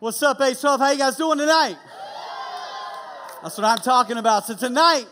What's 0.00 0.22
up, 0.22 0.38
A12? 0.38 0.78
How 0.78 0.92
you 0.92 0.98
guys 0.98 1.16
doing 1.16 1.36
tonight? 1.36 1.76
That's 3.42 3.58
what 3.58 3.66
I'm 3.66 3.76
talking 3.76 4.16
about. 4.16 4.46
So 4.46 4.56
tonight, 4.56 5.04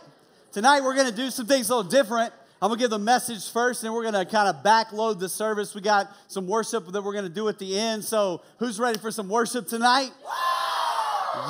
tonight 0.51 0.81
we're 0.81 0.95
going 0.95 1.11
to 1.11 1.15
do 1.15 1.29
some 1.29 1.45
things 1.45 1.69
a 1.69 1.77
little 1.77 1.91
different. 1.91 2.33
I'm 2.63 2.71
going 2.71 2.79
to 2.79 2.85
give 2.85 2.91
the 2.93 2.99
message 2.99 3.53
first, 3.53 3.85
and 3.85 3.93
we're 3.93 4.11
going 4.11 4.15
to 4.15 4.25
kind 4.25 4.49
of 4.49 4.65
backload 4.65 5.19
the 5.19 5.29
service. 5.29 5.75
We 5.75 5.83
got 5.83 6.11
some 6.29 6.47
worship 6.47 6.87
that 6.87 7.03
we're 7.03 7.13
going 7.13 7.27
to 7.27 7.31
do 7.31 7.51
at 7.51 7.59
the 7.59 7.79
end. 7.79 8.03
So 8.03 8.41
who's 8.57 8.81
ready 8.81 8.99
for 8.99 9.11
some 9.11 9.29
worship 9.29 9.69
tonight? 9.69 10.11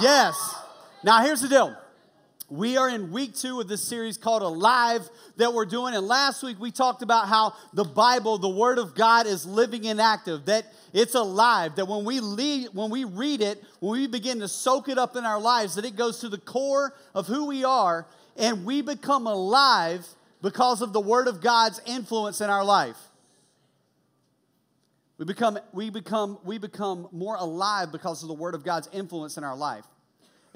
Yes. 0.01 0.35
Now 1.05 1.23
here's 1.23 1.41
the 1.41 1.49
deal. 1.49 1.77
We 2.51 2.79
are 2.79 2.89
in 2.89 3.13
week 3.13 3.35
two 3.35 3.61
of 3.61 3.69
this 3.69 3.83
series 3.83 4.17
called 4.17 4.41
Alive 4.41 5.07
that 5.37 5.53
we're 5.53 5.67
doing. 5.67 5.95
And 5.95 6.07
last 6.07 6.43
week 6.43 6.59
we 6.59 6.71
talked 6.71 7.03
about 7.03 7.29
how 7.29 7.53
the 7.75 7.85
Bible, 7.85 8.39
the 8.39 8.49
Word 8.49 8.79
of 8.79 8.95
God, 8.95 9.27
is 9.27 9.45
living 9.45 9.87
and 9.87 10.01
active, 10.01 10.47
that 10.47 10.65
it's 10.95 11.15
alive, 11.15 11.77
that 11.77 11.87
when 11.87 12.07
we, 12.07 12.21
lead, 12.21 12.69
when 12.73 12.89
we 12.89 13.05
read 13.05 13.43
it, 13.43 13.63
when 13.81 14.01
we 14.01 14.07
begin 14.07 14.41
to 14.41 14.49
soak 14.49 14.89
it 14.89 14.97
up 14.97 15.15
in 15.15 15.27
our 15.27 15.39
lives, 15.39 15.75
that 15.75 15.85
it 15.85 15.95
goes 15.95 16.21
to 16.21 16.31
the 16.31 16.39
core 16.39 16.95
of 17.15 17.27
who 17.27 17.47
we 17.47 17.65
are 17.65 18.07
and 18.35 18.65
we 18.65 18.81
become 18.81 19.27
alive 19.27 20.07
because 20.41 20.81
of 20.81 20.95
the 20.95 21.01
Word 21.01 21.29
of 21.29 21.43
God's 21.43 21.83
influence 21.85 22.41
in 22.41 22.49
our 22.49 22.65
life. 22.65 22.97
We 25.19 25.27
become, 25.27 25.59
we 25.73 25.91
become, 25.91 26.39
we 26.45 26.57
become 26.57 27.09
more 27.13 27.37
alive 27.37 27.93
because 27.93 28.23
of 28.23 28.29
the 28.29 28.35
Word 28.35 28.55
of 28.55 28.65
God's 28.65 28.89
influence 28.91 29.37
in 29.37 29.45
our 29.45 29.57
life. 29.57 29.85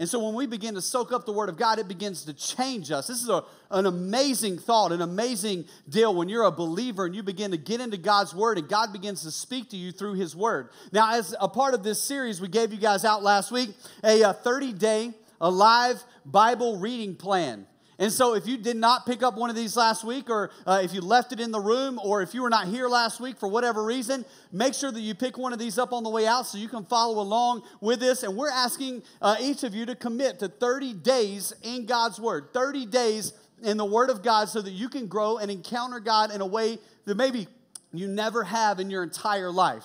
And 0.03 0.09
so 0.09 0.19
when 0.19 0.35
we 0.35 0.47
begin 0.47 0.75
to 0.75 0.83
soak 0.83 1.13
up 1.13 1.27
the 1.27 1.33
Word 1.33 1.49
of 1.49 1.57
God, 1.57 1.79
it 1.79 1.87
begins 1.87 2.25
to 2.25 2.33
change 2.33 2.91
us. 2.91 3.07
This 3.07 3.23
is 3.23 3.29
a, 3.29 3.45
an 3.71 3.87
amazing 3.87 4.59
thought, 4.59 4.91
an 4.91 5.01
amazing 5.01 5.65
deal 5.89 6.13
when 6.13 6.29
you're 6.29 6.43
a 6.43 6.51
believer 6.51 7.07
and 7.07 7.15
you 7.15 7.23
begin 7.23 7.53
to 7.53 7.57
get 7.57 7.81
into 7.81 7.97
God's 7.97 8.35
Word 8.35 8.59
and 8.59 8.69
God 8.69 8.93
begins 8.93 9.23
to 9.23 9.31
speak 9.31 9.71
to 9.71 9.77
you 9.77 9.93
through 9.93 10.15
His 10.15 10.35
Word. 10.35 10.71
Now, 10.91 11.15
as 11.15 11.37
a 11.41 11.49
part 11.49 11.73
of 11.73 11.85
this 11.85 12.03
series, 12.03 12.41
we 12.41 12.49
gave 12.49 12.73
you 12.73 12.81
guys 12.81 13.05
out 13.05 13.23
last 13.23 13.53
week 13.53 13.77
a 14.03 14.33
30 14.33 14.73
day 14.73 15.13
Alive 15.41 16.03
Bible 16.27 16.79
reading 16.79 17.15
plan. 17.15 17.69
And 17.99 18.11
so, 18.11 18.35
if 18.35 18.47
you 18.47 18.57
did 18.57 18.77
not 18.77 19.05
pick 19.05 19.23
up 19.23 19.37
one 19.37 19.51
of 19.51 19.57
these 19.57 19.77
last 19.77 20.03
week, 20.03 20.31
or 20.31 20.51
uh, 20.67 20.81
if 20.83 20.95
you 20.95 21.03
left 21.03 21.33
it 21.33 21.41
in 21.41 21.51
the 21.51 21.61
room, 21.61 22.01
or 22.03 22.23
if 22.23 22.33
you 22.33 22.43
were 22.43 22.51
not 22.51 22.67
here 22.67 22.89
last 22.89 23.21
week 23.21 23.39
for 23.39 23.49
whatever 23.49 23.85
reason, 23.85 24.25
make 24.51 24.73
sure 24.73 24.91
that 24.91 25.01
you 25.01 25.15
pick 25.15 25.37
one 25.37 25.53
of 25.53 25.59
these 25.59 25.79
up 25.79 25.93
on 25.93 26.03
the 26.03 26.09
way 26.09 26.27
out 26.27 26.47
so 26.47 26.57
you 26.57 26.69
can 26.69 26.85
follow 26.85 27.21
along 27.21 27.63
with 27.81 28.01
this. 28.01 28.23
And 28.23 28.35
we're 28.35 28.51
asking 28.51 29.03
uh, 29.21 29.37
each 29.41 29.63
of 29.63 29.75
you 29.75 29.85
to 29.87 29.95
commit 29.95 30.39
to 30.39 30.49
30 30.49 30.95
days 30.95 31.53
in 31.63 31.85
God's 31.85 32.19
Word, 32.19 32.49
30 32.55 32.87
days 32.87 33.35
in 33.63 33.77
the 33.77 33.85
Word 33.85 34.09
of 34.09 34.23
God, 34.23 34.49
so 34.49 34.63
that 34.63 34.73
you 34.73 34.89
can 34.89 35.07
grow 35.07 35.37
and 35.37 35.51
encounter 35.51 36.01
God 36.01 36.33
in 36.33 36.41
a 36.41 36.47
way 36.47 36.79
that 37.05 37.17
maybe 37.17 37.47
you 37.93 38.09
never 38.09 38.43
have 38.43 38.81
in 38.81 38.91
your 38.91 39.03
entire 39.03 39.51
life. 39.51 39.85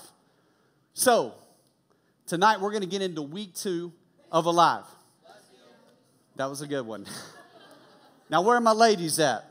So, 0.94 1.34
tonight 2.26 2.62
we're 2.62 2.72
going 2.72 2.84
to 2.84 2.90
get 2.90 3.02
into 3.02 3.22
week 3.22 3.54
two 3.54 3.92
of 4.32 4.46
Alive. 4.46 4.86
That 6.38 6.50
was 6.50 6.62
a 6.62 6.68
good 6.68 6.86
one. 6.86 7.06
Now, 8.30 8.42
where 8.42 8.58
are 8.58 8.62
my 8.62 8.74
ladies 8.74 9.20
at? 9.20 9.46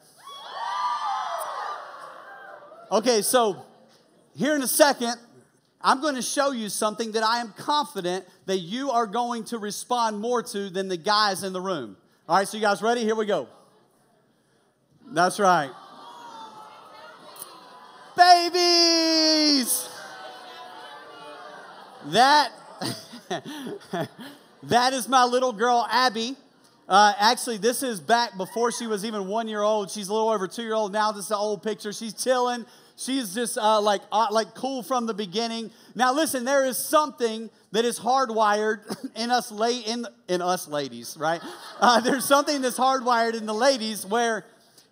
Okay, 2.91 3.23
so 3.23 3.65
here 4.37 4.55
in 4.55 4.63
a 4.63 4.69
second, 4.69 5.17
I'm 5.81 6.01
going 6.01 6.15
to 6.15 6.23
show 6.23 6.53
you 6.53 6.69
something 6.69 7.13
that 7.13 7.23
I 7.23 7.41
am 7.41 7.53
confident 7.57 8.27
that 8.47 8.59
you 8.59 8.91
are 8.91 9.07
going 9.07 9.45
to 9.45 9.59
respond 9.59 10.19
more 10.19 10.43
to 10.43 10.71
than 10.71 10.89
the 10.89 10.97
guys 10.97 11.43
in 11.43 11.53
the 11.53 11.61
room. 11.61 11.97
All 12.29 12.37
right, 12.37 12.47
so 12.47 12.57
you 12.57 12.63
guys 12.63 12.83
ready? 12.83 13.03
Here 13.03 13.15
we 13.15 13.27
go. 13.27 13.49
That's 15.13 15.39
right. 15.39 15.71
Babies! 18.17 19.89
That 22.07 22.51
that 24.63 24.93
is 24.93 25.09
my 25.09 25.25
little 25.25 25.53
girl 25.53 25.87
Abby. 25.91 26.37
Uh, 26.89 27.13
actually, 27.19 27.57
this 27.59 27.83
is 27.83 28.01
back 28.01 28.37
before 28.37 28.71
she 28.71 28.87
was 28.87 29.05
even 29.05 29.27
one 29.27 29.49
year 29.49 29.63
old. 29.63 29.91
She's 29.91 30.09
a 30.09 30.13
little 30.13 30.29
over 30.29 30.47
two 30.47 30.63
year 30.63 30.75
old 30.75 30.93
now. 30.93 31.11
This 31.11 31.27
is 31.27 31.31
an 31.33 31.39
old 31.39 31.63
picture. 31.63 31.93
She's 31.93 32.15
chilling. 32.15 32.65
She's 32.97 33.35
just 33.35 33.59
uh, 33.59 33.81
like 33.81 34.03
uh, 34.13 34.29
like 34.31 34.55
cool 34.55 34.83
from 34.83 35.07
the 35.07 35.13
beginning. 35.13 35.71
Now, 35.95 36.15
listen, 36.15 36.45
there 36.45 36.65
is 36.65 36.79
something 36.79 37.51
that 37.73 37.85
is 37.85 37.99
hardwired 37.99 38.81
in 39.17 39.31
us 39.31 39.51
late 39.51 39.87
in 39.87 40.07
in 40.29 40.41
us 40.41 40.69
ladies, 40.69 41.17
right? 41.19 41.41
Uh, 41.81 42.01
there's 42.01 42.25
something 42.25 42.63
that's 42.63 42.79
hardwired 42.79 43.35
in 43.35 43.47
the 43.47 43.55
ladies 43.55 44.07
where 44.07 44.45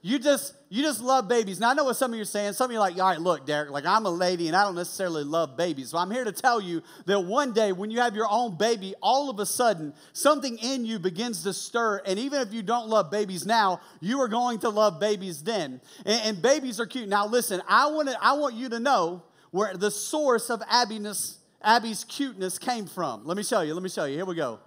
you 0.06 0.19
just 0.19 0.54
you 0.69 0.82
just 0.82 1.00
love 1.00 1.28
babies. 1.28 1.59
Now 1.59 1.70
I 1.70 1.75
know 1.75 1.84
what 1.84 1.97
some 1.97 2.10
of 2.10 2.16
you 2.16 2.22
are 2.22 2.26
saying. 2.26 2.53
Some 2.53 2.66
of 2.66 2.72
you 2.72 2.76
are 2.76 2.81
like, 2.81 2.98
all 2.98 3.09
right, 3.09 3.19
look, 3.19 3.47
Derek, 3.47 3.70
like 3.70 3.87
I'm 3.87 4.04
a 4.04 4.10
lady 4.10 4.48
and 4.48 4.54
I 4.54 4.62
don't 4.62 4.75
necessarily 4.75 5.25
love 5.25 5.56
babies. 5.56 5.88
So 5.88 5.97
I'm 5.97 6.10
here 6.10 6.25
to 6.25 6.32
tell 6.32 6.60
you 6.60 6.82
that 7.06 7.20
one 7.20 7.54
day 7.54 7.72
when 7.72 7.91
you 7.91 8.00
have 8.00 8.15
your 8.15 8.26
own 8.28 8.59
baby, 8.59 8.94
all 9.03 9.31
of 9.31 9.38
a 9.38 9.47
sudden 9.47 9.94
something 10.12 10.59
in 10.59 10.84
you 10.84 10.98
begins 10.98 11.42
to 11.44 11.54
stir. 11.54 12.03
And 12.04 12.19
even 12.19 12.42
if 12.42 12.53
you 12.53 12.62
don't 12.62 12.88
love 12.88 13.10
babies 13.10 13.47
now, 13.47 13.81
you 14.03 14.20
are 14.20 14.28
going 14.28 14.59
to 14.59 14.69
love 14.69 15.00
babies 15.00 15.42
then. 15.42 15.81
And, 16.04 16.21
and 16.22 16.42
babies 16.42 16.78
are 16.81 16.86
cute. 16.86 17.09
Now 17.09 17.26
listen, 17.26 17.62
I 17.66 17.86
want 17.86 18.10
I 18.21 18.34
want 18.34 18.56
you 18.56 18.69
to 18.69 18.81
know 18.81 19.22
where 19.53 19.75
the 19.75 19.91
source 19.91 20.50
of 20.50 20.62
Abby's, 20.69 21.38
Abby's 21.62 22.04
cuteness 22.04 22.59
came 22.59 22.84
from. 22.84 23.25
Let 23.25 23.38
me 23.38 23.42
show 23.42 23.62
you. 23.62 23.72
Let 23.72 23.82
me 23.82 23.88
show 23.88 24.04
you. 24.04 24.16
Here 24.16 24.26
we 24.26 24.34
go. 24.34 24.60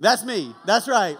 That's 0.00 0.24
me. 0.24 0.52
That's 0.66 0.88
right. 0.88 1.16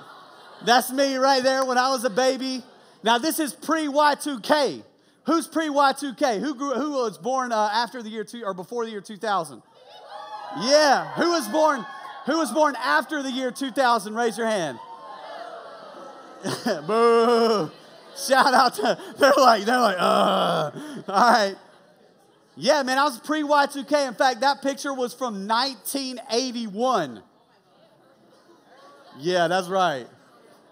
That's 0.64 0.91
me 0.91 1.14
right 1.14 1.44
there 1.44 1.64
when 1.64 1.78
I 1.78 1.91
was 1.91 2.02
a 2.02 2.10
baby. 2.10 2.64
Now, 3.03 3.19
this 3.19 3.38
is 3.38 3.53
pre 3.55 3.87
Y2K. 3.87 4.83
Who's 5.25 5.47
pre 5.47 5.69
Y2K? 5.69 6.41
Who, 6.41 6.55
grew, 6.55 6.75
who 6.75 6.93
was 6.93 7.19
born 7.19 7.53
uh, 7.53 7.71
after 7.72 8.03
the 8.03 8.09
year 8.09 8.25
two 8.25 8.43
or 8.44 8.55
before 8.55 8.84
the 8.84 8.91
year 8.91 9.00
2000? 9.00 9.62
Yeah. 10.62 11.12
Who 11.15 11.31
was 11.31 11.49
born? 11.49 11.84
Who 12.27 12.38
was 12.38 12.50
born 12.53 12.77
after 12.77 13.22
the 13.22 13.31
year 13.31 13.50
2000? 13.50 14.15
Raise 14.15 14.37
your 14.37 14.47
hand. 14.47 14.78
Boo. 16.87 17.71
Shout 18.16 18.55
out 18.55 18.75
to, 18.75 18.99
they're 19.19 19.32
like, 19.37 19.65
they're 19.65 19.81
like, 19.81 19.97
uh. 19.99 20.71
All 21.09 21.32
right. 21.32 21.56
Yeah, 22.56 22.82
man, 22.82 22.99
I 22.99 23.05
was 23.05 23.19
pre 23.21 23.43
Y2K. 23.43 24.09
In 24.09 24.15
fact, 24.15 24.41
that 24.41 24.61
picture 24.61 24.93
was 24.93 25.15
from 25.15 25.47
1981. 25.47 27.22
Yeah, 29.19 29.49
that's 29.49 29.69
right. 29.69 30.06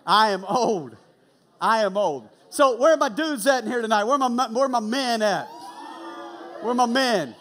I 0.07 0.31
am 0.31 0.45
old. 0.45 0.97
I 1.61 1.85
am 1.85 1.97
old. 1.97 2.29
So 2.51 2.77
where 2.77 2.95
are 2.95 2.97
my 2.97 3.09
dudes 3.09 3.47
at 3.47 3.65
in 3.65 3.71
here 3.71 3.83
tonight? 3.83 4.05
Where 4.05 4.21
are 4.21 4.29
my, 4.29 4.49
where 4.49 4.65
are 4.65 4.69
my 4.69 4.81
men 4.81 5.23
at? 5.23 5.47
Where 6.61 6.71
are 6.71 6.75
my 6.75 6.87
men? 6.87 7.35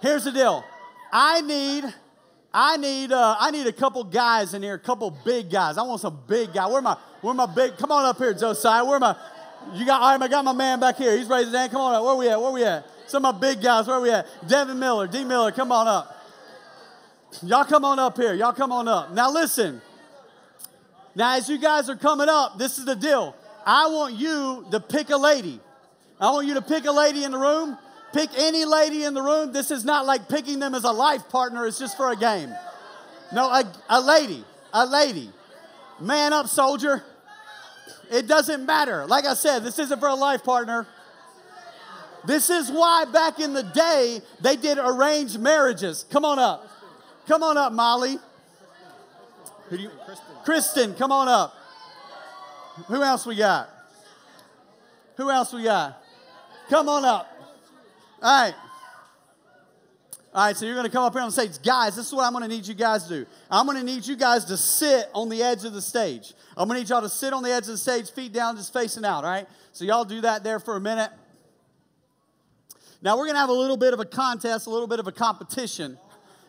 Here's 0.00 0.24
the 0.24 0.32
deal. 0.32 0.64
I 1.12 1.40
need, 1.42 1.84
I 2.52 2.76
need, 2.76 3.12
uh, 3.12 3.36
I 3.38 3.50
need 3.50 3.66
a 3.66 3.72
couple 3.72 4.04
guys 4.04 4.54
in 4.54 4.62
here, 4.62 4.74
a 4.74 4.78
couple 4.78 5.10
big 5.24 5.50
guys. 5.50 5.78
I 5.78 5.82
want 5.82 6.00
some 6.00 6.20
big 6.26 6.52
guys. 6.52 6.70
Where 6.70 6.82
my, 6.82 6.96
where 7.20 7.34
my 7.34 7.46
big? 7.46 7.76
Come 7.78 7.92
on 7.92 8.04
up 8.04 8.18
here, 8.18 8.34
Josiah. 8.34 8.84
Where 8.84 8.98
my? 8.98 9.16
You 9.74 9.86
got? 9.86 10.00
All 10.00 10.10
right, 10.10 10.22
I 10.22 10.28
got 10.28 10.44
my 10.44 10.52
man 10.52 10.80
back 10.80 10.96
here. 10.96 11.16
He's 11.16 11.28
raising 11.28 11.52
his 11.52 11.56
hand. 11.56 11.70
Come 11.70 11.80
on 11.80 11.94
up. 11.94 12.04
Where 12.04 12.16
we 12.16 12.28
at? 12.28 12.40
Where 12.40 12.50
we 12.50 12.64
at? 12.64 12.84
Some 13.06 13.24
of 13.24 13.34
my 13.34 13.40
big 13.40 13.62
guys. 13.62 13.86
Where 13.86 14.00
we 14.00 14.10
at? 14.10 14.26
Devin 14.48 14.78
Miller, 14.78 15.06
D 15.06 15.24
Miller. 15.24 15.52
Come 15.52 15.70
on 15.70 15.86
up. 15.86 16.16
Y'all 17.42 17.64
come 17.64 17.84
on 17.84 17.98
up 17.98 18.16
here. 18.16 18.34
Y'all 18.34 18.52
come 18.52 18.72
on 18.72 18.88
up. 18.88 19.12
Now 19.12 19.30
listen. 19.30 19.80
Now, 21.14 21.36
as 21.36 21.48
you 21.48 21.58
guys 21.58 21.90
are 21.90 21.96
coming 21.96 22.28
up, 22.28 22.58
this 22.58 22.78
is 22.78 22.84
the 22.84 22.96
deal. 22.96 23.36
I 23.66 23.88
want 23.88 24.14
you 24.14 24.66
to 24.70 24.80
pick 24.80 25.10
a 25.10 25.16
lady. 25.16 25.60
I 26.20 26.30
want 26.30 26.46
you 26.46 26.54
to 26.54 26.62
pick 26.62 26.84
a 26.84 26.92
lady 26.92 27.24
in 27.24 27.32
the 27.32 27.38
room. 27.38 27.76
Pick 28.12 28.30
any 28.36 28.64
lady 28.64 29.04
in 29.04 29.14
the 29.14 29.22
room. 29.22 29.52
This 29.52 29.70
is 29.70 29.84
not 29.84 30.06
like 30.06 30.28
picking 30.28 30.58
them 30.58 30.74
as 30.74 30.84
a 30.84 30.90
life 30.92 31.28
partner, 31.28 31.66
it's 31.66 31.78
just 31.78 31.96
for 31.96 32.12
a 32.12 32.16
game. 32.16 32.52
No, 33.32 33.46
a, 33.46 33.64
a 33.88 34.00
lady. 34.00 34.44
A 34.72 34.86
lady. 34.86 35.30
Man 36.00 36.32
up, 36.32 36.46
soldier. 36.48 37.02
It 38.10 38.26
doesn't 38.26 38.66
matter. 38.66 39.06
Like 39.06 39.24
I 39.24 39.34
said, 39.34 39.60
this 39.64 39.78
isn't 39.78 39.98
for 39.98 40.08
a 40.08 40.14
life 40.14 40.44
partner. 40.44 40.86
This 42.24 42.50
is 42.50 42.70
why 42.70 43.04
back 43.06 43.40
in 43.40 43.52
the 43.52 43.62
day 43.62 44.20
they 44.40 44.56
did 44.56 44.78
arranged 44.78 45.40
marriages. 45.40 46.04
Come 46.10 46.24
on 46.24 46.38
up. 46.38 46.68
Come 47.26 47.42
on 47.42 47.56
up, 47.56 47.72
Molly. 47.72 48.18
Who 49.72 49.78
do 49.78 49.84
you, 49.84 49.90
Kristen. 50.04 50.26
Kristen, 50.44 50.94
come 50.96 51.12
on 51.12 51.28
up. 51.28 51.54
Who 52.88 53.02
else 53.02 53.24
we 53.24 53.36
got? 53.36 53.70
Who 55.16 55.30
else 55.30 55.50
we 55.50 55.62
got? 55.62 55.98
Come 56.68 56.90
on 56.90 57.06
up. 57.06 57.26
All 58.20 58.42
right. 58.42 58.54
All 60.34 60.44
right, 60.44 60.54
so 60.54 60.66
you're 60.66 60.74
going 60.74 60.84
to 60.84 60.92
come 60.92 61.04
up 61.04 61.14
here 61.14 61.22
on 61.22 61.28
the 61.28 61.32
stage. 61.32 61.62
Guys, 61.62 61.96
this 61.96 62.06
is 62.06 62.12
what 62.12 62.24
I'm 62.24 62.32
going 62.32 62.42
to 62.42 62.54
need 62.54 62.66
you 62.66 62.74
guys 62.74 63.04
to 63.04 63.20
do. 63.20 63.26
I'm 63.50 63.64
going 63.64 63.78
to 63.78 63.82
need 63.82 64.04
you 64.06 64.14
guys 64.14 64.44
to 64.46 64.58
sit 64.58 65.06
on 65.14 65.30
the 65.30 65.42
edge 65.42 65.64
of 65.64 65.72
the 65.72 65.80
stage. 65.80 66.34
I'm 66.54 66.68
going 66.68 66.76
to 66.76 66.82
need 66.82 66.90
y'all 66.90 67.00
to 67.00 67.08
sit 67.08 67.32
on 67.32 67.42
the 67.42 67.50
edge 67.50 67.62
of 67.62 67.68
the 67.68 67.78
stage, 67.78 68.10
feet 68.10 68.34
down, 68.34 68.58
just 68.58 68.74
facing 68.74 69.06
out, 69.06 69.24
all 69.24 69.30
right? 69.30 69.46
So 69.72 69.86
y'all 69.86 70.04
do 70.04 70.20
that 70.20 70.44
there 70.44 70.60
for 70.60 70.76
a 70.76 70.80
minute. 70.80 71.10
Now, 73.00 73.16
we're 73.16 73.24
going 73.24 73.36
to 73.36 73.40
have 73.40 73.48
a 73.48 73.54
little 73.54 73.78
bit 73.78 73.94
of 73.94 74.00
a 74.00 74.04
contest, 74.04 74.66
a 74.66 74.70
little 74.70 74.86
bit 74.86 75.00
of 75.00 75.06
a 75.06 75.12
competition. 75.12 75.96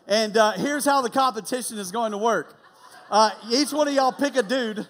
And 0.06 0.36
uh, 0.36 0.52
here's 0.52 0.84
how 0.84 1.00
the 1.00 1.08
competition 1.08 1.78
is 1.78 1.90
going 1.90 2.12
to 2.12 2.18
work. 2.18 2.60
Uh, 3.10 3.30
each 3.50 3.72
one 3.72 3.88
of 3.88 3.94
y'all 3.94 4.12
pick 4.12 4.36
a 4.36 4.42
dude. 4.42 4.86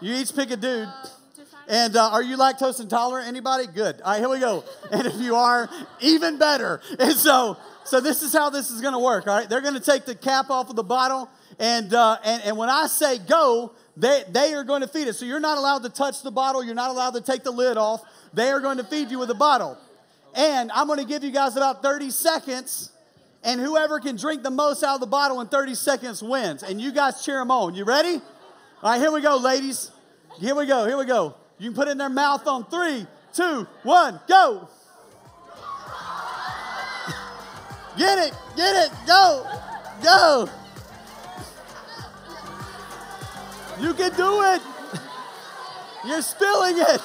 You 0.00 0.14
each 0.14 0.34
pick 0.34 0.50
a 0.50 0.56
dude. 0.56 0.88
And 1.68 1.96
uh, 1.96 2.10
are 2.10 2.22
you 2.22 2.36
lactose 2.36 2.80
intolerant? 2.80 3.28
Anybody? 3.28 3.66
Good. 3.66 4.00
All 4.00 4.12
right, 4.12 4.18
here 4.18 4.28
we 4.28 4.40
go. 4.40 4.64
And 4.90 5.06
if 5.06 5.14
you 5.14 5.36
are, 5.36 5.70
even 6.00 6.38
better. 6.38 6.80
And 6.98 7.12
so 7.12 7.56
so 7.84 8.00
this 8.00 8.22
is 8.22 8.32
how 8.32 8.50
this 8.50 8.70
is 8.70 8.80
going 8.80 8.92
to 8.92 8.98
work, 8.98 9.26
all 9.26 9.36
right? 9.36 9.48
They're 9.48 9.60
going 9.60 9.74
to 9.74 9.80
take 9.80 10.04
the 10.04 10.14
cap 10.14 10.50
off 10.50 10.70
of 10.70 10.76
the 10.76 10.82
bottle, 10.82 11.28
and, 11.58 11.92
uh, 11.92 12.16
and, 12.24 12.42
and 12.44 12.56
when 12.56 12.68
I 12.68 12.86
say 12.86 13.18
go, 13.18 13.72
they, 13.96 14.22
they 14.30 14.54
are 14.54 14.64
going 14.64 14.82
to 14.82 14.88
feed 14.88 15.08
it. 15.08 15.14
So 15.14 15.24
you're 15.24 15.40
not 15.40 15.58
allowed 15.58 15.82
to 15.82 15.90
touch 15.90 16.22
the 16.22 16.30
bottle. 16.30 16.64
You're 16.64 16.74
not 16.74 16.90
allowed 16.90 17.14
to 17.14 17.20
take 17.20 17.42
the 17.42 17.50
lid 17.50 17.76
off. 17.76 18.02
They 18.32 18.48
are 18.48 18.60
going 18.60 18.78
to 18.78 18.84
feed 18.84 19.10
you 19.10 19.18
with 19.18 19.28
the 19.28 19.34
bottle. 19.34 19.76
And 20.34 20.70
I'm 20.72 20.86
going 20.86 21.00
to 21.00 21.04
give 21.04 21.24
you 21.24 21.30
guys 21.30 21.56
about 21.56 21.82
30 21.82 22.10
seconds, 22.10 22.91
and 23.44 23.60
whoever 23.60 24.00
can 24.00 24.16
drink 24.16 24.42
the 24.42 24.50
most 24.50 24.84
out 24.84 24.94
of 24.94 25.00
the 25.00 25.06
bottle 25.06 25.40
in 25.40 25.48
30 25.48 25.74
seconds 25.74 26.22
wins. 26.22 26.62
And 26.62 26.80
you 26.80 26.92
guys 26.92 27.24
cheer 27.24 27.38
them 27.38 27.50
on. 27.50 27.74
You 27.74 27.84
ready? 27.84 28.20
All 28.82 28.90
right, 28.90 29.00
here 29.00 29.10
we 29.10 29.20
go, 29.20 29.36
ladies. 29.36 29.90
Here 30.38 30.54
we 30.54 30.66
go. 30.66 30.86
Here 30.86 30.96
we 30.96 31.04
go. 31.04 31.34
You 31.58 31.70
can 31.70 31.76
put 31.76 31.88
it 31.88 31.92
in 31.92 31.98
their 31.98 32.08
mouth 32.08 32.46
on 32.46 32.64
three, 32.66 33.06
two, 33.32 33.66
one, 33.82 34.20
go. 34.28 34.68
Get 37.98 38.18
it, 38.18 38.32
get 38.56 38.86
it, 38.86 38.90
go, 39.06 39.46
go. 40.02 40.48
You 43.78 43.92
can 43.92 44.16
do 44.16 44.42
it. 44.42 44.62
You're 46.06 46.22
spilling 46.22 46.78
it. 46.78 47.00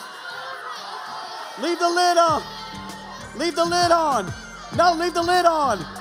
Leave 1.62 1.80
the 1.80 1.90
lid 1.90 2.18
on. 2.18 2.44
Leave 3.36 3.56
the 3.56 3.66
lid 3.66 3.92
on. 3.92 4.34
No, 4.76 4.94
leave 4.94 5.14
the 5.14 5.22
lid 5.22 5.46
on. 5.46 5.97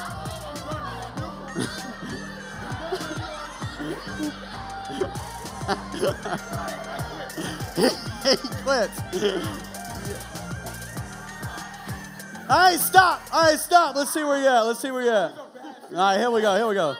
He 8.22 8.36
quits. 8.62 9.00
All 12.48 12.56
right, 12.56 12.78
stop. 12.78 13.22
All 13.32 13.42
right, 13.42 13.58
stop. 13.58 13.96
Let's 13.96 14.14
see 14.14 14.22
where 14.22 14.38
you 14.40 14.46
at. 14.46 14.60
Let's 14.60 14.80
see 14.80 14.92
where 14.92 15.02
you 15.02 15.10
at. 15.10 15.32
All 15.36 15.96
right, 15.96 16.18
here 16.18 16.30
we 16.30 16.40
go. 16.40 16.56
Here 16.56 16.68
we 16.68 16.74
go. 16.74 16.96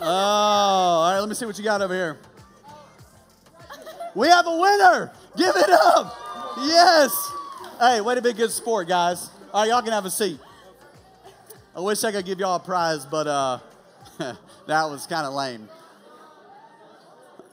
Oh, 0.00 0.02
all 0.02 1.10
right. 1.12 1.20
Let 1.20 1.28
me 1.28 1.34
see 1.36 1.46
what 1.46 1.56
you 1.56 1.64
got 1.64 1.80
over 1.80 1.94
here. 1.94 2.18
We 4.14 4.28
have 4.28 4.46
a 4.46 4.56
winner. 4.56 5.12
Give 5.36 5.54
it 5.54 5.70
up. 5.70 6.16
Yes. 6.58 7.32
Hey, 7.78 8.00
way 8.00 8.14
to 8.16 8.22
be 8.22 8.30
a 8.30 8.32
good 8.32 8.50
sport, 8.50 8.88
guys. 8.88 9.30
All 9.52 9.62
right, 9.62 9.70
y'all 9.70 9.82
can 9.82 9.92
have 9.92 10.06
a 10.06 10.10
seat. 10.10 10.40
I 11.76 11.80
wish 11.80 12.02
I 12.02 12.10
could 12.10 12.24
give 12.24 12.40
y'all 12.40 12.56
a 12.56 12.60
prize, 12.60 13.04
but 13.04 13.26
uh, 13.26 13.58
that 14.18 14.90
was 14.90 15.06
kind 15.06 15.26
of 15.26 15.34
lame. 15.34 15.68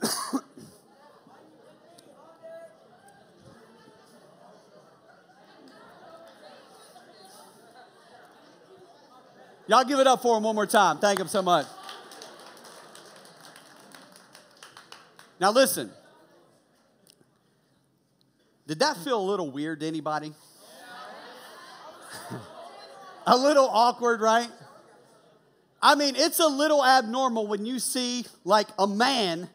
Y'all 9.68 9.86
give 9.86 10.00
it 10.00 10.08
up 10.08 10.22
for 10.22 10.38
him 10.38 10.44
one 10.44 10.56
more 10.56 10.66
time. 10.66 10.98
Thank 10.98 11.20
him 11.20 11.28
so 11.28 11.42
much. 11.42 11.66
Now, 15.40 15.52
listen. 15.52 15.92
Did 18.68 18.80
that 18.80 18.98
feel 18.98 19.20
a 19.20 19.26
little 19.26 19.52
weird 19.52 19.82
to 19.82 19.88
anybody? 19.88 20.34
a 23.28 23.38
little 23.38 23.68
awkward, 23.70 24.22
right? 24.22 24.50
I 25.82 25.96
mean, 25.96 26.16
it's 26.16 26.40
a 26.40 26.48
little 26.48 26.84
abnormal 26.84 27.48
when 27.48 27.66
you 27.66 27.80
see 27.80 28.26
like 28.46 28.68
a 28.80 28.88
man 28.88 29.50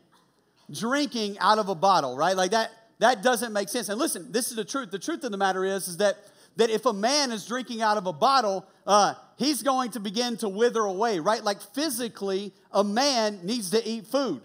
drinking 0.71 1.39
out 1.39 1.59
of 1.59 1.69
a 1.69 1.75
bottle, 1.75 2.17
right? 2.17 2.37
Like 2.37 2.51
that 2.53 2.71
that 2.99 3.23
doesn't 3.23 3.53
make 3.53 3.69
sense. 3.69 3.89
And 3.89 3.99
listen, 3.99 4.33
this 4.33 4.51
is 4.51 4.57
the 4.57 4.65
truth. 4.65 4.91
The 4.91 4.99
truth 4.99 5.25
of 5.25 5.31
the 5.31 5.37
matter 5.37 5.65
is, 5.65 5.89
is 5.89 5.99
that 5.99 6.17
that 6.57 6.71
if 6.71 6.87
a 6.87 6.93
man 6.93 7.31
is 7.31 7.47
drinking 7.47 7.83
out 7.83 7.97
of 7.97 8.07
a 8.07 8.13
bottle, 8.13 8.67
uh, 8.85 9.15
he's 9.37 9.63
going 9.63 9.93
to 9.93 10.01
begin 10.01 10.37
to 10.39 10.49
wither 10.49 10.81
away, 10.81 11.21
right? 11.21 11.43
Like 11.43 11.61
physically, 11.61 12.53
a 12.73 12.83
man 12.83 13.41
needs 13.45 13.71
to 13.71 13.89
eat 13.89 14.09
food. 14.09 14.43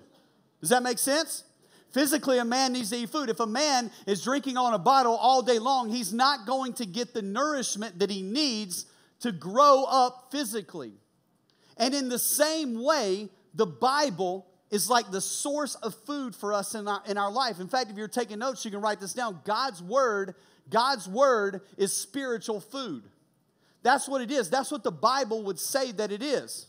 Does 0.62 0.70
that 0.70 0.84
make 0.84 1.00
sense? 1.00 1.44
Physically, 1.92 2.38
a 2.38 2.46
man 2.46 2.74
needs 2.74 2.92
to 2.92 2.98
eat 2.98 3.10
food. 3.10 3.30
If 3.30 3.40
a 3.40 3.48
man 3.48 3.92
is 4.06 4.24
drinking 4.24 4.58
on 4.58 4.74
a 4.74 4.80
bottle 4.80 5.16
all 5.16 5.42
day 5.42 5.58
long, 5.60 5.90
he's 5.90 6.14
not 6.14 6.46
going 6.46 6.74
to 6.74 6.86
get 6.86 7.14
the 7.14 7.22
nourishment 7.22 8.00
that 8.00 8.12
he 8.12 8.22
needs 8.22 8.86
to 9.22 9.32
grow 9.32 9.84
up 9.86 10.30
physically. 10.32 10.94
And 11.78 11.96
in 11.96 12.10
the 12.10 12.20
same 12.20 12.84
way, 12.84 13.30
the 13.56 13.66
Bible 13.66 14.46
is 14.74 14.90
like 14.90 15.10
the 15.12 15.22
source 15.22 15.76
of 15.76 15.96
food 16.06 16.36
for 16.36 16.52
us 16.52 16.76
in 16.76 16.88
our, 16.88 17.02
in 17.08 17.18
our 17.18 17.32
life. 17.32 17.62
In 17.62 17.70
fact, 17.70 17.92
if 17.92 17.96
you're 17.96 18.08
taking 18.10 18.40
notes, 18.40 18.66
you 18.66 18.72
can 18.72 18.82
write 18.82 19.00
this 19.00 19.14
down. 19.14 19.40
God's 19.46 19.82
word 19.82 20.36
God's 20.70 21.08
word 21.08 21.62
is 21.78 21.96
spiritual 21.96 22.60
food. 22.60 23.04
That's 23.82 24.08
what 24.08 24.22
it 24.22 24.32
is. 24.32 24.50
That's 24.50 24.72
what 24.72 24.84
the 24.84 24.92
Bible 24.92 25.44
would 25.44 25.60
say 25.60 25.92
that 25.94 26.12
it 26.12 26.24
is. 26.24 26.68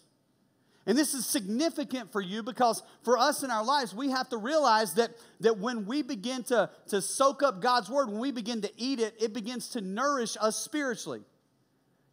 And 0.86 0.98
this 0.98 1.14
is 1.14 1.24
significant 1.24 2.12
for 2.12 2.20
you 2.20 2.42
because 2.42 2.82
for 3.04 3.16
us 3.16 3.42
in 3.42 3.50
our 3.50 3.64
lives, 3.64 3.94
we 3.94 4.10
have 4.10 4.28
to 4.30 4.36
realize 4.36 4.94
that, 4.94 5.12
that 5.40 5.58
when 5.58 5.86
we 5.86 6.02
begin 6.02 6.42
to, 6.44 6.68
to 6.88 7.00
soak 7.00 7.42
up 7.42 7.62
God's 7.62 7.88
word, 7.88 8.10
when 8.10 8.18
we 8.18 8.32
begin 8.32 8.60
to 8.62 8.70
eat 8.76 9.00
it, 9.00 9.14
it 9.18 9.32
begins 9.32 9.68
to 9.70 9.80
nourish 9.80 10.36
us 10.40 10.56
spiritually. 10.56 11.22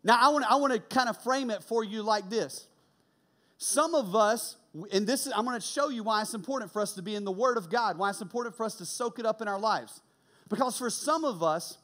Now, 0.03 0.17
I 0.19 0.29
want, 0.29 0.45
I 0.49 0.55
want 0.55 0.73
to 0.73 0.79
kind 0.79 1.09
of 1.09 1.21
frame 1.21 1.49
it 1.49 1.63
for 1.63 1.83
you 1.83 2.01
like 2.01 2.29
this. 2.29 2.67
Some 3.57 3.93
of 3.93 4.15
us, 4.15 4.55
and 4.91 5.05
this 5.05 5.27
is, 5.27 5.33
I'm 5.35 5.45
going 5.45 5.59
to 5.59 5.65
show 5.65 5.89
you 5.89 6.03
why 6.03 6.21
it's 6.21 6.33
important 6.33 6.71
for 6.71 6.81
us 6.81 6.93
to 6.93 7.01
be 7.01 7.15
in 7.15 7.25
the 7.25 7.31
Word 7.31 7.57
of 7.57 7.69
God, 7.69 7.97
why 7.97 8.09
it's 8.09 8.21
important 8.21 8.55
for 8.55 8.63
us 8.63 8.75
to 8.75 8.85
soak 8.85 9.19
it 9.19 9.25
up 9.25 9.41
in 9.41 9.47
our 9.47 9.59
lives. 9.59 10.01
Because 10.49 10.77
for 10.77 10.89
some 10.89 11.23
of 11.25 11.43
us, 11.43 11.77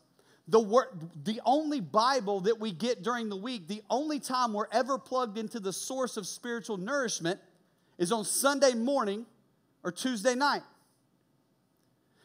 the, 0.48 0.60
word, 0.60 0.88
the 1.24 1.42
only 1.45 1.81
Bible 1.81 2.42
that 2.42 2.60
we 2.60 2.72
get 2.72 3.04
during 3.04 3.30
the 3.30 3.36
week, 3.36 3.68
the 3.68 3.81
only 3.89 4.19
time 4.19 4.54
we're 4.54 4.68
ever 4.72 4.98
plugged 4.98 5.38
into 5.38 5.60
the 5.60 5.74
source 5.74 6.16
of 6.16 6.25
spiritual 6.25 6.78
nourishment 6.78 7.39
is 7.98 8.12
on 8.12 8.24
Sunday 8.24 8.74
morning 8.74 9.25
or 9.84 9.92
Tuesday 9.92 10.36
night. 10.36 10.63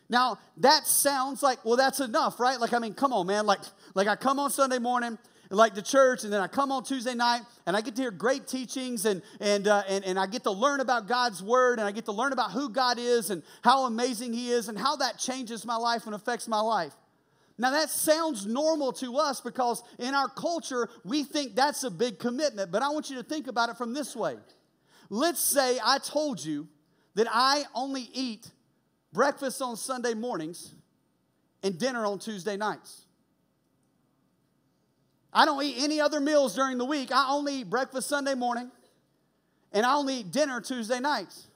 Now, 0.09 0.39
that 0.59 0.87
sounds 0.87 1.43
like, 1.43 1.65
well, 1.65 1.77
that's 1.77 2.01
enough, 2.01 2.39
right? 2.39 2.61
Like, 2.61 2.75
I 2.75 2.79
mean, 2.79 2.95
come 2.95 3.13
on, 3.13 3.27
man. 3.27 3.47
Like, 3.47 3.61
like 3.95 4.09
I 4.09 4.15
come 4.15 4.39
on 4.39 4.51
Sunday 4.51 4.79
morning, 4.79 5.19
like 5.57 5.75
the 5.75 5.83
church, 5.83 6.25
and 6.25 6.33
then 6.33 6.41
I 6.41 6.47
come 6.47 6.73
on 6.73 6.83
Tuesday 6.83 7.15
night, 7.15 7.43
and 7.67 7.77
I 7.77 7.81
get 7.81 7.95
to 7.97 8.03
hear 8.03 8.11
great 8.11 8.47
teachings, 8.47 9.05
and 9.05 9.23
and 9.41 9.69
uh, 9.69 9.83
and 9.89 10.05
and 10.05 10.19
I 10.19 10.27
get 10.27 10.45
to 10.45 10.51
learn 10.51 10.81
about 10.81 11.09
God's 11.09 11.43
word, 11.43 11.79
and 11.79 11.87
I 11.87 11.93
get 11.93 12.07
to 12.07 12.13
learn 12.13 12.33
about 12.33 12.53
who 12.53 12.71
God 12.71 12.99
is, 12.99 13.31
and 13.31 13.43
how 13.63 13.85
amazing 13.85 14.33
He 14.33 14.51
is, 14.51 14.69
and 14.69 14.79
how 14.79 14.97
that 14.97 15.19
changes 15.19 15.65
my 15.65 15.77
life 15.77 16.07
and 16.07 16.15
affects 16.15 16.49
my 16.49 16.61
life. 16.61 16.95
Now, 17.59 17.71
that 17.71 17.91
sounds 17.91 18.47
normal 18.47 18.93
to 18.95 19.19
us 19.19 19.41
because 19.41 19.83
in 19.99 20.15
our 20.15 20.29
culture, 20.29 20.89
we 21.05 21.23
think 21.23 21.55
that's 21.55 21.85
a 21.85 21.91
big 21.91 22.19
commitment. 22.19 22.73
But 22.73 22.83
I 22.83 22.89
want 22.89 23.11
you 23.11 23.17
to 23.17 23.23
think 23.23 23.47
about 23.47 23.69
it 23.69 23.77
from 23.77 23.93
this 23.93 24.17
way. 24.17 24.37
Let's 25.11 25.41
say 25.41 25.79
I 25.85 25.99
told 25.99 26.43
you 26.43 26.67
that 27.15 27.27
I 27.31 27.65
only 27.75 28.09
eat 28.15 28.51
breakfast 29.13 29.61
on 29.61 29.77
Sunday 29.77 30.15
mornings 30.15 30.75
and 31.63 31.79
dinner 31.79 32.07
on 32.07 32.19
Tuesday 32.19 32.57
nights. 32.57 33.02
I 35.33 35.45
don't 35.45 35.63
eat 35.63 35.77
any 35.79 36.01
other 36.01 36.21
meals 36.21 36.55
during 36.55 36.79
the 36.79 36.85
week. 36.85 37.11
I 37.13 37.31
only 37.31 37.61
eat 37.61 37.71
breakfast 37.71 38.09
Sunday 38.09 38.35
morning 38.35 38.71
and 39.73 39.87
I 39.87 39.95
only 39.95 40.17
eat 40.17 40.31
dinner 40.31 40.61
Tuesday 40.61 41.01
nights. 41.01 41.47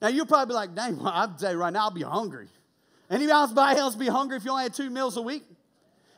Now, 0.00 0.08
you'll 0.08 0.26
probably 0.26 0.52
be 0.52 0.54
like, 0.54 0.74
dang, 0.74 0.98
well, 0.98 1.12
I'd 1.12 1.38
say 1.38 1.54
right 1.54 1.72
now 1.72 1.80
I'll 1.80 1.90
be 1.90 2.02
hungry. 2.02 2.48
Anybody 3.10 3.78
else 3.78 3.94
be 3.94 4.06
hungry 4.06 4.36
if 4.36 4.44
you 4.44 4.50
only 4.50 4.62
had 4.62 4.74
two 4.74 4.88
meals 4.88 5.16
a 5.16 5.22
week? 5.22 5.42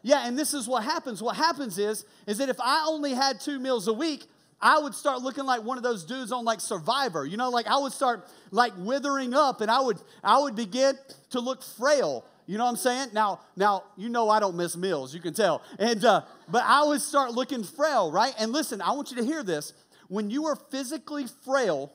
Yeah, 0.02 0.26
and 0.26 0.38
this 0.38 0.52
is 0.52 0.68
what 0.68 0.84
happens. 0.84 1.22
What 1.22 1.36
happens 1.36 1.78
is, 1.78 2.04
is 2.26 2.38
that 2.38 2.48
if 2.48 2.60
I 2.60 2.86
only 2.88 3.14
had 3.14 3.40
two 3.40 3.58
meals 3.58 3.88
a 3.88 3.92
week, 3.92 4.24
I 4.60 4.78
would 4.78 4.94
start 4.94 5.22
looking 5.22 5.44
like 5.44 5.62
one 5.62 5.76
of 5.76 5.82
those 5.82 6.04
dudes 6.04 6.30
on 6.30 6.44
like 6.44 6.60
Survivor. 6.60 7.26
You 7.26 7.36
know, 7.36 7.50
like 7.50 7.66
I 7.66 7.78
would 7.78 7.92
start 7.92 8.28
like 8.52 8.72
withering 8.76 9.34
up 9.34 9.60
and 9.60 9.70
I 9.70 9.80
would 9.80 9.98
I 10.22 10.38
would 10.38 10.54
begin 10.54 10.96
to 11.30 11.40
look 11.40 11.64
frail. 11.64 12.24
You 12.46 12.58
know 12.58 12.64
what 12.64 12.70
I'm 12.70 12.76
saying? 12.76 13.08
Now, 13.12 13.40
now 13.56 13.84
you 13.96 14.08
know 14.08 14.28
I 14.28 14.40
don't 14.40 14.56
miss 14.56 14.76
meals. 14.76 15.14
You 15.14 15.20
can 15.20 15.34
tell. 15.34 15.62
And 15.78 16.04
uh, 16.04 16.22
but 16.48 16.62
I 16.64 16.84
would 16.84 17.00
start 17.00 17.32
looking 17.32 17.62
frail, 17.62 18.10
right? 18.10 18.34
And 18.38 18.52
listen, 18.52 18.80
I 18.80 18.92
want 18.92 19.10
you 19.10 19.16
to 19.18 19.24
hear 19.24 19.42
this. 19.42 19.72
When 20.08 20.30
you 20.30 20.46
are 20.46 20.56
physically 20.56 21.26
frail, 21.44 21.92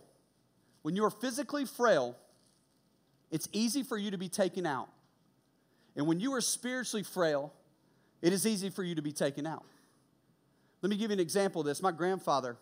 when 0.81 0.95
you 0.95 1.03
are 1.03 1.11
physically 1.11 1.65
frail, 1.65 2.15
it's 3.29 3.49
easy 3.51 3.83
for 3.83 3.97
you 3.97 4.11
to 4.11 4.17
be 4.17 4.29
taken 4.29 4.65
out. 4.65 4.89
And 5.95 6.07
when 6.07 6.19
you 6.19 6.33
are 6.33 6.41
spiritually 6.41 7.03
frail, 7.03 7.53
it 8.21 8.31
is 8.31 8.45
easy 8.45 8.69
for 8.69 8.83
you 8.83 8.95
to 8.95 9.01
be 9.01 9.11
taken 9.11 9.45
out. 9.45 9.65
Let 10.81 10.89
me 10.89 10.95
give 10.95 11.09
you 11.09 11.15
an 11.15 11.19
example 11.19 11.61
of 11.61 11.67
this. 11.67 11.81
My 11.81 11.91
grandfather, 11.91 12.57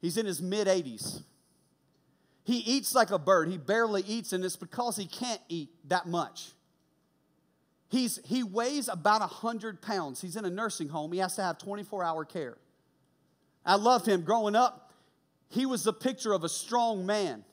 he's 0.00 0.16
in 0.16 0.26
his 0.26 0.42
mid 0.42 0.66
80s. 0.66 1.22
He 2.44 2.58
eats 2.58 2.94
like 2.94 3.10
a 3.10 3.18
bird. 3.18 3.48
He 3.48 3.56
barely 3.56 4.02
eats, 4.02 4.32
and 4.32 4.44
it's 4.44 4.56
because 4.56 4.96
he 4.96 5.06
can't 5.06 5.40
eat 5.48 5.70
that 5.88 6.06
much. 6.06 6.50
He's, 7.94 8.18
he 8.24 8.42
weighs 8.42 8.88
about 8.88 9.20
100 9.20 9.80
pounds. 9.80 10.20
He's 10.20 10.34
in 10.34 10.44
a 10.44 10.50
nursing 10.50 10.88
home. 10.88 11.12
He 11.12 11.20
has 11.20 11.36
to 11.36 11.44
have 11.44 11.58
24 11.58 12.02
hour 12.02 12.24
care. 12.24 12.58
I 13.64 13.76
love 13.76 14.04
him. 14.04 14.22
Growing 14.22 14.56
up, 14.56 14.92
he 15.48 15.64
was 15.64 15.84
the 15.84 15.92
picture 15.92 16.32
of 16.32 16.42
a 16.42 16.48
strong 16.48 17.06
man. 17.06 17.44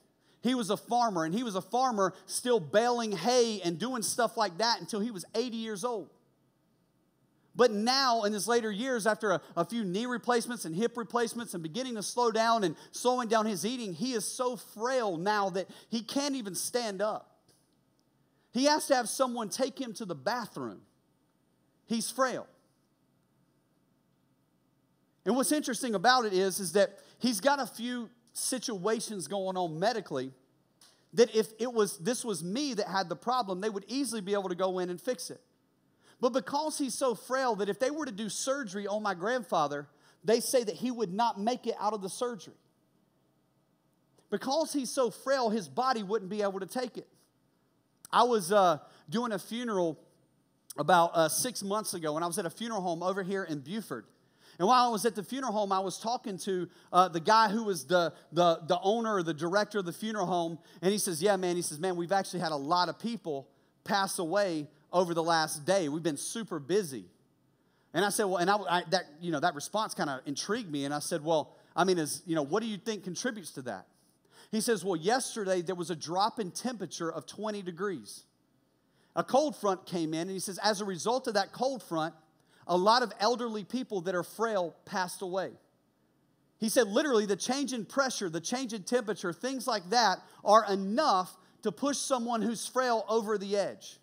He 0.42 0.56
was 0.56 0.70
a 0.70 0.76
farmer, 0.76 1.24
and 1.24 1.32
he 1.32 1.44
was 1.44 1.54
a 1.54 1.60
farmer 1.60 2.12
still 2.26 2.58
baling 2.58 3.12
hay 3.12 3.60
and 3.60 3.78
doing 3.78 4.02
stuff 4.02 4.36
like 4.36 4.58
that 4.58 4.80
until 4.80 4.98
he 4.98 5.12
was 5.12 5.24
80 5.32 5.56
years 5.58 5.84
old. 5.84 6.10
But 7.54 7.70
now, 7.70 8.24
in 8.24 8.32
his 8.32 8.48
later 8.48 8.72
years, 8.72 9.06
after 9.06 9.30
a, 9.30 9.40
a, 9.56 9.64
few 9.64 9.84
knee 9.84 10.06
replacements 10.06 10.64
and 10.64 10.74
hip 10.74 10.96
replacements 10.96 11.54
and 11.54 11.62
beginning 11.62 11.94
to 11.94 12.02
slow 12.02 12.32
down 12.32 12.64
and 12.64 12.74
slowing 12.90 13.28
down 13.28 13.46
his 13.46 13.64
eating, 13.64 13.92
he 13.92 14.12
is 14.12 14.24
so 14.24 14.56
frail 14.56 15.18
now 15.18 15.50
that 15.50 15.68
he 15.88 16.02
can't 16.02 16.34
even 16.34 16.56
stand 16.56 17.00
up. 17.00 17.31
He 18.52 18.64
has 18.64 18.86
to 18.86 18.94
have 18.94 19.08
someone 19.08 19.48
take 19.48 19.80
him 19.80 19.92
to 19.94 20.04
the 20.04 20.14
bathroom. 20.14 20.80
He's 21.86 22.10
frail. 22.10 22.46
And 25.24 25.36
what's 25.36 25.52
interesting 25.52 25.94
about 25.94 26.24
it 26.26 26.32
is, 26.32 26.60
is 26.60 26.72
that 26.72 26.98
he's 27.18 27.40
got 27.40 27.60
a 27.60 27.66
few 27.66 28.10
situations 28.32 29.28
going 29.28 29.56
on 29.56 29.78
medically 29.78 30.32
that 31.14 31.34
if 31.34 31.48
it 31.58 31.72
was 31.72 31.98
this 31.98 32.24
was 32.24 32.42
me 32.42 32.74
that 32.74 32.88
had 32.88 33.08
the 33.08 33.16
problem, 33.16 33.60
they 33.60 33.68
would 33.68 33.84
easily 33.86 34.20
be 34.20 34.32
able 34.32 34.48
to 34.48 34.54
go 34.54 34.78
in 34.78 34.90
and 34.90 35.00
fix 35.00 35.30
it. 35.30 35.40
But 36.20 36.32
because 36.32 36.78
he's 36.78 36.94
so 36.94 37.14
frail 37.14 37.56
that 37.56 37.68
if 37.68 37.78
they 37.78 37.90
were 37.90 38.06
to 38.06 38.12
do 38.12 38.28
surgery 38.28 38.86
on 38.86 39.02
my 39.02 39.14
grandfather, 39.14 39.88
they 40.24 40.40
say 40.40 40.62
that 40.64 40.76
he 40.76 40.90
would 40.90 41.12
not 41.12 41.40
make 41.40 41.66
it 41.66 41.74
out 41.80 41.92
of 41.92 42.00
the 42.00 42.08
surgery. 42.08 42.54
Because 44.30 44.72
he's 44.72 44.90
so 44.90 45.10
frail, 45.10 45.50
his 45.50 45.68
body 45.68 46.02
wouldn't 46.02 46.30
be 46.30 46.42
able 46.42 46.60
to 46.60 46.66
take 46.66 46.96
it. 46.96 47.08
I 48.12 48.24
was 48.24 48.52
uh, 48.52 48.78
doing 49.08 49.32
a 49.32 49.38
funeral 49.38 49.98
about 50.76 51.12
uh, 51.14 51.28
six 51.28 51.62
months 51.62 51.94
ago, 51.94 52.16
and 52.16 52.24
I 52.24 52.26
was 52.26 52.38
at 52.38 52.46
a 52.46 52.50
funeral 52.50 52.80
home 52.80 53.02
over 53.02 53.22
here 53.22 53.44
in 53.44 53.60
Buford. 53.60 54.04
And 54.58 54.68
while 54.68 54.86
I 54.86 54.90
was 54.90 55.06
at 55.06 55.14
the 55.14 55.22
funeral 55.22 55.52
home, 55.52 55.72
I 55.72 55.80
was 55.80 55.98
talking 55.98 56.36
to 56.38 56.68
uh, 56.92 57.08
the 57.08 57.20
guy 57.20 57.48
who 57.48 57.64
was 57.64 57.84
the, 57.84 58.12
the, 58.32 58.60
the 58.66 58.78
owner 58.82 59.14
or 59.14 59.22
the 59.22 59.34
director 59.34 59.78
of 59.78 59.86
the 59.86 59.92
funeral 59.92 60.26
home. 60.26 60.58
And 60.82 60.92
he 60.92 60.98
says, 60.98 61.22
Yeah, 61.22 61.36
man. 61.36 61.56
He 61.56 61.62
says, 61.62 61.78
Man, 61.80 61.96
we've 61.96 62.12
actually 62.12 62.40
had 62.40 62.52
a 62.52 62.56
lot 62.56 62.88
of 62.88 62.98
people 62.98 63.48
pass 63.84 64.18
away 64.18 64.68
over 64.92 65.14
the 65.14 65.22
last 65.22 65.64
day. 65.64 65.88
We've 65.88 66.02
been 66.02 66.18
super 66.18 66.58
busy. 66.58 67.06
And 67.94 68.04
I 68.04 68.10
said, 68.10 68.24
well, 68.24 68.38
and 68.38 68.50
I, 68.50 68.56
I 68.56 68.82
that, 68.90 69.04
you 69.20 69.32
know, 69.32 69.40
that 69.40 69.54
response 69.54 69.94
kind 69.94 70.08
of 70.08 70.20
intrigued 70.26 70.70
me. 70.70 70.84
And 70.84 70.94
I 70.94 70.98
said, 70.98 71.24
well, 71.24 71.56
I 71.74 71.84
mean, 71.84 71.98
is, 71.98 72.22
you 72.26 72.34
know, 72.34 72.42
what 72.42 72.62
do 72.62 72.68
you 72.68 72.76
think 72.76 73.04
contributes 73.04 73.50
to 73.52 73.62
that? 73.62 73.86
He 74.52 74.60
says, 74.60 74.84
well, 74.84 74.96
yesterday 74.96 75.62
there 75.62 75.74
was 75.74 75.90
a 75.90 75.96
drop 75.96 76.38
in 76.38 76.50
temperature 76.50 77.10
of 77.10 77.26
20 77.26 77.62
degrees. 77.62 78.24
A 79.16 79.24
cold 79.24 79.56
front 79.56 79.86
came 79.86 80.12
in, 80.12 80.20
and 80.20 80.30
he 80.30 80.38
says, 80.38 80.58
as 80.62 80.82
a 80.82 80.84
result 80.84 81.26
of 81.26 81.34
that 81.34 81.52
cold 81.52 81.82
front, 81.82 82.14
a 82.66 82.76
lot 82.76 83.02
of 83.02 83.12
elderly 83.18 83.64
people 83.64 84.02
that 84.02 84.14
are 84.14 84.22
frail 84.22 84.76
passed 84.84 85.22
away. 85.22 85.50
He 86.58 86.68
said, 86.68 86.86
literally, 86.86 87.26
the 87.26 87.34
change 87.34 87.72
in 87.72 87.86
pressure, 87.86 88.28
the 88.28 88.40
change 88.40 88.74
in 88.74 88.82
temperature, 88.82 89.32
things 89.32 89.66
like 89.66 89.88
that 89.90 90.18
are 90.44 90.70
enough 90.70 91.34
to 91.62 91.72
push 91.72 91.96
someone 91.96 92.42
who's 92.42 92.66
frail 92.66 93.04
over 93.08 93.38
the 93.38 93.56
edge. 93.56 93.98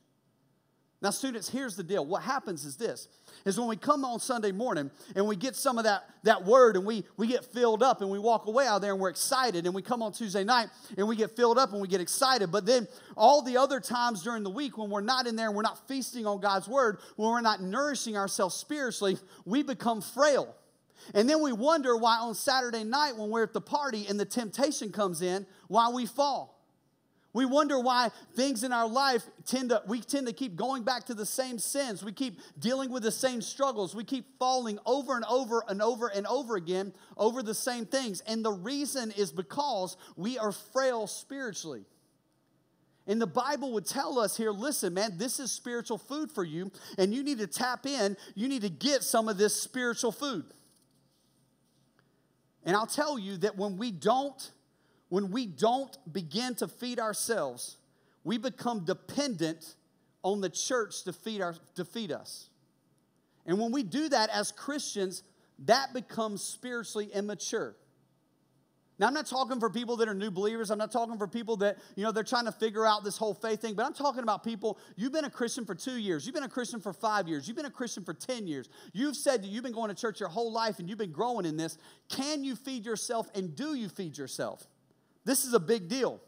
Now, 1.02 1.12
students, 1.12 1.48
here's 1.48 1.78
the 1.78 1.84
deal. 1.84 2.06
What 2.06 2.24
happens 2.24 2.66
is 2.66 2.76
this 2.76 3.08
is 3.46 3.58
when 3.58 3.70
we 3.70 3.78
come 3.78 4.04
on 4.04 4.20
Sunday 4.20 4.52
morning 4.52 4.92
and 5.16 5.26
we 5.26 5.38
get 5.38 5.56
some 5.56 5.78
of 5.78 5.86
that, 5.86 6.04
that 6.24 6.44
word 6.44 6.76
and 6.76 6.86
we, 6.86 7.06
we 7.16 7.26
get 7.26 7.46
filled 7.46 7.82
up 7.82 8.02
and 8.02 8.10
we 8.10 8.20
walk 8.20 8.48
away 8.48 8.68
out 8.68 8.82
there 8.82 8.92
and 8.92 9.00
we're 9.00 9.10
excited 9.10 9.66
and 9.66 9.74
we 9.74 9.82
come 9.82 10.02
on 10.02 10.12
Tuesday 10.12 10.44
night 10.44 10.68
and 10.98 11.08
we 11.08 11.16
get 11.16 11.34
filled 11.38 11.58
up 11.58 11.72
and 11.72 11.82
we 11.82 11.88
get 11.88 12.02
excited. 12.02 12.52
But 12.52 12.66
then 12.66 12.86
all 13.16 13.42
the 13.42 13.56
other 13.56 13.80
times 13.80 14.24
during 14.24 14.44
the 14.44 14.50
week 14.50 14.78
when 14.78 14.90
we're 14.90 15.00
not 15.00 15.26
in 15.26 15.38
there 15.38 15.48
and 15.48 15.56
we're 15.56 15.62
not 15.62 15.88
feasting 15.88 16.26
on 16.26 16.42
God's 16.42 16.68
word, 16.68 16.98
when 17.16 17.30
we're 17.30 17.40
not 17.40 17.62
nourishing 17.62 18.18
ourselves 18.18 18.56
spiritually, 18.56 19.18
we 19.46 19.64
become 19.64 20.02
frail. 20.02 20.54
And 21.14 21.30
then 21.30 21.42
we 21.42 21.54
wonder 21.54 21.96
why 21.96 22.18
on 22.18 22.36
Saturday 22.36 22.84
night 22.84 23.16
when 23.16 23.30
we're 23.30 23.44
at 23.44 23.54
the 23.54 23.62
party 23.62 24.06
and 24.10 24.20
the 24.20 24.26
temptation 24.26 24.92
comes 24.92 25.22
in, 25.22 25.46
why 25.70 25.90
we 25.90 26.06
fall. 26.06 26.59
We 27.32 27.46
wonder 27.46 27.80
why 27.80 28.10
things 28.36 28.64
in 28.64 28.74
our 28.74 28.88
life 28.88 29.24
tend 29.46 29.70
to, 29.70 29.84
we 29.88 30.02
tend 30.02 30.26
to 30.28 30.34
keep 30.34 30.56
going 30.56 30.84
back 30.84 31.06
to 31.06 31.14
the 31.14 31.28
same 31.28 31.60
sins. 31.60 32.04
We 32.04 32.12
keep 32.12 32.40
dealing 32.58 32.92
with 32.92 33.04
the 33.04 33.12
same 33.12 33.42
struggles. 33.42 33.94
We 33.94 34.04
keep 34.04 34.40
falling 34.40 34.80
over 34.86 35.16
and 35.16 35.24
over 35.26 35.64
and 35.68 35.80
over 35.80 36.08
and 36.08 36.26
over 36.26 36.56
again 36.56 36.92
over 37.18 37.44
the 37.44 37.54
same 37.54 37.86
things. 37.86 38.22
And 38.22 38.44
the 38.44 38.52
reason 38.52 39.12
is 39.12 39.32
because 39.32 39.96
we 40.16 40.40
are 40.40 40.52
frail 40.52 41.06
spiritually. 41.06 41.86
And 43.06 43.22
the 43.22 43.28
Bible 43.28 43.74
would 43.74 43.86
tell 43.86 44.20
us 44.20 44.36
here 44.36 44.52
listen, 44.52 44.96
man, 44.96 45.18
this 45.18 45.40
is 45.40 45.52
spiritual 45.52 46.00
food 46.00 46.32
for 46.32 46.44
you, 46.44 46.72
and 46.98 47.14
you 47.14 47.24
need 47.24 47.40
to 47.40 47.48
tap 47.48 47.86
in. 47.86 48.18
You 48.34 48.48
need 48.48 48.62
to 48.64 48.70
get 48.70 49.04
some 49.04 49.28
of 49.28 49.38
this 49.38 49.60
spiritual 49.60 50.12
food. 50.12 50.46
And 52.64 52.76
I'll 52.76 52.88
tell 52.88 53.18
you 53.18 53.38
that 53.38 53.56
when 53.56 53.78
we 53.78 53.92
don't 53.92 54.52
when 55.10 55.32
we 55.32 55.46
don't 55.46 55.98
begin 56.12 56.56
to 56.56 56.68
feed 56.68 57.00
ourselves, 57.00 57.78
we 58.24 58.38
become 58.38 58.86
dependent 58.86 59.76
on 60.24 60.42
the 60.42 60.50
church 60.50 61.04
to 61.04 61.14
feed, 61.14 61.42
our, 61.42 61.56
to 61.76 61.84
feed 61.84 62.12
us. 62.12 62.50
And 63.46 63.60
when 63.60 63.72
we 63.72 63.84
do 63.84 64.10
that 64.10 64.30
as 64.30 64.52
Christians, 64.52 65.24
that 65.66 65.94
becomes 65.94 66.44
spiritually 66.44 67.10
immature. 67.14 67.76
Now, 69.00 69.08
I'm 69.08 69.14
not 69.14 69.28
talking 69.28 69.62
for 69.62 69.70
people 69.70 69.96
that 69.98 70.10
are 70.10 70.14
new 70.14 70.30
believers. 70.30 70.72
I'm 70.72 70.78
not 70.78 70.92
talking 70.92 71.18
for 71.18 71.28
people 71.28 71.56
that, 71.58 71.78
you 71.96 72.04
know, 72.04 72.12
they're 72.12 72.22
trying 72.22 72.46
to 72.46 72.52
figure 72.52 72.86
out 72.86 73.06
this 73.06 73.18
whole 73.18 73.34
faith 73.34 73.62
thing, 73.62 73.74
but 73.74 73.86
I'm 73.86 73.94
talking 73.94 74.24
about 74.24 74.44
people, 74.44 74.78
you've 74.98 75.14
been 75.14 75.24
a 75.24 75.30
Christian 75.30 75.64
for 75.64 75.74
two 75.74 75.96
years. 75.96 76.26
You've 76.26 76.36
been 76.36 76.44
a 76.44 76.50
Christian 76.50 76.82
for 76.82 76.92
five 76.92 77.26
years. 77.26 77.48
You've 77.48 77.56
been 77.56 77.66
a 77.66 77.72
Christian 77.72 78.04
for 78.04 78.14
10 78.14 78.46
years. 78.46 78.68
You've 78.92 79.16
said 79.16 79.42
that 79.42 79.48
you've 79.48 79.64
been 79.64 79.72
going 79.72 79.88
to 79.88 79.96
church 79.96 80.20
your 80.20 80.28
whole 80.28 80.52
life 80.52 80.80
and 80.80 80.90
you've 80.90 80.98
been 80.98 81.14
growing 81.14 81.46
in 81.46 81.56
this. 81.56 81.78
Can 82.10 82.44
you 82.44 82.58
feed 82.58 82.86
yourself 82.86 83.30
and 83.34 83.56
do 83.56 83.74
you 83.74 83.88
feed 83.88 84.18
yourself? 84.18 84.68
This 85.30 85.46
is 85.46 85.54
a 85.54 85.60
big 85.60 85.88
deal. 85.88 86.20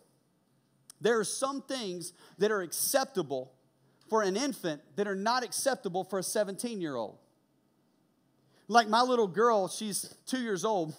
There 1.01 1.19
are 1.19 1.23
some 1.23 1.63
things 1.63 2.13
that 2.37 2.51
are 2.51 2.61
acceptable 2.61 3.51
for 4.11 4.21
an 4.21 4.37
infant 4.37 4.79
that 4.95 5.07
are 5.07 5.15
not 5.15 5.43
acceptable 5.43 6.03
for 6.03 6.19
a 6.19 6.23
17 6.23 6.79
year 6.79 6.95
old. 6.95 7.17
Like 8.67 8.87
my 8.87 9.01
little 9.01 9.27
girl, 9.27 9.67
she's 9.67 10.13
two 10.27 10.41
years 10.41 10.63
old, 10.63 10.93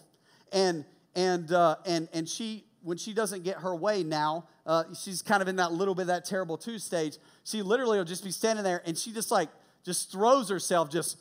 and 0.53 0.85
and 1.15 1.53
uh, 1.53 1.77
and 1.87 2.09
and 2.13 2.29
she 2.29 2.65
when 2.83 2.99
she 2.99 3.15
doesn't 3.15 3.45
get 3.45 3.59
her 3.59 3.73
way 3.73 4.03
now, 4.03 4.49
uh, 4.67 4.83
she's 5.01 5.23
kind 5.23 5.41
of 5.41 5.47
in 5.47 5.55
that 5.57 5.71
little 5.71 5.95
bit 5.95 6.03
of 6.03 6.09
that 6.09 6.25
terrible 6.25 6.59
two 6.59 6.81
stage. 6.81 7.19
She 7.45 7.63
literally 7.63 7.99
will 7.99 8.05
just 8.05 8.25
be 8.25 8.33
standing 8.33 8.65
there, 8.65 8.83
and 8.85 8.99
she 8.99 9.13
just 9.13 9.31
like 9.31 9.49
just 9.85 10.11
throws 10.11 10.49
herself 10.49 10.91
just 10.91 11.19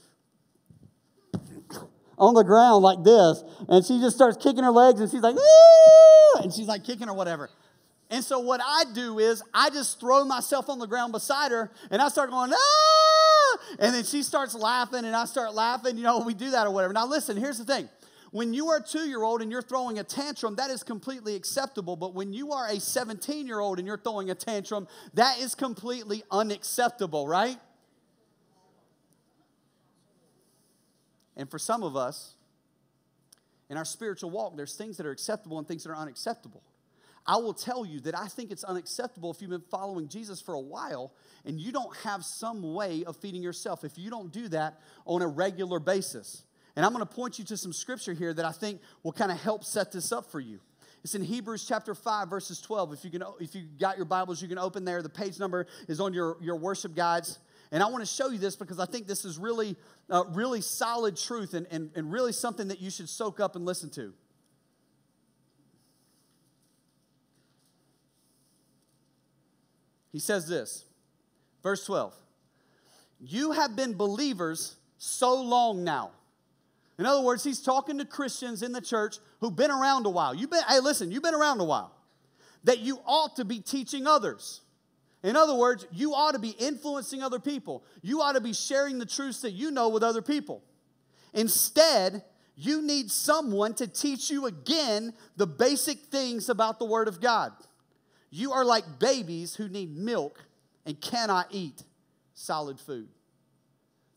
on 2.17 2.33
the 2.33 2.43
ground 2.43 2.81
like 2.81 3.03
this, 3.03 3.43
and 3.69 3.85
she 3.85 3.99
just 3.99 4.15
starts 4.15 4.37
kicking 4.37 4.63
her 4.63 4.71
legs, 4.71 4.99
and 4.99 5.11
she's 5.11 5.21
like, 5.21 5.35
and 6.41 6.53
she's 6.53 6.67
like 6.67 6.83
kicking 6.83 7.09
or 7.09 7.15
whatever. 7.15 7.49
And 8.09 8.23
so 8.23 8.39
what 8.39 8.59
I 8.63 8.83
do 8.93 9.19
is 9.19 9.41
I 9.53 9.69
just 9.69 9.99
throw 9.99 10.25
myself 10.25 10.69
on 10.69 10.79
the 10.79 10.85
ground 10.85 11.13
beside 11.13 11.51
her, 11.51 11.71
and 11.89 12.01
I 12.01 12.09
start 12.09 12.29
going, 12.29 12.51
ah! 12.53 13.57
And 13.79 13.95
then 13.95 14.03
she 14.03 14.21
starts 14.21 14.53
laughing, 14.53 15.05
and 15.05 15.15
I 15.15 15.25
start 15.25 15.53
laughing. 15.53 15.97
You 15.97 16.03
know, 16.03 16.19
we 16.19 16.33
do 16.33 16.51
that 16.51 16.67
or 16.67 16.71
whatever. 16.71 16.93
Now 16.93 17.07
listen, 17.07 17.37
here's 17.37 17.57
the 17.57 17.65
thing. 17.65 17.87
When 18.31 18.53
you 18.53 18.67
are 18.69 18.77
a 18.77 18.83
two 18.83 19.07
year 19.07 19.23
old 19.23 19.41
and 19.41 19.51
you're 19.51 19.61
throwing 19.61 19.99
a 19.99 20.03
tantrum, 20.03 20.55
that 20.55 20.69
is 20.71 20.83
completely 20.83 21.35
acceptable. 21.35 21.95
But 21.97 22.13
when 22.13 22.33
you 22.33 22.51
are 22.51 22.67
a 22.67 22.79
17 22.79 23.45
year 23.45 23.59
old 23.59 23.77
and 23.77 23.87
you're 23.87 23.97
throwing 23.97 24.29
a 24.29 24.35
tantrum, 24.35 24.87
that 25.13 25.39
is 25.39 25.53
completely 25.53 26.23
unacceptable, 26.31 27.27
right? 27.27 27.57
And 31.35 31.49
for 31.49 31.59
some 31.59 31.83
of 31.83 31.95
us, 31.95 32.35
in 33.71 33.77
our 33.77 33.85
spiritual 33.85 34.29
walk, 34.29 34.57
there's 34.57 34.75
things 34.75 34.97
that 34.97 35.05
are 35.05 35.11
acceptable 35.11 35.57
and 35.57 35.65
things 35.65 35.85
that 35.85 35.91
are 35.91 35.95
unacceptable. 35.95 36.61
I 37.25 37.37
will 37.37 37.53
tell 37.53 37.85
you 37.85 38.01
that 38.01 38.17
I 38.17 38.27
think 38.27 38.51
it's 38.51 38.65
unacceptable 38.65 39.31
if 39.31 39.41
you've 39.41 39.49
been 39.49 39.63
following 39.71 40.09
Jesus 40.09 40.41
for 40.41 40.55
a 40.55 40.59
while 40.59 41.13
and 41.45 41.57
you 41.57 41.71
don't 41.71 41.95
have 41.99 42.25
some 42.25 42.73
way 42.73 43.05
of 43.05 43.15
feeding 43.15 43.41
yourself, 43.41 43.85
if 43.85 43.97
you 43.97 44.09
don't 44.09 44.29
do 44.29 44.49
that 44.49 44.81
on 45.05 45.21
a 45.21 45.27
regular 45.27 45.79
basis. 45.79 46.43
And 46.75 46.85
I'm 46.85 46.91
going 46.91 47.05
to 47.05 47.13
point 47.13 47.39
you 47.39 47.45
to 47.45 47.55
some 47.55 47.71
scripture 47.71 48.11
here 48.13 48.33
that 48.33 48.43
I 48.43 48.51
think 48.51 48.81
will 49.03 49.13
kind 49.13 49.31
of 49.31 49.39
help 49.39 49.63
set 49.63 49.93
this 49.93 50.11
up 50.11 50.29
for 50.29 50.41
you. 50.41 50.59
It's 51.05 51.15
in 51.15 51.23
Hebrews 51.23 51.65
chapter 51.65 51.95
5, 51.95 52.29
verses 52.29 52.59
12. 52.59 52.93
If 52.93 53.05
you, 53.05 53.09
can, 53.09 53.23
if 53.39 53.55
you 53.55 53.63
got 53.79 53.95
your 53.95 54.05
Bibles, 54.05 54.41
you 54.41 54.49
can 54.49 54.59
open 54.59 54.83
there. 54.83 55.01
The 55.01 55.09
page 55.09 55.39
number 55.39 55.65
is 55.87 56.01
on 56.01 56.13
your, 56.13 56.35
your 56.41 56.57
worship 56.57 56.93
guides. 56.93 57.39
And 57.71 57.81
I 57.81 57.87
want 57.87 58.01
to 58.01 58.05
show 58.05 58.29
you 58.29 58.37
this 58.37 58.55
because 58.55 58.79
I 58.79 58.85
think 58.85 59.07
this 59.07 59.23
is 59.23 59.37
really, 59.37 59.77
uh, 60.09 60.25
really 60.31 60.59
solid 60.59 61.15
truth 61.15 61.53
and, 61.53 61.65
and, 61.71 61.89
and 61.95 62.11
really 62.11 62.33
something 62.33 62.67
that 62.67 62.81
you 62.81 62.89
should 62.89 63.07
soak 63.07 63.39
up 63.39 63.55
and 63.55 63.65
listen 63.65 63.89
to. 63.91 64.13
He 70.11 70.19
says 70.19 70.47
this, 70.47 70.83
verse 71.63 71.85
12 71.85 72.13
You 73.21 73.53
have 73.53 73.77
been 73.77 73.93
believers 73.93 74.75
so 74.97 75.41
long 75.41 75.85
now. 75.85 76.11
In 76.99 77.05
other 77.05 77.21
words, 77.21 77.43
he's 77.43 77.61
talking 77.61 77.97
to 77.99 78.05
Christians 78.05 78.61
in 78.61 78.73
the 78.73 78.81
church 78.81 79.17
who've 79.39 79.55
been 79.55 79.71
around 79.71 80.05
a 80.05 80.09
while. 80.09 80.35
You've 80.35 80.51
been, 80.51 80.61
hey, 80.67 80.79
listen, 80.81 81.09
you've 81.09 81.23
been 81.23 81.33
around 81.33 81.61
a 81.61 81.63
while. 81.63 81.95
That 82.65 82.79
you 82.79 82.99
ought 83.07 83.37
to 83.37 83.45
be 83.45 83.59
teaching 83.59 84.05
others. 84.05 84.61
In 85.23 85.35
other 85.35 85.53
words, 85.53 85.85
you 85.91 86.13
ought 86.13 86.31
to 86.31 86.39
be 86.39 86.49
influencing 86.49 87.21
other 87.21 87.39
people. 87.39 87.83
You 88.01 88.21
ought 88.21 88.33
to 88.33 88.41
be 88.41 88.53
sharing 88.53 88.97
the 88.97 89.05
truths 89.05 89.41
that 89.41 89.51
you 89.51 89.69
know 89.69 89.89
with 89.89 90.03
other 90.03 90.21
people. 90.21 90.63
Instead, 91.33 92.23
you 92.55 92.81
need 92.81 93.11
someone 93.11 93.73
to 93.75 93.87
teach 93.87 94.29
you 94.29 94.47
again 94.47 95.13
the 95.37 95.47
basic 95.47 95.99
things 96.05 96.49
about 96.49 96.79
the 96.79 96.85
Word 96.85 97.07
of 97.07 97.21
God. 97.21 97.51
You 98.29 98.51
are 98.53 98.65
like 98.65 98.99
babies 98.99 99.55
who 99.55 99.67
need 99.67 99.95
milk 99.95 100.43
and 100.85 100.99
cannot 100.99 101.47
eat 101.51 101.83
solid 102.33 102.79
food. 102.79 103.09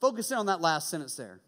Focus 0.01 0.31
in 0.31 0.39
on 0.39 0.47
that 0.47 0.61
last 0.61 0.89
sentence 0.89 1.17
there. 1.17 1.41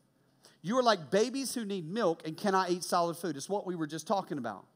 You 0.63 0.77
are 0.79 0.83
like 0.83 1.11
babies 1.11 1.55
who 1.55 1.65
need 1.65 1.89
milk 1.89 2.23
and 2.27 2.37
cannot 2.37 2.71
eat 2.71 2.83
solid 2.83 3.17
food. 3.17 3.37
It's 3.37 3.49
what 3.49 3.67
we 3.67 3.77
were 3.77 3.87
just 3.87 4.07
talking 4.07 4.39
about. 4.39 4.67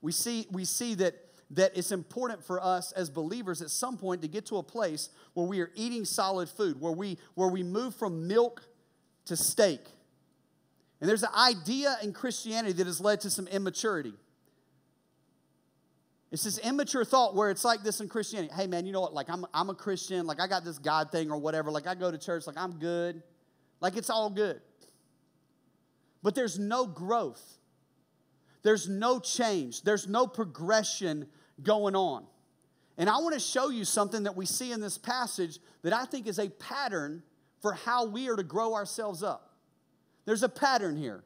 We 0.00 0.12
see, 0.12 0.46
we 0.50 0.64
see 0.64 0.94
that, 0.96 1.14
that 1.54 1.76
it's 1.76 1.92
important 1.92 2.44
for 2.44 2.62
us 2.62 2.92
as 2.92 3.10
believers 3.10 3.62
at 3.62 3.70
some 3.70 3.96
point 3.96 4.22
to 4.22 4.28
get 4.28 4.46
to 4.46 4.56
a 4.56 4.62
place 4.62 5.10
where 5.34 5.46
we 5.46 5.60
are 5.60 5.70
eating 5.74 6.04
solid 6.04 6.48
food, 6.48 6.80
where 6.80 6.92
we, 6.92 7.18
where 7.34 7.48
we 7.48 7.62
move 7.62 7.94
from 7.94 8.26
milk 8.26 8.62
to 9.26 9.36
steak. 9.36 9.80
And 11.00 11.08
there's 11.08 11.22
an 11.22 11.34
idea 11.36 11.96
in 12.02 12.12
Christianity 12.12 12.72
that 12.74 12.86
has 12.86 13.00
led 13.00 13.20
to 13.22 13.30
some 13.30 13.46
immaturity. 13.48 14.14
It's 16.32 16.44
this 16.44 16.58
immature 16.58 17.04
thought 17.04 17.36
where 17.36 17.50
it's 17.50 17.64
like 17.64 17.82
this 17.82 18.00
in 18.00 18.08
Christianity. 18.08 18.52
Hey, 18.52 18.66
man, 18.66 18.86
you 18.86 18.92
know 18.92 19.00
what? 19.00 19.14
Like, 19.14 19.30
I'm, 19.30 19.46
I'm 19.54 19.70
a 19.70 19.74
Christian. 19.74 20.26
Like, 20.26 20.40
I 20.40 20.48
got 20.48 20.64
this 20.64 20.78
God 20.78 21.12
thing 21.12 21.30
or 21.30 21.38
whatever. 21.38 21.70
Like, 21.70 21.86
I 21.86 21.94
go 21.94 22.10
to 22.10 22.18
church. 22.18 22.46
Like, 22.46 22.56
I'm 22.58 22.78
good. 22.78 23.22
Like, 23.80 23.96
it's 23.96 24.10
all 24.10 24.30
good. 24.30 24.60
But 26.22 26.34
there's 26.34 26.58
no 26.58 26.86
growth. 26.86 27.58
There's 28.64 28.88
no 28.88 29.20
change, 29.20 29.82
there's 29.82 30.08
no 30.08 30.26
progression 30.26 31.28
going 31.62 31.96
on. 31.96 32.24
And 32.96 33.08
I 33.08 33.18
want 33.18 33.34
to 33.34 33.40
show 33.40 33.70
you 33.70 33.84
something 33.84 34.22
that 34.24 34.36
we 34.36 34.46
see 34.46 34.72
in 34.72 34.80
this 34.80 34.98
passage 34.98 35.58
that 35.82 35.92
I 35.92 36.04
think 36.04 36.26
is 36.26 36.38
a 36.38 36.48
pattern 36.48 37.22
for 37.60 37.72
how 37.72 38.06
we 38.06 38.28
are 38.28 38.36
to 38.36 38.42
grow 38.42 38.74
ourselves 38.74 39.22
up. 39.22 39.54
There's 40.24 40.42
a 40.42 40.48
pattern 40.48 40.96
here. 40.96 41.24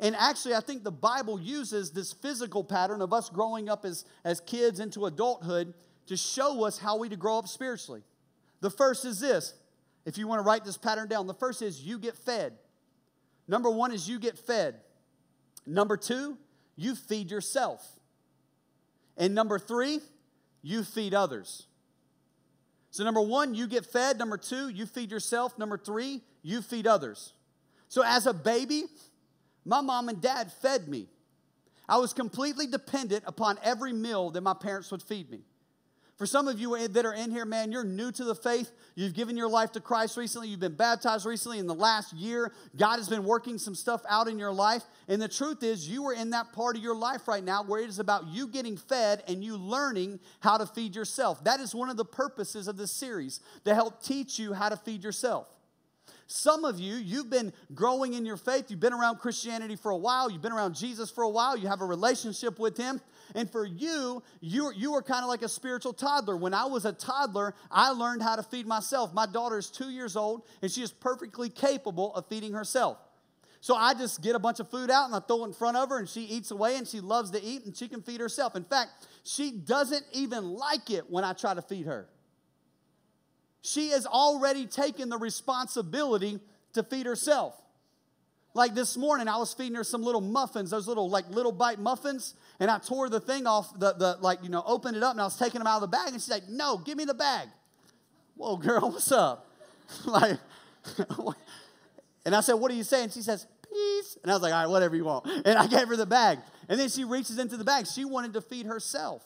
And 0.00 0.14
actually, 0.16 0.54
I 0.54 0.60
think 0.60 0.84
the 0.84 0.92
Bible 0.92 1.40
uses 1.40 1.90
this 1.90 2.12
physical 2.12 2.62
pattern 2.62 3.02
of 3.02 3.12
us 3.12 3.28
growing 3.28 3.68
up 3.68 3.84
as, 3.84 4.04
as 4.24 4.40
kids 4.40 4.80
into 4.80 5.06
adulthood 5.06 5.74
to 6.06 6.16
show 6.16 6.64
us 6.64 6.78
how 6.78 6.98
we 6.98 7.08
to 7.08 7.16
grow 7.16 7.38
up 7.38 7.48
spiritually. 7.48 8.02
The 8.60 8.70
first 8.70 9.04
is 9.04 9.20
this. 9.20 9.54
If 10.04 10.16
you 10.16 10.26
want 10.26 10.38
to 10.38 10.44
write 10.44 10.64
this 10.64 10.78
pattern 10.78 11.08
down, 11.08 11.26
the 11.26 11.34
first 11.34 11.62
is 11.62 11.82
you 11.82 11.98
get 11.98 12.16
fed. 12.16 12.54
Number 13.46 13.70
one 13.70 13.92
is 13.92 14.08
you 14.08 14.18
get 14.18 14.38
fed. 14.38 14.76
Number 15.66 15.96
two, 15.96 16.38
you 16.76 16.94
feed 16.94 17.30
yourself. 17.30 17.97
And 19.18 19.34
number 19.34 19.58
three, 19.58 20.00
you 20.62 20.84
feed 20.84 21.12
others. 21.12 21.66
So, 22.90 23.04
number 23.04 23.20
one, 23.20 23.54
you 23.54 23.66
get 23.66 23.84
fed. 23.84 24.18
Number 24.18 24.38
two, 24.38 24.70
you 24.70 24.86
feed 24.86 25.10
yourself. 25.10 25.58
Number 25.58 25.76
three, 25.76 26.22
you 26.42 26.62
feed 26.62 26.86
others. 26.86 27.34
So, 27.88 28.02
as 28.04 28.26
a 28.26 28.32
baby, 28.32 28.84
my 29.64 29.80
mom 29.80 30.08
and 30.08 30.22
dad 30.22 30.50
fed 30.50 30.88
me. 30.88 31.08
I 31.88 31.98
was 31.98 32.12
completely 32.12 32.66
dependent 32.66 33.24
upon 33.26 33.58
every 33.62 33.92
meal 33.92 34.30
that 34.30 34.40
my 34.40 34.54
parents 34.54 34.90
would 34.90 35.02
feed 35.02 35.30
me. 35.30 35.40
For 36.18 36.26
some 36.26 36.48
of 36.48 36.58
you 36.58 36.76
that 36.88 37.06
are 37.06 37.14
in 37.14 37.30
here, 37.30 37.44
man, 37.44 37.70
you're 37.70 37.84
new 37.84 38.10
to 38.10 38.24
the 38.24 38.34
faith. 38.34 38.72
You've 38.96 39.14
given 39.14 39.36
your 39.36 39.48
life 39.48 39.70
to 39.72 39.80
Christ 39.80 40.16
recently. 40.16 40.48
You've 40.48 40.58
been 40.58 40.74
baptized 40.74 41.24
recently 41.24 41.60
in 41.60 41.68
the 41.68 41.74
last 41.74 42.12
year. 42.12 42.52
God 42.76 42.96
has 42.96 43.08
been 43.08 43.22
working 43.22 43.56
some 43.56 43.76
stuff 43.76 44.02
out 44.08 44.26
in 44.26 44.36
your 44.36 44.50
life. 44.50 44.82
And 45.06 45.22
the 45.22 45.28
truth 45.28 45.62
is, 45.62 45.88
you 45.88 46.04
are 46.08 46.12
in 46.12 46.30
that 46.30 46.52
part 46.52 46.76
of 46.76 46.82
your 46.82 46.96
life 46.96 47.28
right 47.28 47.44
now 47.44 47.62
where 47.62 47.80
it 47.80 47.88
is 47.88 48.00
about 48.00 48.26
you 48.26 48.48
getting 48.48 48.76
fed 48.76 49.22
and 49.28 49.44
you 49.44 49.56
learning 49.56 50.18
how 50.40 50.58
to 50.58 50.66
feed 50.66 50.96
yourself. 50.96 51.44
That 51.44 51.60
is 51.60 51.72
one 51.72 51.88
of 51.88 51.96
the 51.96 52.04
purposes 52.04 52.66
of 52.66 52.76
this 52.76 52.90
series 52.90 53.38
to 53.64 53.72
help 53.72 54.02
teach 54.02 54.40
you 54.40 54.54
how 54.54 54.70
to 54.70 54.76
feed 54.76 55.04
yourself. 55.04 55.46
Some 56.26 56.64
of 56.64 56.78
you, 56.78 56.96
you've 56.96 57.30
been 57.30 57.54
growing 57.74 58.12
in 58.12 58.26
your 58.26 58.36
faith. 58.36 58.66
You've 58.68 58.80
been 58.80 58.92
around 58.92 59.16
Christianity 59.16 59.76
for 59.76 59.92
a 59.92 59.96
while. 59.96 60.30
You've 60.30 60.42
been 60.42 60.52
around 60.52 60.74
Jesus 60.74 61.10
for 61.10 61.22
a 61.22 61.28
while. 61.28 61.56
You 61.56 61.68
have 61.68 61.80
a 61.80 61.86
relationship 61.86 62.58
with 62.58 62.76
Him. 62.76 63.00
And 63.34 63.50
for 63.50 63.64
you, 63.64 64.22
you, 64.40 64.72
you 64.74 64.92
were 64.92 65.02
kind 65.02 65.22
of 65.22 65.28
like 65.28 65.42
a 65.42 65.48
spiritual 65.48 65.92
toddler. 65.92 66.36
When 66.36 66.54
I 66.54 66.66
was 66.66 66.84
a 66.84 66.92
toddler, 66.92 67.54
I 67.70 67.90
learned 67.90 68.22
how 68.22 68.36
to 68.36 68.42
feed 68.42 68.66
myself. 68.66 69.12
My 69.12 69.26
daughter 69.26 69.58
is 69.58 69.70
two 69.70 69.90
years 69.90 70.16
old, 70.16 70.42
and 70.62 70.70
she 70.70 70.82
is 70.82 70.90
perfectly 70.90 71.48
capable 71.48 72.14
of 72.14 72.26
feeding 72.28 72.52
herself. 72.52 72.98
So 73.60 73.74
I 73.74 73.94
just 73.94 74.22
get 74.22 74.36
a 74.36 74.38
bunch 74.38 74.60
of 74.60 74.70
food 74.70 74.90
out 74.90 75.06
and 75.06 75.14
I 75.14 75.18
throw 75.18 75.42
it 75.42 75.48
in 75.48 75.52
front 75.52 75.76
of 75.76 75.88
her, 75.88 75.98
and 75.98 76.08
she 76.08 76.22
eats 76.22 76.50
away, 76.50 76.76
and 76.76 76.86
she 76.86 77.00
loves 77.00 77.30
to 77.32 77.42
eat, 77.42 77.64
and 77.64 77.76
she 77.76 77.88
can 77.88 78.02
feed 78.02 78.20
herself. 78.20 78.54
In 78.54 78.64
fact, 78.64 79.06
she 79.24 79.50
doesn't 79.50 80.04
even 80.12 80.52
like 80.52 80.90
it 80.90 81.10
when 81.10 81.24
I 81.24 81.32
try 81.32 81.54
to 81.54 81.62
feed 81.62 81.86
her. 81.86 82.08
She 83.60 83.90
has 83.90 84.06
already 84.06 84.66
taken 84.66 85.08
the 85.08 85.18
responsibility 85.18 86.38
to 86.74 86.82
feed 86.82 87.06
herself. 87.06 87.54
Like 88.58 88.74
this 88.74 88.96
morning, 88.96 89.28
I 89.28 89.36
was 89.36 89.54
feeding 89.54 89.76
her 89.76 89.84
some 89.84 90.02
little 90.02 90.20
muffins, 90.20 90.70
those 90.72 90.88
little 90.88 91.08
like 91.08 91.30
little 91.30 91.52
bite 91.52 91.78
muffins, 91.78 92.34
and 92.58 92.68
I 92.68 92.78
tore 92.78 93.08
the 93.08 93.20
thing 93.20 93.46
off, 93.46 93.72
the, 93.78 93.92
the 93.92 94.18
like, 94.20 94.42
you 94.42 94.48
know, 94.48 94.64
opened 94.66 94.96
it 94.96 95.02
up, 95.04 95.12
and 95.12 95.20
I 95.20 95.24
was 95.24 95.36
taking 95.36 95.60
them 95.60 95.68
out 95.68 95.76
of 95.76 95.82
the 95.82 95.86
bag, 95.86 96.08
and 96.08 96.16
she's 96.16 96.28
like, 96.28 96.48
no, 96.48 96.76
give 96.76 96.98
me 96.98 97.04
the 97.04 97.14
bag. 97.14 97.46
Whoa, 98.34 98.56
girl, 98.56 98.80
what's 98.90 99.12
up? 99.12 99.46
like, 100.04 100.40
and 102.24 102.34
I 102.34 102.40
said, 102.40 102.54
what 102.54 102.72
are 102.72 102.74
you 102.74 102.82
saying? 102.82 103.10
She 103.10 103.22
says, 103.22 103.46
peace. 103.62 104.18
And 104.24 104.32
I 104.32 104.34
was 104.34 104.42
like, 104.42 104.52
all 104.52 104.62
right, 104.62 104.68
whatever 104.68 104.96
you 104.96 105.04
want. 105.04 105.28
And 105.44 105.56
I 105.56 105.68
gave 105.68 105.86
her 105.86 105.94
the 105.94 106.04
bag. 106.04 106.40
And 106.68 106.80
then 106.80 106.88
she 106.88 107.04
reaches 107.04 107.38
into 107.38 107.56
the 107.56 107.64
bag. 107.64 107.86
She 107.86 108.04
wanted 108.04 108.32
to 108.32 108.40
feed 108.40 108.66
herself. 108.66 109.22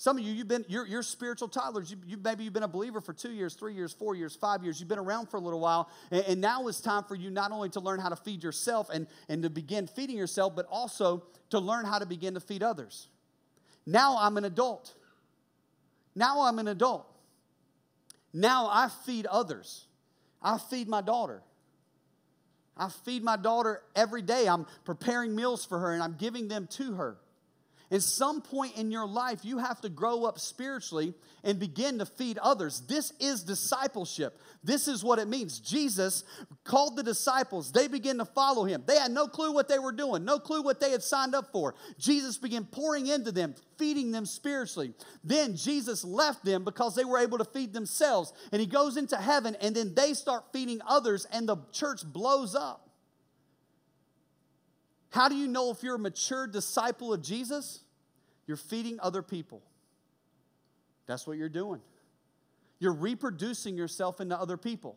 Some 0.00 0.16
of 0.16 0.24
you, 0.24 0.32
you've 0.32 0.48
been, 0.48 0.64
you're, 0.66 0.86
you're 0.86 1.02
spiritual 1.02 1.48
toddlers. 1.48 1.90
You, 1.90 1.98
you, 2.06 2.16
maybe 2.16 2.42
you've 2.42 2.54
been 2.54 2.62
a 2.62 2.68
believer 2.68 3.02
for 3.02 3.12
two 3.12 3.32
years, 3.32 3.52
three 3.52 3.74
years, 3.74 3.92
four 3.92 4.14
years, 4.14 4.34
five 4.34 4.64
years. 4.64 4.80
You've 4.80 4.88
been 4.88 4.98
around 4.98 5.28
for 5.28 5.36
a 5.36 5.40
little 5.40 5.60
while. 5.60 5.90
And, 6.10 6.24
and 6.24 6.40
now 6.40 6.68
it's 6.68 6.80
time 6.80 7.04
for 7.04 7.14
you 7.14 7.28
not 7.28 7.52
only 7.52 7.68
to 7.68 7.80
learn 7.80 8.00
how 8.00 8.08
to 8.08 8.16
feed 8.16 8.42
yourself 8.42 8.88
and, 8.88 9.06
and 9.28 9.42
to 9.42 9.50
begin 9.50 9.86
feeding 9.86 10.16
yourself, 10.16 10.56
but 10.56 10.64
also 10.70 11.24
to 11.50 11.58
learn 11.58 11.84
how 11.84 11.98
to 11.98 12.06
begin 12.06 12.32
to 12.32 12.40
feed 12.40 12.62
others. 12.62 13.08
Now 13.84 14.16
I'm 14.18 14.38
an 14.38 14.46
adult. 14.46 14.94
Now 16.14 16.46
I'm 16.46 16.58
an 16.58 16.68
adult. 16.68 17.06
Now 18.32 18.70
I 18.72 18.88
feed 19.04 19.26
others. 19.26 19.84
I 20.40 20.56
feed 20.56 20.88
my 20.88 21.02
daughter. 21.02 21.42
I 22.74 22.88
feed 22.88 23.22
my 23.22 23.36
daughter 23.36 23.82
every 23.94 24.22
day. 24.22 24.48
I'm 24.48 24.64
preparing 24.86 25.36
meals 25.36 25.66
for 25.66 25.78
her 25.78 25.92
and 25.92 26.02
I'm 26.02 26.16
giving 26.18 26.48
them 26.48 26.68
to 26.68 26.94
her. 26.94 27.18
At 27.92 28.02
some 28.02 28.40
point 28.40 28.76
in 28.76 28.92
your 28.92 29.06
life, 29.06 29.40
you 29.44 29.58
have 29.58 29.80
to 29.80 29.88
grow 29.88 30.24
up 30.24 30.38
spiritually 30.38 31.12
and 31.42 31.58
begin 31.58 31.98
to 31.98 32.06
feed 32.06 32.38
others. 32.38 32.82
This 32.86 33.12
is 33.18 33.42
discipleship. 33.42 34.38
This 34.62 34.86
is 34.86 35.02
what 35.02 35.18
it 35.18 35.26
means. 35.26 35.58
Jesus 35.58 36.22
called 36.62 36.96
the 36.96 37.02
disciples, 37.02 37.72
they 37.72 37.88
began 37.88 38.18
to 38.18 38.24
follow 38.24 38.64
him. 38.64 38.84
They 38.86 38.96
had 38.96 39.10
no 39.10 39.26
clue 39.26 39.52
what 39.52 39.68
they 39.68 39.78
were 39.78 39.90
doing, 39.90 40.24
no 40.24 40.38
clue 40.38 40.62
what 40.62 40.78
they 40.78 40.92
had 40.92 41.02
signed 41.02 41.34
up 41.34 41.50
for. 41.50 41.74
Jesus 41.98 42.38
began 42.38 42.64
pouring 42.64 43.08
into 43.08 43.32
them, 43.32 43.56
feeding 43.76 44.12
them 44.12 44.26
spiritually. 44.26 44.92
Then 45.24 45.56
Jesus 45.56 46.04
left 46.04 46.44
them 46.44 46.62
because 46.62 46.94
they 46.94 47.04
were 47.04 47.18
able 47.18 47.38
to 47.38 47.44
feed 47.44 47.72
themselves. 47.72 48.32
And 48.52 48.60
he 48.60 48.66
goes 48.66 48.96
into 48.96 49.16
heaven, 49.16 49.56
and 49.60 49.74
then 49.74 49.94
they 49.94 50.14
start 50.14 50.44
feeding 50.52 50.80
others, 50.86 51.26
and 51.32 51.48
the 51.48 51.56
church 51.72 52.02
blows 52.04 52.54
up. 52.54 52.89
How 55.10 55.28
do 55.28 55.34
you 55.36 55.48
know 55.48 55.70
if 55.70 55.82
you're 55.82 55.96
a 55.96 55.98
mature 55.98 56.46
disciple 56.46 57.12
of 57.12 57.22
Jesus? 57.22 57.80
You're 58.46 58.56
feeding 58.56 58.98
other 59.00 59.22
people. 59.22 59.62
That's 61.06 61.26
what 61.26 61.36
you're 61.36 61.48
doing. 61.48 61.80
You're 62.78 62.94
reproducing 62.94 63.76
yourself 63.76 64.20
into 64.20 64.38
other 64.38 64.56
people. 64.56 64.96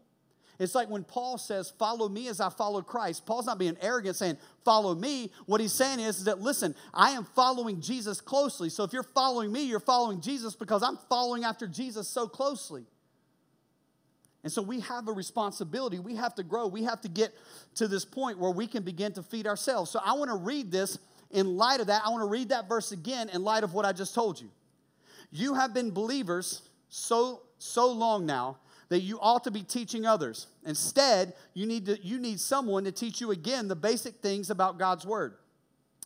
It's 0.59 0.75
like 0.75 0.89
when 0.89 1.03
Paul 1.03 1.37
says, 1.37 1.73
Follow 1.77 2.07
me 2.07 2.27
as 2.27 2.39
I 2.39 2.49
follow 2.49 2.81
Christ. 2.81 3.25
Paul's 3.25 3.47
not 3.47 3.57
being 3.57 3.75
arrogant 3.81 4.15
saying, 4.15 4.37
Follow 4.63 4.93
me. 4.93 5.31
What 5.45 5.59
he's 5.59 5.73
saying 5.73 5.99
is, 5.99 6.19
is 6.19 6.25
that, 6.25 6.41
listen, 6.41 6.75
I 6.93 7.11
am 7.11 7.25
following 7.25 7.81
Jesus 7.81 8.21
closely. 8.21 8.69
So 8.69 8.83
if 8.83 8.93
you're 8.93 9.03
following 9.03 9.51
me, 9.51 9.63
you're 9.63 9.79
following 9.79 10.21
Jesus 10.21 10.55
because 10.55 10.83
I'm 10.83 10.97
following 11.09 11.43
after 11.43 11.67
Jesus 11.67 12.07
so 12.07 12.27
closely. 12.27 12.85
And 14.43 14.51
so 14.51 14.61
we 14.61 14.81
have 14.81 15.07
a 15.07 15.13
responsibility. 15.13 15.99
We 15.99 16.15
have 16.15 16.35
to 16.35 16.43
grow. 16.43 16.67
We 16.67 16.83
have 16.83 16.99
to 17.01 17.07
get 17.07 17.33
to 17.75 17.87
this 17.87 18.03
point 18.03 18.37
where 18.37 18.51
we 18.51 18.67
can 18.67 18.83
begin 18.83 19.13
to 19.13 19.23
feed 19.23 19.47
ourselves. 19.47 19.89
So 19.89 20.01
I 20.03 20.13
want 20.13 20.29
to 20.29 20.35
read 20.35 20.71
this 20.71 20.99
in 21.31 21.57
light 21.57 21.79
of 21.79 21.87
that. 21.87 22.01
I 22.05 22.09
want 22.09 22.21
to 22.23 22.27
read 22.27 22.49
that 22.49 22.67
verse 22.67 22.91
again 22.91 23.29
in 23.29 23.43
light 23.43 23.63
of 23.63 23.73
what 23.73 23.85
I 23.85 23.93
just 23.93 24.13
told 24.13 24.41
you. 24.41 24.49
You 25.31 25.53
have 25.55 25.73
been 25.73 25.91
believers 25.91 26.61
so 26.89 27.41
so 27.57 27.91
long 27.91 28.25
now 28.25 28.57
that 28.89 28.99
you 28.99 29.17
ought 29.21 29.45
to 29.45 29.51
be 29.51 29.63
teaching 29.63 30.05
others. 30.05 30.47
Instead, 30.65 31.33
you 31.53 31.65
need 31.65 31.85
to 31.85 32.05
you 32.05 32.19
need 32.19 32.39
someone 32.39 32.83
to 32.83 32.91
teach 32.91 33.21
you 33.21 33.31
again 33.31 33.67
the 33.67 33.75
basic 33.75 34.15
things 34.15 34.49
about 34.49 34.77
God's 34.77 35.05
word. 35.05 35.35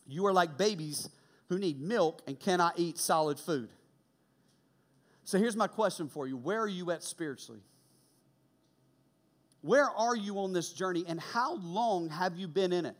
You 0.06 0.24
are 0.26 0.32
like 0.32 0.56
babies 0.56 1.10
who 1.48 1.58
need 1.58 1.80
milk 1.80 2.22
and 2.26 2.38
cannot 2.38 2.78
eat 2.78 2.98
solid 2.98 3.38
food. 3.38 3.68
So 5.24 5.38
here's 5.38 5.56
my 5.56 5.66
question 5.66 6.08
for 6.08 6.26
you. 6.26 6.36
Where 6.36 6.60
are 6.60 6.68
you 6.68 6.90
at 6.90 7.02
spiritually? 7.02 7.60
Where 9.62 9.88
are 9.88 10.16
you 10.16 10.38
on 10.38 10.52
this 10.52 10.72
journey 10.72 11.04
and 11.06 11.20
how 11.20 11.56
long 11.56 12.08
have 12.10 12.36
you 12.36 12.48
been 12.48 12.72
in 12.72 12.86
it? 12.86 12.96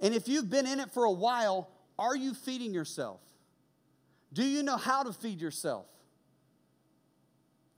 And 0.00 0.14
if 0.14 0.28
you've 0.28 0.50
been 0.50 0.66
in 0.66 0.80
it 0.80 0.90
for 0.92 1.04
a 1.04 1.10
while, 1.10 1.70
are 1.98 2.14
you 2.14 2.34
feeding 2.34 2.72
yourself? 2.72 3.20
Do 4.32 4.44
you 4.44 4.62
know 4.62 4.76
how 4.76 5.02
to 5.02 5.12
feed 5.12 5.40
yourself? 5.40 5.86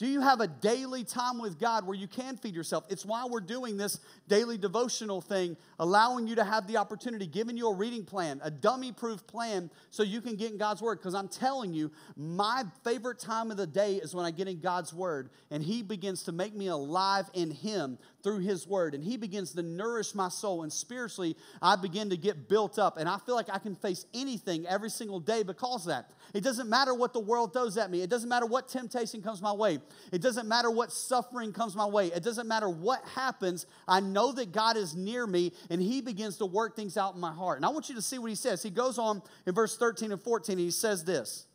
Do 0.01 0.07
you 0.07 0.23
have 0.23 0.41
a 0.41 0.47
daily 0.47 1.05
time 1.05 1.39
with 1.39 1.59
God 1.61 1.87
where 1.87 1.95
you 1.95 2.09
can 2.09 2.39
feed 2.39 2.55
yourself? 2.55 2.85
It's 2.89 3.05
why 3.05 3.27
we're 3.27 3.39
doing 3.41 3.77
this 3.77 4.01
daily 4.29 4.57
devotional 4.57 5.21
thing, 5.21 5.59
allowing 5.79 6.27
you 6.27 6.37
to 6.37 6.43
have 6.43 6.67
the 6.67 6.79
opportunity, 6.79 7.27
giving 7.27 7.55
you 7.55 7.69
a 7.69 7.75
reading 7.75 8.07
plan, 8.07 8.41
a 8.43 8.51
dummy 8.51 8.93
proof 8.93 9.27
plan, 9.27 9.71
so 9.91 10.03
you 10.03 10.23
can 10.23 10.37
get 10.37 10.53
in 10.53 10.57
God's 10.57 10.81
Word. 10.81 11.01
Because 11.01 11.15
I'm 11.15 11.29
telling 11.29 11.75
you, 11.75 11.91
my 12.17 12.65
favorite 12.83 13.19
time 13.19 13.51
of 13.51 13.59
the 13.59 13.67
day 13.67 13.97
is 13.97 14.15
when 14.15 14.25
I 14.25 14.31
get 14.31 14.49
in 14.49 14.61
God's 14.61 14.95
Word 14.95 15.29
and 15.51 15.63
He 15.63 15.83
begins 15.83 16.23
to 16.23 16.33
make 16.33 16.55
me 16.55 16.69
alive 16.69 17.27
in 17.35 17.51
Him 17.51 17.99
through 18.23 18.41
His 18.41 18.67
Word. 18.67 18.95
And 18.95 19.03
He 19.03 19.17
begins 19.17 19.53
to 19.53 19.63
nourish 19.63 20.15
my 20.15 20.29
soul. 20.29 20.63
And 20.63 20.73
spiritually, 20.73 21.37
I 21.61 21.77
begin 21.77 22.11
to 22.11 22.17
get 22.17 22.49
built 22.49 22.79
up. 22.79 22.97
And 22.97 23.09
I 23.09 23.19
feel 23.19 23.35
like 23.35 23.51
I 23.51 23.59
can 23.59 23.75
face 23.75 24.07
anything 24.15 24.67
every 24.67 24.91
single 24.91 25.21
day 25.21 25.43
because 25.43 25.83
of 25.83 25.89
that. 25.89 26.11
It 26.33 26.43
doesn't 26.43 26.69
matter 26.69 26.95
what 26.95 27.13
the 27.13 27.21
world 27.21 27.53
throws 27.53 27.77
at 27.77 27.91
me, 27.91 28.03
it 28.03 28.11
doesn't 28.11 28.29
matter 28.29 28.47
what 28.47 28.69
temptation 28.69 29.23
comes 29.23 29.43
my 29.43 29.53
way. 29.53 29.79
It 30.13 30.23
doesn't 30.23 30.49
matter 30.49 30.71
what 30.71 30.93
suffering 30.93 31.53
comes 31.53 31.75
my 31.75 31.87
way. 31.87 32.09
It 32.09 32.23
doesn't 32.23 32.47
matter 32.47 32.69
what 32.69 33.05
happens. 33.15 33.67
I 33.89 34.01
know 34.01 34.33
that 34.33 34.53
God 34.53 34.77
is 34.77 34.95
near 34.95 35.27
me 35.27 35.53
and 35.71 35.81
He 35.81 36.01
begins 36.01 36.37
to 36.39 36.47
work 36.47 36.77
things 36.77 36.97
out 36.97 37.15
in 37.15 37.21
my 37.21 37.33
heart. 37.33 37.59
And 37.59 37.67
I 37.67 37.71
want 37.71 37.89
you 37.89 37.95
to 37.97 38.03
see 38.03 38.19
what 38.19 38.31
He 38.31 38.37
says. 38.37 38.63
He 38.63 38.71
goes 38.71 38.99
on 38.99 39.23
in 39.47 39.55
verse 39.55 39.77
13 39.77 40.13
and 40.13 40.23
14 40.23 40.53
and 40.55 40.61
He 40.61 40.71
says 40.71 41.05
this 41.05 41.47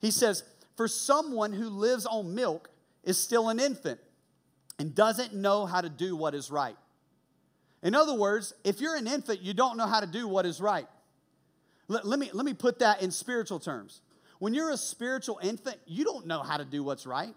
He 0.00 0.10
says, 0.10 0.44
For 0.76 0.88
someone 0.88 1.52
who 1.52 1.68
lives 1.68 2.06
on 2.06 2.34
milk 2.34 2.70
is 3.04 3.18
still 3.18 3.48
an 3.48 3.58
infant 3.58 4.00
and 4.82 4.96
doesn't 4.96 5.32
know 5.32 5.64
how 5.64 5.80
to 5.80 5.88
do 5.88 6.16
what 6.16 6.34
is 6.34 6.50
right. 6.50 6.74
In 7.84 7.94
other 7.94 8.14
words, 8.14 8.52
if 8.64 8.80
you're 8.80 8.96
an 8.96 9.06
infant, 9.06 9.40
you 9.40 9.54
don't 9.54 9.76
know 9.76 9.86
how 9.86 10.00
to 10.00 10.08
do 10.08 10.26
what 10.26 10.44
is 10.44 10.60
right. 10.60 10.88
Let, 11.86 12.04
let, 12.04 12.18
me, 12.18 12.30
let 12.32 12.44
me 12.44 12.52
put 12.52 12.80
that 12.80 13.00
in 13.00 13.12
spiritual 13.12 13.60
terms. 13.60 14.00
When 14.40 14.54
you're 14.54 14.70
a 14.70 14.76
spiritual 14.76 15.38
infant, 15.40 15.76
you 15.86 16.02
don't 16.04 16.26
know 16.26 16.42
how 16.42 16.56
to 16.56 16.64
do 16.64 16.82
what's 16.82 17.06
right. 17.06 17.32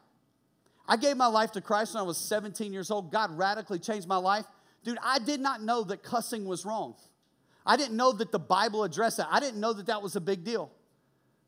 I 0.87 0.97
gave 0.97 1.17
my 1.17 1.27
life 1.27 1.51
to 1.51 1.61
Christ 1.61 1.93
when 1.93 2.01
I 2.01 2.07
was 2.07 2.17
17 2.17 2.73
years 2.73 2.89
old. 2.89 3.11
God 3.11 3.37
radically 3.37 3.77
changed 3.77 4.07
my 4.07 4.17
life. 4.17 4.45
Dude, 4.83 4.97
I 5.03 5.19
did 5.19 5.39
not 5.39 5.61
know 5.61 5.83
that 5.83 6.01
cussing 6.01 6.45
was 6.45 6.65
wrong. 6.65 6.95
I 7.63 7.77
didn't 7.77 7.95
know 7.95 8.11
that 8.11 8.31
the 8.31 8.39
Bible 8.39 8.83
addressed 8.83 9.17
that. 9.17 9.27
I 9.29 9.39
didn't 9.39 9.59
know 9.59 9.73
that 9.73 9.85
that 9.85 10.01
was 10.01 10.15
a 10.15 10.21
big 10.21 10.43
deal. 10.43 10.71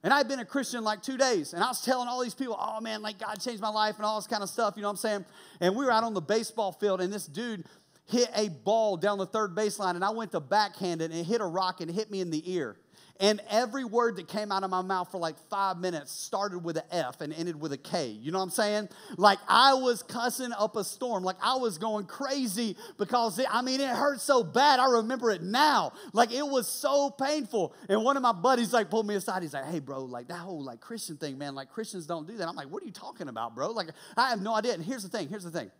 And 0.07 0.13
I'd 0.13 0.29
been 0.29 0.39
a 0.39 0.45
Christian 0.45 0.85
like 0.85 1.01
two 1.01 1.17
days, 1.17 1.51
and 1.51 1.61
I 1.61 1.67
was 1.67 1.81
telling 1.81 2.07
all 2.07 2.23
these 2.23 2.33
people, 2.33 2.57
oh 2.57 2.79
man, 2.79 3.01
like 3.01 3.19
God 3.19 3.41
changed 3.41 3.61
my 3.61 3.67
life 3.67 3.97
and 3.97 4.05
all 4.05 4.17
this 4.17 4.25
kind 4.25 4.41
of 4.41 4.47
stuff, 4.47 4.75
you 4.77 4.81
know 4.81 4.87
what 4.87 4.91
I'm 4.91 4.95
saying? 4.95 5.25
And 5.59 5.75
we 5.75 5.83
were 5.83 5.91
out 5.91 6.05
on 6.05 6.13
the 6.13 6.21
baseball 6.21 6.71
field, 6.71 7.01
and 7.01 7.11
this 7.11 7.25
dude 7.25 7.65
hit 8.05 8.29
a 8.33 8.47
ball 8.47 8.95
down 8.95 9.17
the 9.17 9.25
third 9.25 9.53
baseline, 9.53 9.95
and 9.95 10.05
I 10.05 10.11
went 10.11 10.31
to 10.31 10.39
backhand 10.39 11.01
it 11.01 11.11
and 11.11 11.19
it 11.19 11.25
hit 11.25 11.41
a 11.41 11.45
rock 11.45 11.81
and 11.81 11.91
hit 11.91 12.09
me 12.09 12.21
in 12.21 12.31
the 12.31 12.41
ear. 12.53 12.77
And 13.19 13.41
every 13.49 13.83
word 13.83 14.17
that 14.17 14.27
came 14.27 14.51
out 14.51 14.63
of 14.63 14.69
my 14.69 14.81
mouth 14.81 15.11
for 15.11 15.17
like 15.17 15.35
five 15.49 15.77
minutes 15.77 16.11
started 16.11 16.59
with 16.59 16.77
an 16.77 16.83
F 16.91 17.21
and 17.21 17.33
ended 17.33 17.59
with 17.59 17.73
a 17.73 17.77
K. 17.77 18.07
You 18.07 18.31
know 18.31 18.37
what 18.37 18.45
I'm 18.45 18.49
saying? 18.51 18.89
Like 19.17 19.39
I 19.47 19.73
was 19.73 20.03
cussing 20.03 20.51
up 20.53 20.75
a 20.75 20.83
storm. 20.83 21.23
Like 21.23 21.37
I 21.41 21.55
was 21.55 21.77
going 21.77 22.05
crazy 22.05 22.75
because, 22.97 23.39
it, 23.39 23.47
I 23.49 23.61
mean, 23.61 23.81
it 23.81 23.89
hurt 23.89 24.21
so 24.21 24.43
bad. 24.43 24.79
I 24.79 24.85
remember 24.85 25.31
it 25.31 25.41
now. 25.41 25.93
Like 26.13 26.31
it 26.31 26.45
was 26.45 26.67
so 26.67 27.09
painful. 27.09 27.73
And 27.89 28.03
one 28.03 28.17
of 28.17 28.23
my 28.23 28.33
buddies 28.33 28.73
like 28.73 28.89
pulled 28.89 29.07
me 29.07 29.15
aside. 29.15 29.41
He's 29.41 29.53
like, 29.53 29.65
hey, 29.65 29.79
bro, 29.79 30.03
like 30.03 30.27
that 30.27 30.39
whole 30.39 30.63
like 30.63 30.79
Christian 30.79 31.17
thing, 31.17 31.37
man, 31.37 31.55
like 31.55 31.69
Christians 31.69 32.05
don't 32.05 32.27
do 32.27 32.37
that. 32.37 32.47
I'm 32.47 32.55
like, 32.55 32.69
what 32.69 32.83
are 32.83 32.85
you 32.85 32.91
talking 32.91 33.29
about, 33.29 33.55
bro? 33.55 33.71
Like 33.71 33.89
I 34.15 34.29
have 34.29 34.41
no 34.41 34.53
idea. 34.53 34.73
And 34.73 34.83
here's 34.83 35.03
the 35.03 35.09
thing 35.09 35.27
here's 35.29 35.43
the 35.43 35.51
thing. 35.51 35.71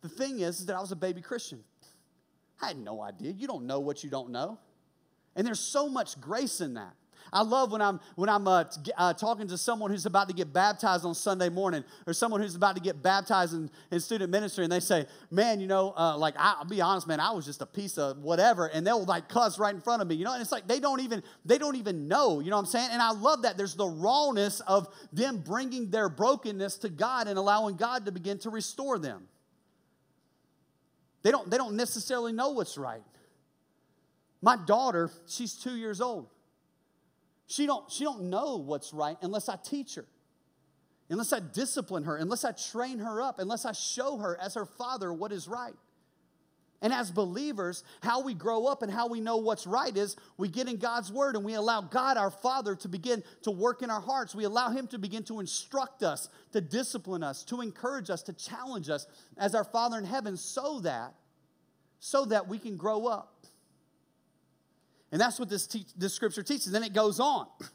The 0.00 0.08
thing 0.08 0.40
is, 0.40 0.60
is 0.60 0.66
that 0.66 0.76
I 0.76 0.80
was 0.80 0.92
a 0.92 0.96
baby 0.96 1.20
Christian. 1.22 1.64
I 2.60 2.68
had 2.68 2.78
no 2.78 3.02
idea. 3.02 3.32
You 3.32 3.46
don't 3.46 3.66
know 3.66 3.80
what 3.80 4.04
you 4.04 4.10
don't 4.10 4.30
know. 4.30 4.58
And 5.36 5.46
there's 5.46 5.60
so 5.60 5.88
much 5.88 6.20
grace 6.20 6.60
in 6.60 6.74
that. 6.74 6.94
I 7.34 7.42
love 7.42 7.72
when 7.72 7.82
I'm 7.82 8.00
when 8.14 8.28
I'm 8.28 8.46
uh, 8.46 8.64
uh, 8.96 9.12
talking 9.12 9.48
to 9.48 9.58
someone 9.58 9.90
who's 9.90 10.06
about 10.06 10.28
to 10.28 10.34
get 10.34 10.52
baptized 10.52 11.04
on 11.04 11.16
Sunday 11.16 11.48
morning, 11.48 11.82
or 12.06 12.12
someone 12.12 12.40
who's 12.40 12.54
about 12.54 12.76
to 12.76 12.80
get 12.80 13.02
baptized 13.02 13.54
in, 13.54 13.68
in 13.90 13.98
student 13.98 14.30
ministry, 14.30 14.62
and 14.62 14.72
they 14.72 14.78
say, 14.78 15.06
"Man, 15.32 15.58
you 15.58 15.66
know, 15.66 15.92
uh, 15.96 16.16
like 16.16 16.34
I, 16.38 16.54
will 16.60 16.66
be 16.66 16.80
honest, 16.80 17.08
man, 17.08 17.18
I 17.18 17.32
was 17.32 17.44
just 17.44 17.60
a 17.60 17.66
piece 17.66 17.98
of 17.98 18.18
whatever," 18.18 18.66
and 18.66 18.86
they'll 18.86 19.04
like 19.04 19.28
cuss 19.28 19.58
right 19.58 19.74
in 19.74 19.80
front 19.80 20.00
of 20.00 20.06
me, 20.06 20.14
you 20.14 20.24
know. 20.24 20.32
And 20.32 20.40
it's 20.40 20.52
like 20.52 20.68
they 20.68 20.78
don't 20.78 21.00
even 21.00 21.24
they 21.44 21.58
don't 21.58 21.74
even 21.74 22.06
know, 22.06 22.38
you 22.38 22.50
know 22.50 22.56
what 22.56 22.66
I'm 22.66 22.66
saying? 22.66 22.90
And 22.92 23.02
I 23.02 23.10
love 23.10 23.42
that. 23.42 23.56
There's 23.56 23.74
the 23.74 23.88
rawness 23.88 24.60
of 24.60 24.86
them 25.12 25.38
bringing 25.38 25.90
their 25.90 26.08
brokenness 26.08 26.78
to 26.78 26.88
God 26.88 27.26
and 27.26 27.36
allowing 27.36 27.74
God 27.74 28.06
to 28.06 28.12
begin 28.12 28.38
to 28.38 28.50
restore 28.50 28.96
them. 29.00 29.26
They 31.24 31.32
don't 31.32 31.50
they 31.50 31.56
don't 31.56 31.74
necessarily 31.74 32.32
know 32.32 32.50
what's 32.50 32.78
right. 32.78 33.02
My 34.44 34.56
daughter, 34.56 35.10
she's 35.26 35.54
two 35.54 35.74
years 35.74 36.02
old. 36.02 36.28
She 37.46 37.64
don't, 37.64 37.90
she 37.90 38.04
don't 38.04 38.24
know 38.24 38.56
what's 38.56 38.92
right 38.92 39.16
unless 39.22 39.48
I 39.48 39.56
teach 39.56 39.94
her, 39.94 40.04
unless 41.08 41.32
I 41.32 41.40
discipline 41.40 42.04
her, 42.04 42.16
unless 42.16 42.44
I 42.44 42.52
train 42.52 42.98
her 42.98 43.22
up, 43.22 43.38
unless 43.38 43.64
I 43.64 43.72
show 43.72 44.18
her 44.18 44.38
as 44.38 44.52
her 44.52 44.66
father 44.66 45.14
what 45.14 45.32
is 45.32 45.48
right. 45.48 45.72
And 46.82 46.92
as 46.92 47.10
believers, 47.10 47.84
how 48.02 48.22
we 48.22 48.34
grow 48.34 48.66
up 48.66 48.82
and 48.82 48.92
how 48.92 49.08
we 49.08 49.18
know 49.18 49.38
what's 49.38 49.66
right 49.66 49.96
is 49.96 50.14
we 50.36 50.48
get 50.48 50.68
in 50.68 50.76
God's 50.76 51.10
word 51.10 51.36
and 51.36 51.44
we 51.44 51.54
allow 51.54 51.80
God, 51.80 52.18
our 52.18 52.30
Father, 52.30 52.74
to 52.76 52.88
begin 52.88 53.24
to 53.44 53.50
work 53.50 53.80
in 53.80 53.88
our 53.88 54.02
hearts. 54.02 54.34
We 54.34 54.44
allow 54.44 54.68
Him 54.68 54.88
to 54.88 54.98
begin 54.98 55.22
to 55.24 55.40
instruct 55.40 56.02
us, 56.02 56.28
to 56.52 56.60
discipline 56.60 57.22
us, 57.22 57.44
to 57.44 57.62
encourage 57.62 58.10
us, 58.10 58.22
to 58.24 58.34
challenge 58.34 58.90
us 58.90 59.06
as 59.38 59.54
our 59.54 59.64
Father 59.64 59.96
in 59.96 60.04
heaven 60.04 60.36
so 60.36 60.80
that 60.80 61.14
so 61.98 62.26
that 62.26 62.46
we 62.46 62.58
can 62.58 62.76
grow 62.76 63.06
up. 63.06 63.33
And 65.14 65.20
that's 65.20 65.38
what 65.38 65.48
this, 65.48 65.68
te- 65.68 65.86
this 65.96 66.12
scripture 66.12 66.42
teaches. 66.42 66.72
Then 66.72 66.82
it 66.82 66.92
goes 66.92 67.20
on. 67.20 67.46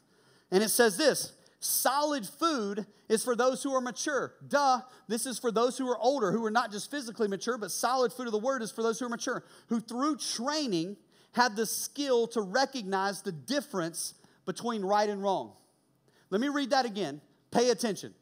And 0.52 0.64
it 0.64 0.70
says 0.70 0.96
this 0.96 1.32
solid 1.60 2.26
food 2.26 2.84
is 3.08 3.22
for 3.22 3.36
those 3.36 3.62
who 3.62 3.72
are 3.72 3.80
mature. 3.80 4.34
Duh, 4.48 4.80
this 5.06 5.26
is 5.26 5.38
for 5.38 5.52
those 5.52 5.78
who 5.78 5.88
are 5.88 5.96
older, 5.96 6.32
who 6.32 6.44
are 6.44 6.50
not 6.50 6.72
just 6.72 6.90
physically 6.90 7.28
mature, 7.28 7.56
but 7.56 7.70
solid 7.70 8.12
food 8.12 8.26
of 8.26 8.32
the 8.32 8.38
word 8.40 8.62
is 8.62 8.72
for 8.72 8.82
those 8.82 8.98
who 8.98 9.06
are 9.06 9.10
mature, 9.10 9.44
who 9.68 9.78
through 9.78 10.16
training 10.16 10.96
have 11.34 11.54
the 11.54 11.66
skill 11.66 12.26
to 12.26 12.40
recognize 12.40 13.22
the 13.22 13.30
difference 13.30 14.14
between 14.44 14.82
right 14.82 15.08
and 15.08 15.22
wrong. 15.22 15.52
Let 16.30 16.40
me 16.40 16.48
read 16.48 16.70
that 16.70 16.84
again. 16.84 17.20
Pay 17.52 17.70
attention. 17.70 18.12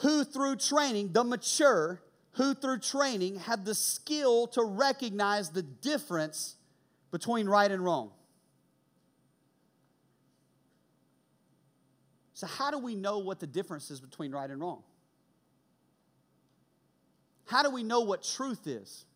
Who 0.00 0.22
through 0.22 0.56
training, 0.56 1.12
the 1.12 1.24
mature, 1.24 2.02
who 2.32 2.52
through 2.52 2.80
training 2.80 3.36
have 3.36 3.64
the 3.64 3.74
skill 3.74 4.48
to 4.48 4.62
recognize 4.62 5.48
the 5.48 5.62
difference 5.62 6.56
between 7.10 7.48
right 7.48 7.70
and 7.70 7.84
wrong. 7.84 8.10
So, 12.34 12.46
how 12.46 12.70
do 12.70 12.78
we 12.78 12.94
know 12.94 13.18
what 13.18 13.40
the 13.40 13.46
difference 13.46 13.90
is 13.90 14.00
between 14.00 14.30
right 14.30 14.48
and 14.48 14.60
wrong? 14.60 14.82
How 17.46 17.62
do 17.62 17.70
we 17.70 17.82
know 17.82 18.00
what 18.02 18.22
truth 18.22 18.66
is? 18.66 19.06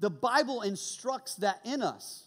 The 0.00 0.10
Bible 0.10 0.62
instructs 0.62 1.36
that 1.36 1.60
in 1.64 1.82
us. 1.82 2.24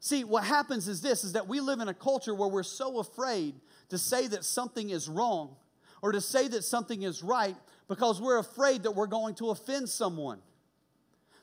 See, 0.00 0.22
what 0.22 0.44
happens 0.44 0.86
is 0.86 1.00
this 1.00 1.24
is 1.24 1.32
that 1.32 1.48
we 1.48 1.60
live 1.60 1.80
in 1.80 1.88
a 1.88 1.94
culture 1.94 2.34
where 2.34 2.48
we're 2.48 2.62
so 2.62 2.98
afraid 2.98 3.54
to 3.88 3.98
say 3.98 4.26
that 4.28 4.44
something 4.44 4.90
is 4.90 5.08
wrong 5.08 5.56
or 6.02 6.12
to 6.12 6.20
say 6.20 6.46
that 6.48 6.62
something 6.62 7.02
is 7.02 7.22
right 7.22 7.56
because 7.88 8.20
we're 8.20 8.38
afraid 8.38 8.82
that 8.84 8.92
we're 8.92 9.06
going 9.06 9.34
to 9.36 9.50
offend 9.50 9.88
someone. 9.88 10.38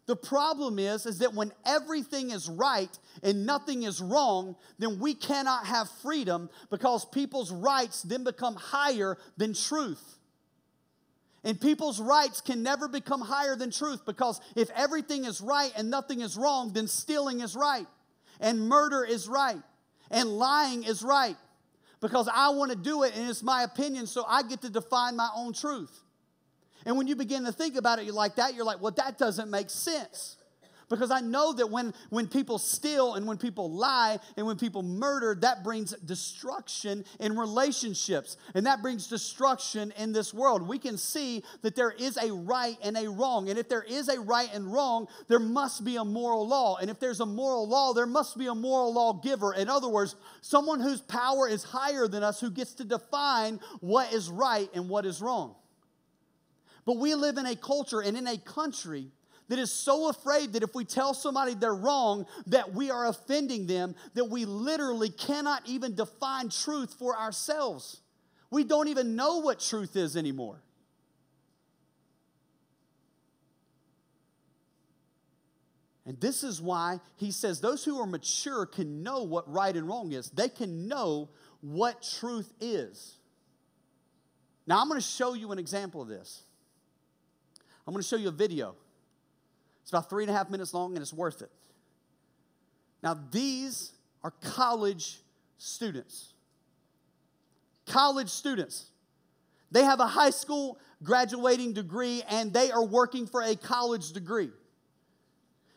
The 0.07 0.15
problem 0.15 0.79
is, 0.79 1.05
is 1.05 1.19
that 1.19 1.33
when 1.33 1.51
everything 1.65 2.31
is 2.31 2.49
right 2.49 2.89
and 3.23 3.45
nothing 3.45 3.83
is 3.83 4.01
wrong, 4.01 4.55
then 4.79 4.99
we 4.99 5.13
cannot 5.13 5.67
have 5.67 5.89
freedom 6.01 6.49
because 6.69 7.05
people's 7.05 7.51
rights 7.51 8.01
then 8.01 8.23
become 8.23 8.55
higher 8.55 9.17
than 9.37 9.53
truth. 9.53 10.17
And 11.43 11.59
people's 11.59 11.99
rights 11.99 12.41
can 12.41 12.61
never 12.61 12.87
become 12.87 13.21
higher 13.21 13.55
than 13.55 13.71
truth 13.71 14.05
because 14.05 14.39
if 14.55 14.69
everything 14.71 15.25
is 15.25 15.41
right 15.41 15.71
and 15.75 15.89
nothing 15.89 16.21
is 16.21 16.35
wrong, 16.35 16.73
then 16.73 16.87
stealing 16.87 17.41
is 17.41 17.55
right, 17.55 17.87
and 18.39 18.59
murder 18.59 19.03
is 19.03 19.27
right, 19.27 19.61
and 20.11 20.29
lying 20.29 20.83
is 20.83 21.01
right 21.03 21.37
because 21.99 22.27
I 22.31 22.49
want 22.49 22.71
to 22.71 22.77
do 22.77 23.03
it 23.03 23.15
and 23.15 23.29
it's 23.29 23.43
my 23.43 23.63
opinion, 23.63 24.07
so 24.07 24.25
I 24.27 24.43
get 24.43 24.61
to 24.63 24.69
define 24.69 25.15
my 25.15 25.29
own 25.35 25.53
truth. 25.53 26.00
And 26.85 26.97
when 26.97 27.07
you 27.07 27.15
begin 27.15 27.45
to 27.45 27.51
think 27.51 27.75
about 27.75 27.99
it 27.99 28.05
you're 28.05 28.13
like 28.13 28.35
that, 28.35 28.55
you're 28.55 28.65
like, 28.65 28.81
well, 28.81 28.93
that 28.97 29.17
doesn't 29.17 29.49
make 29.49 29.69
sense. 29.69 30.37
Because 30.91 31.09
I 31.09 31.21
know 31.21 31.53
that 31.53 31.71
when, 31.71 31.93
when 32.09 32.27
people 32.27 32.59
steal 32.59 33.13
and 33.13 33.25
when 33.25 33.37
people 33.37 33.71
lie 33.71 34.19
and 34.35 34.45
when 34.45 34.57
people 34.57 34.83
murder, 34.83 35.35
that 35.39 35.63
brings 35.63 35.91
destruction 35.99 37.05
in 37.19 37.37
relationships. 37.37 38.35
And 38.53 38.65
that 38.65 38.81
brings 38.81 39.07
destruction 39.07 39.93
in 39.97 40.11
this 40.11 40.33
world. 40.33 40.67
We 40.67 40.77
can 40.77 40.97
see 40.97 41.43
that 41.61 41.75
there 41.77 41.91
is 41.91 42.17
a 42.17 42.33
right 42.33 42.77
and 42.83 42.97
a 42.97 43.09
wrong. 43.09 43.49
And 43.49 43.57
if 43.57 43.69
there 43.69 43.83
is 43.83 44.09
a 44.09 44.19
right 44.19 44.49
and 44.53 44.71
wrong, 44.71 45.07
there 45.29 45.39
must 45.39 45.85
be 45.85 45.95
a 45.95 46.03
moral 46.03 46.45
law. 46.45 46.75
And 46.75 46.89
if 46.89 46.99
there's 46.99 47.21
a 47.21 47.25
moral 47.25 47.69
law, 47.69 47.93
there 47.93 48.05
must 48.05 48.37
be 48.37 48.47
a 48.47 48.55
moral 48.55 48.93
lawgiver. 48.93 49.53
In 49.53 49.69
other 49.69 49.87
words, 49.87 50.17
someone 50.41 50.81
whose 50.81 50.99
power 50.99 51.47
is 51.47 51.63
higher 51.63 52.05
than 52.09 52.21
us 52.21 52.41
who 52.41 52.51
gets 52.51 52.73
to 52.75 52.83
define 52.83 53.61
what 53.79 54.11
is 54.11 54.29
right 54.29 54.69
and 54.73 54.89
what 54.89 55.05
is 55.05 55.21
wrong. 55.21 55.55
But 56.85 56.97
we 56.97 57.15
live 57.15 57.37
in 57.37 57.45
a 57.45 57.55
culture 57.55 58.01
and 58.01 58.17
in 58.17 58.27
a 58.27 58.37
country 58.37 59.07
that 59.49 59.59
is 59.59 59.71
so 59.71 60.09
afraid 60.09 60.53
that 60.53 60.63
if 60.63 60.73
we 60.73 60.85
tell 60.85 61.13
somebody 61.13 61.53
they're 61.53 61.75
wrong, 61.75 62.25
that 62.47 62.73
we 62.73 62.89
are 62.89 63.07
offending 63.07 63.67
them, 63.67 63.95
that 64.13 64.25
we 64.25 64.45
literally 64.45 65.09
cannot 65.09 65.67
even 65.67 65.93
define 65.93 66.49
truth 66.49 66.95
for 66.97 67.17
ourselves. 67.17 67.99
We 68.49 68.63
don't 68.63 68.87
even 68.87 69.15
know 69.15 69.39
what 69.39 69.59
truth 69.59 69.95
is 69.95 70.15
anymore. 70.15 70.61
And 76.05 76.19
this 76.19 76.43
is 76.43 76.61
why 76.61 76.99
he 77.15 77.31
says 77.31 77.61
those 77.61 77.85
who 77.85 77.99
are 77.99 78.07
mature 78.07 78.65
can 78.65 79.03
know 79.03 79.23
what 79.23 79.51
right 79.51 79.75
and 79.75 79.87
wrong 79.87 80.11
is. 80.11 80.29
They 80.29 80.49
can 80.49 80.87
know 80.87 81.29
what 81.61 82.07
truth 82.19 82.51
is. 82.59 83.15
Now, 84.65 84.81
I'm 84.81 84.87
going 84.87 84.99
to 84.99 85.05
show 85.05 85.33
you 85.33 85.51
an 85.51 85.59
example 85.59 86.01
of 86.01 86.07
this. 86.07 86.43
I'm 87.87 87.93
going 87.93 88.01
to 88.01 88.07
show 88.07 88.17
you 88.17 88.29
a 88.29 88.31
video. 88.31 88.75
It's 89.81 89.91
about 89.91 90.09
three 90.09 90.23
and 90.23 90.29
a 90.29 90.33
half 90.33 90.49
minutes 90.49 90.73
long 90.73 90.93
and 90.93 91.01
it's 91.01 91.13
worth 91.13 91.41
it. 91.41 91.51
Now, 93.01 93.19
these 93.31 93.91
are 94.23 94.31
college 94.41 95.19
students. 95.57 96.33
College 97.87 98.29
students. 98.29 98.85
They 99.71 99.83
have 99.83 99.99
a 99.99 100.07
high 100.07 100.29
school 100.29 100.77
graduating 101.03 101.73
degree 101.73 102.23
and 102.29 102.53
they 102.53 102.71
are 102.71 102.85
working 102.85 103.25
for 103.25 103.41
a 103.41 103.55
college 103.55 104.11
degree. 104.11 104.51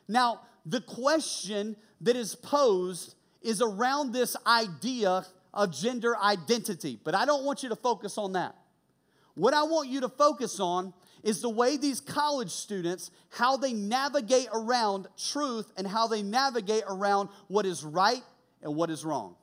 Now, 0.06 0.40
the 0.66 0.80
question 0.80 1.76
that 2.02 2.16
is 2.16 2.34
posed 2.34 3.14
is 3.40 3.62
around 3.62 4.12
this 4.12 4.36
idea 4.46 5.24
of 5.52 5.72
gender 5.72 6.16
identity, 6.18 6.98
but 7.02 7.14
I 7.14 7.24
don't 7.24 7.44
want 7.44 7.62
you 7.62 7.68
to 7.70 7.76
focus 7.76 8.18
on 8.18 8.32
that. 8.32 8.54
What 9.34 9.54
I 9.54 9.62
want 9.62 9.88
you 9.88 10.00
to 10.02 10.08
focus 10.08 10.60
on 10.60 10.92
is 11.24 11.40
the 11.40 11.48
way 11.48 11.76
these 11.76 12.00
college 12.00 12.50
students 12.50 13.10
how 13.30 13.56
they 13.56 13.72
navigate 13.72 14.46
around 14.52 15.08
truth 15.16 15.72
and 15.76 15.86
how 15.86 16.06
they 16.06 16.22
navigate 16.22 16.84
around 16.86 17.30
what 17.48 17.66
is 17.66 17.82
right 17.82 18.22
and 18.62 18.76
what 18.76 18.90
is 18.90 19.04
wrong. 19.04 19.34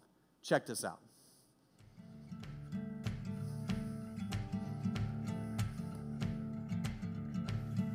Check 0.43 0.65
this 0.65 0.85
out. 0.85 0.99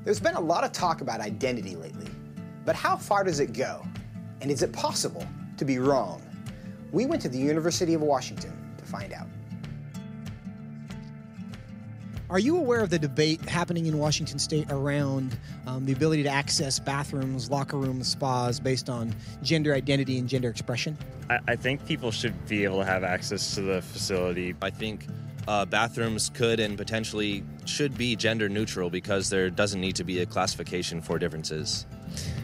There's 0.05 0.21
been 0.21 0.35
a 0.35 0.41
lot 0.41 0.63
of 0.63 0.73
talk 0.73 1.01
about 1.01 1.21
identity 1.21 1.75
lately. 1.75 2.11
But 2.65 2.77
how 2.77 2.97
far 2.97 3.25
does 3.25 3.41
it 3.41 3.53
go? 3.53 3.85
And 4.41 4.51
is 4.51 4.63
it 4.63 4.73
possible 4.73 5.27
to 5.57 5.65
be 5.65 5.79
wrong? 5.79 6.23
We 6.93 7.07
went 7.07 7.23
to 7.23 7.29
the 7.29 7.39
University 7.39 7.95
of 7.95 8.03
Washington 8.03 8.53
to 8.79 8.85
find 8.85 9.13
out. 9.13 9.27
Are 12.29 12.41
you 12.41 12.57
aware 12.57 12.81
of 12.81 12.91
the 12.91 12.99
debate 12.99 13.41
happening 13.49 13.87
in 13.87 13.99
Washington 13.99 14.41
state 14.41 14.67
around 14.71 15.39
um, 15.69 15.87
the 15.87 15.93
ability 15.93 16.25
to 16.25 16.29
access 16.29 16.81
bathrooms, 16.81 17.51
locker 17.53 17.77
rooms, 17.77 18.09
spas 18.09 18.59
based 18.59 18.91
on 18.91 19.15
gender 19.43 19.73
identity 19.75 20.19
and 20.19 20.29
gender 20.29 20.49
expression? 20.49 20.99
I, 21.31 21.39
I 21.47 21.57
think 21.57 21.87
people 21.87 22.11
should 22.11 22.49
be 22.49 22.65
able 22.65 22.81
to 22.81 22.85
have 22.85 23.05
access 23.05 23.55
to 23.55 23.61
the 23.61 23.81
facility. 23.81 24.57
I 24.61 24.71
think 24.71 25.07
uh, 25.47 25.67
bathrooms 25.67 26.29
could 26.31 26.59
and 26.59 26.77
potentially 26.77 27.45
should 27.65 27.97
be 27.97 28.17
gender 28.17 28.49
neutral 28.49 28.91
because 28.91 29.31
there 29.31 29.49
doesn't 29.49 29.81
need 29.81 29.95
to 29.95 30.03
be 30.03 30.19
a 30.19 30.27
classification 30.27 31.01
for 31.01 31.21
differences. 31.21 31.87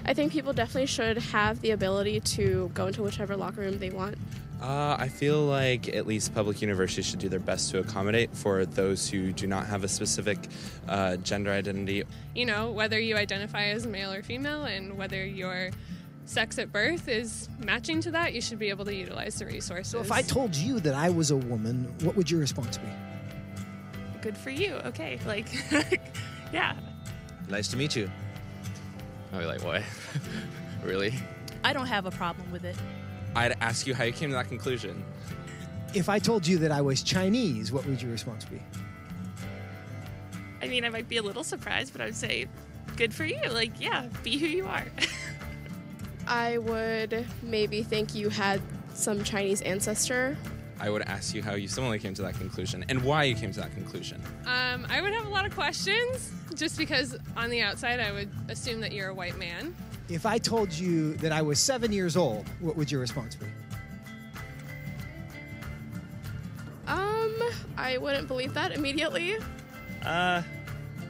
I 0.04 0.14
think 0.14 0.30
people 0.30 0.52
definitely 0.52 0.86
should 0.86 1.18
have 1.18 1.60
the 1.60 1.72
ability 1.72 2.20
to 2.20 2.70
go 2.72 2.86
into 2.86 3.02
whichever 3.02 3.36
locker 3.36 3.62
room 3.62 3.78
they 3.78 3.90
want. 3.90 4.16
Uh, 4.62 4.96
I 4.96 5.09
feel 5.09 5.44
like 5.44 5.88
at 5.88 6.07
least 6.07 6.33
public 6.35 6.62
universities 6.62 7.07
should 7.07 7.18
do 7.18 7.29
their 7.29 7.40
best 7.40 7.72
to 7.72 7.81
accommodate 7.81 8.33
for 8.33 8.64
those 8.64 9.09
who 9.09 9.33
do 9.33 9.48
not 9.48 9.66
have 9.66 9.83
a 9.83 9.88
specific 9.88 10.38
uh, 10.88 11.16
gender 11.16 11.51
identity. 11.51 12.05
You 12.37 12.46
know, 12.46 12.70
whether 12.70 13.01
you 13.01 13.16
identify 13.16 13.64
as 13.66 13.88
male 13.88 14.12
or 14.12 14.22
female 14.22 14.62
and 14.62 14.96
whether 14.96 15.27
your 15.27 15.70
sex 16.27 16.61
at 16.61 16.70
birth 16.70 17.09
is 17.09 17.48
matching 17.59 18.01
to 18.03 18.12
that, 18.12 18.35
you 18.35 18.40
should 18.40 18.61
be 18.61 18.68
able 18.68 18.85
to 18.85 18.94
utilize 18.94 19.35
the 19.35 19.46
resources. 19.46 19.90
So 19.90 19.98
if 19.98 20.12
I 20.12 20.22
told 20.22 20.55
you 20.55 20.79
that 20.79 20.94
I 20.94 21.11
was 21.11 21.33
a 21.33 21.37
woman, 21.37 21.92
what 22.03 22.14
would 22.14 22.31
your 22.31 22.38
response 22.38 22.79
be? 22.79 22.87
Good 24.20 24.37
for 24.37 24.51
you. 24.51 24.75
Okay. 24.85 25.18
Like, 25.27 25.48
yeah. 26.53 26.77
Nice 27.48 27.66
to 27.68 27.77
meet 27.77 27.96
you. 27.96 28.09
I'd 29.33 29.40
be 29.40 29.44
like, 29.44 29.64
what? 29.64 29.83
really? 30.85 31.14
I 31.64 31.72
don't 31.72 31.87
have 31.87 32.07
a 32.07 32.12
problem 32.12 32.53
with 32.53 32.64
it. 32.64 32.77
I'd 33.34 33.56
ask 33.60 33.86
you 33.86 33.94
how 33.94 34.04
you 34.04 34.12
came 34.12 34.30
to 34.30 34.36
that 34.36 34.48
conclusion. 34.48 35.04
If 35.94 36.08
I 36.08 36.18
told 36.18 36.46
you 36.46 36.58
that 36.58 36.70
I 36.70 36.80
was 36.80 37.02
Chinese, 37.02 37.72
what 37.72 37.86
would 37.86 38.00
your 38.00 38.10
response 38.10 38.44
be? 38.44 38.60
I 40.62 40.68
mean, 40.68 40.84
I 40.84 40.90
might 40.90 41.08
be 41.08 41.16
a 41.16 41.22
little 41.22 41.44
surprised, 41.44 41.92
but 41.92 42.00
I 42.00 42.06
would 42.06 42.16
say, 42.16 42.46
good 42.96 43.12
for 43.12 43.24
you. 43.24 43.40
Like, 43.50 43.72
yeah, 43.80 44.06
be 44.22 44.38
who 44.38 44.46
you 44.46 44.66
are. 44.66 44.86
I 46.26 46.58
would 46.58 47.26
maybe 47.42 47.82
think 47.82 48.14
you 48.14 48.28
had 48.28 48.60
some 48.94 49.24
Chinese 49.24 49.60
ancestor. 49.62 50.36
I 50.78 50.90
would 50.90 51.02
ask 51.02 51.34
you 51.34 51.42
how 51.42 51.54
you 51.54 51.68
similarly 51.68 51.98
came 51.98 52.14
to 52.14 52.22
that 52.22 52.34
conclusion 52.34 52.84
and 52.88 53.02
why 53.04 53.24
you 53.24 53.34
came 53.34 53.52
to 53.52 53.60
that 53.60 53.72
conclusion. 53.72 54.20
Um, 54.46 54.86
I 54.88 55.00
would 55.00 55.12
have 55.12 55.26
a 55.26 55.30
lot 55.30 55.46
of 55.46 55.54
questions 55.54 56.32
just 56.54 56.76
because 56.76 57.16
on 57.36 57.50
the 57.50 57.62
outside 57.62 58.00
I 58.00 58.12
would 58.12 58.30
assume 58.48 58.80
that 58.80 58.92
you're 58.92 59.08
a 59.08 59.14
white 59.14 59.38
man. 59.38 59.74
If 60.12 60.27
I 60.27 60.37
told 60.37 60.70
you 60.72 61.14
that 61.14 61.33
I 61.33 61.40
was 61.40 61.59
seven 61.59 61.90
years 61.90 62.18
old, 62.18 62.46
what 62.61 62.77
would 62.77 62.92
your 62.92 63.01
response 63.01 63.35
be? 63.35 63.46
Um, 66.87 67.35
I 67.79 67.96
wouldn't 67.96 68.29
believe 68.29 68.53
that 68.53 68.72
immediately. 68.72 69.37
Uh, 70.05 70.42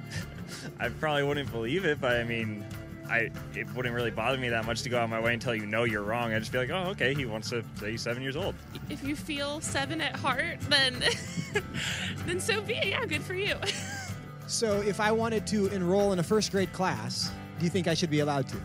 I 0.79 0.89
probably 1.01 1.25
wouldn't 1.25 1.51
believe 1.51 1.85
it, 1.85 2.01
but 2.01 2.17
I 2.17 2.23
mean, 2.23 2.65
I 3.11 3.31
it 3.57 3.67
wouldn't 3.75 3.93
really 3.93 4.13
bother 4.13 4.39
me 4.39 4.49
that 4.51 4.67
much 4.67 4.83
to 4.83 4.89
go 4.89 5.01
out 5.01 5.11
my 5.11 5.19
way 5.19 5.33
and 5.33 5.43
tell 5.43 5.55
you 5.55 5.67
no, 5.67 5.83
you're 5.83 6.05
wrong. 6.05 6.33
I'd 6.33 6.39
just 6.39 6.53
be 6.53 6.59
like, 6.59 6.71
oh, 6.71 6.91
okay, 6.91 7.13
he 7.13 7.25
wants 7.25 7.51
to 7.51 7.65
say 7.81 7.91
he's 7.91 8.03
seven 8.03 8.23
years 8.23 8.37
old. 8.37 8.55
If 8.89 9.03
you 9.03 9.17
feel 9.17 9.61
seven 9.61 10.01
at 10.01 10.15
heart, 10.15 10.61
then 10.69 11.03
then 12.27 12.39
so 12.39 12.61
be 12.61 12.75
it. 12.75 12.87
Yeah, 12.87 13.05
good 13.07 13.23
for 13.23 13.35
you. 13.35 13.57
So 14.49 14.83
if 14.83 15.01
I 15.01 15.11
wanted 15.13 15.47
to 15.47 15.69
enroll 15.69 16.13
in 16.13 16.19
a 16.19 16.23
first 16.23 16.51
grade 16.51 16.75
class, 16.75 17.33
do 17.59 17.65
you 17.65 17.71
think 17.71 17.89
I 17.89 17.95
should 17.95 18.11
be 18.11 18.21
allowed 18.21 18.49
to? 18.49 18.57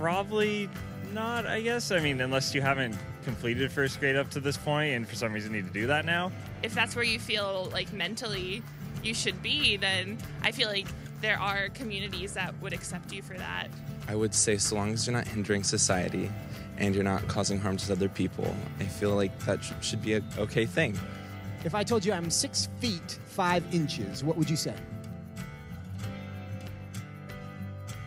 Probably 0.00 0.68
not. 1.12 1.46
I 1.46 1.60
guess. 1.60 1.90
I 1.90 2.00
mean, 2.00 2.20
unless 2.20 2.54
you 2.54 2.62
haven't 2.62 2.96
completed 3.24 3.70
first 3.70 4.00
grade 4.00 4.16
up 4.16 4.30
to 4.30 4.40
this 4.40 4.56
point, 4.56 4.94
and 4.94 5.06
for 5.06 5.14
some 5.14 5.32
reason 5.32 5.52
need 5.52 5.66
to 5.66 5.72
do 5.72 5.86
that 5.88 6.04
now. 6.04 6.32
if 6.62 6.74
that's 6.74 6.96
where 6.96 7.04
you 7.04 7.18
feel 7.18 7.70
like 7.72 7.92
mentally 7.92 8.62
you 9.02 9.14
should 9.14 9.42
be, 9.42 9.76
then 9.76 10.18
I 10.42 10.52
feel 10.52 10.68
like 10.68 10.86
there 11.20 11.38
are 11.38 11.68
communities 11.70 12.32
that 12.34 12.54
would 12.62 12.72
accept 12.72 13.12
you 13.12 13.22
for 13.22 13.36
that. 13.36 13.68
I 14.08 14.14
would 14.14 14.34
say, 14.34 14.56
so 14.56 14.74
long 14.76 14.92
as 14.92 15.06
you're 15.06 15.16
not 15.16 15.28
hindering 15.28 15.62
society 15.62 16.30
and 16.78 16.94
you're 16.94 17.04
not 17.04 17.26
causing 17.28 17.60
harm 17.60 17.76
to 17.76 17.92
other 17.92 18.08
people, 18.08 18.54
I 18.78 18.84
feel 18.84 19.14
like 19.14 19.38
that 19.40 19.62
sh- 19.62 19.72
should 19.82 20.02
be 20.02 20.14
a 20.14 20.22
okay 20.38 20.64
thing. 20.64 20.98
If 21.64 21.74
I 21.74 21.82
told 21.82 22.04
you 22.06 22.12
I'm 22.12 22.30
six 22.30 22.68
feet 22.80 23.18
five 23.26 23.62
inches, 23.74 24.24
what 24.24 24.38
would 24.38 24.48
you 24.48 24.56
say? 24.56 24.74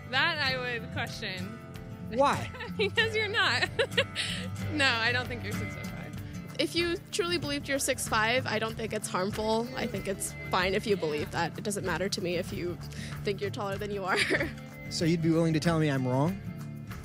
That 0.10 0.38
I 0.40 0.58
would 0.58 0.92
question 0.94 1.60
Why? 2.16 2.50
because 2.78 3.16
you're 3.16 3.28
not. 3.28 3.70
no, 4.74 4.86
I 4.86 5.12
don't 5.12 5.28
think 5.28 5.44
you're 5.44 5.54
six 5.54 5.74
foot 5.76 5.88
five. 5.88 5.94
If 6.60 6.76
you 6.76 6.98
truly 7.12 7.40
believed 7.40 7.68
you're 7.68 7.80
6'5, 7.80 8.46
I 8.46 8.60
don't 8.60 8.78
think 8.78 8.94
it's 8.94 9.08
harmful. 9.08 9.68
I 9.76 9.88
think 9.88 10.08
it's 10.08 10.36
fine 10.52 10.76
if 10.76 10.86
you 10.86 10.96
believe 10.96 11.32
that. 11.32 11.58
It 11.58 11.64
doesn't 11.64 11.84
matter 11.84 12.08
to 12.10 12.22
me 12.22 12.36
if 12.36 12.54
you 12.54 12.78
think 13.24 13.42
you're 13.42 13.50
taller 13.50 13.76
than 13.76 13.92
you 13.92 14.04
are. 14.04 14.20
So 14.90 15.06
you'd 15.06 15.24
be 15.24 15.32
willing 15.32 15.54
to 15.54 15.60
tell 15.60 15.80
me 15.80 15.90
I'm 15.90 16.08
wrong? 16.08 16.40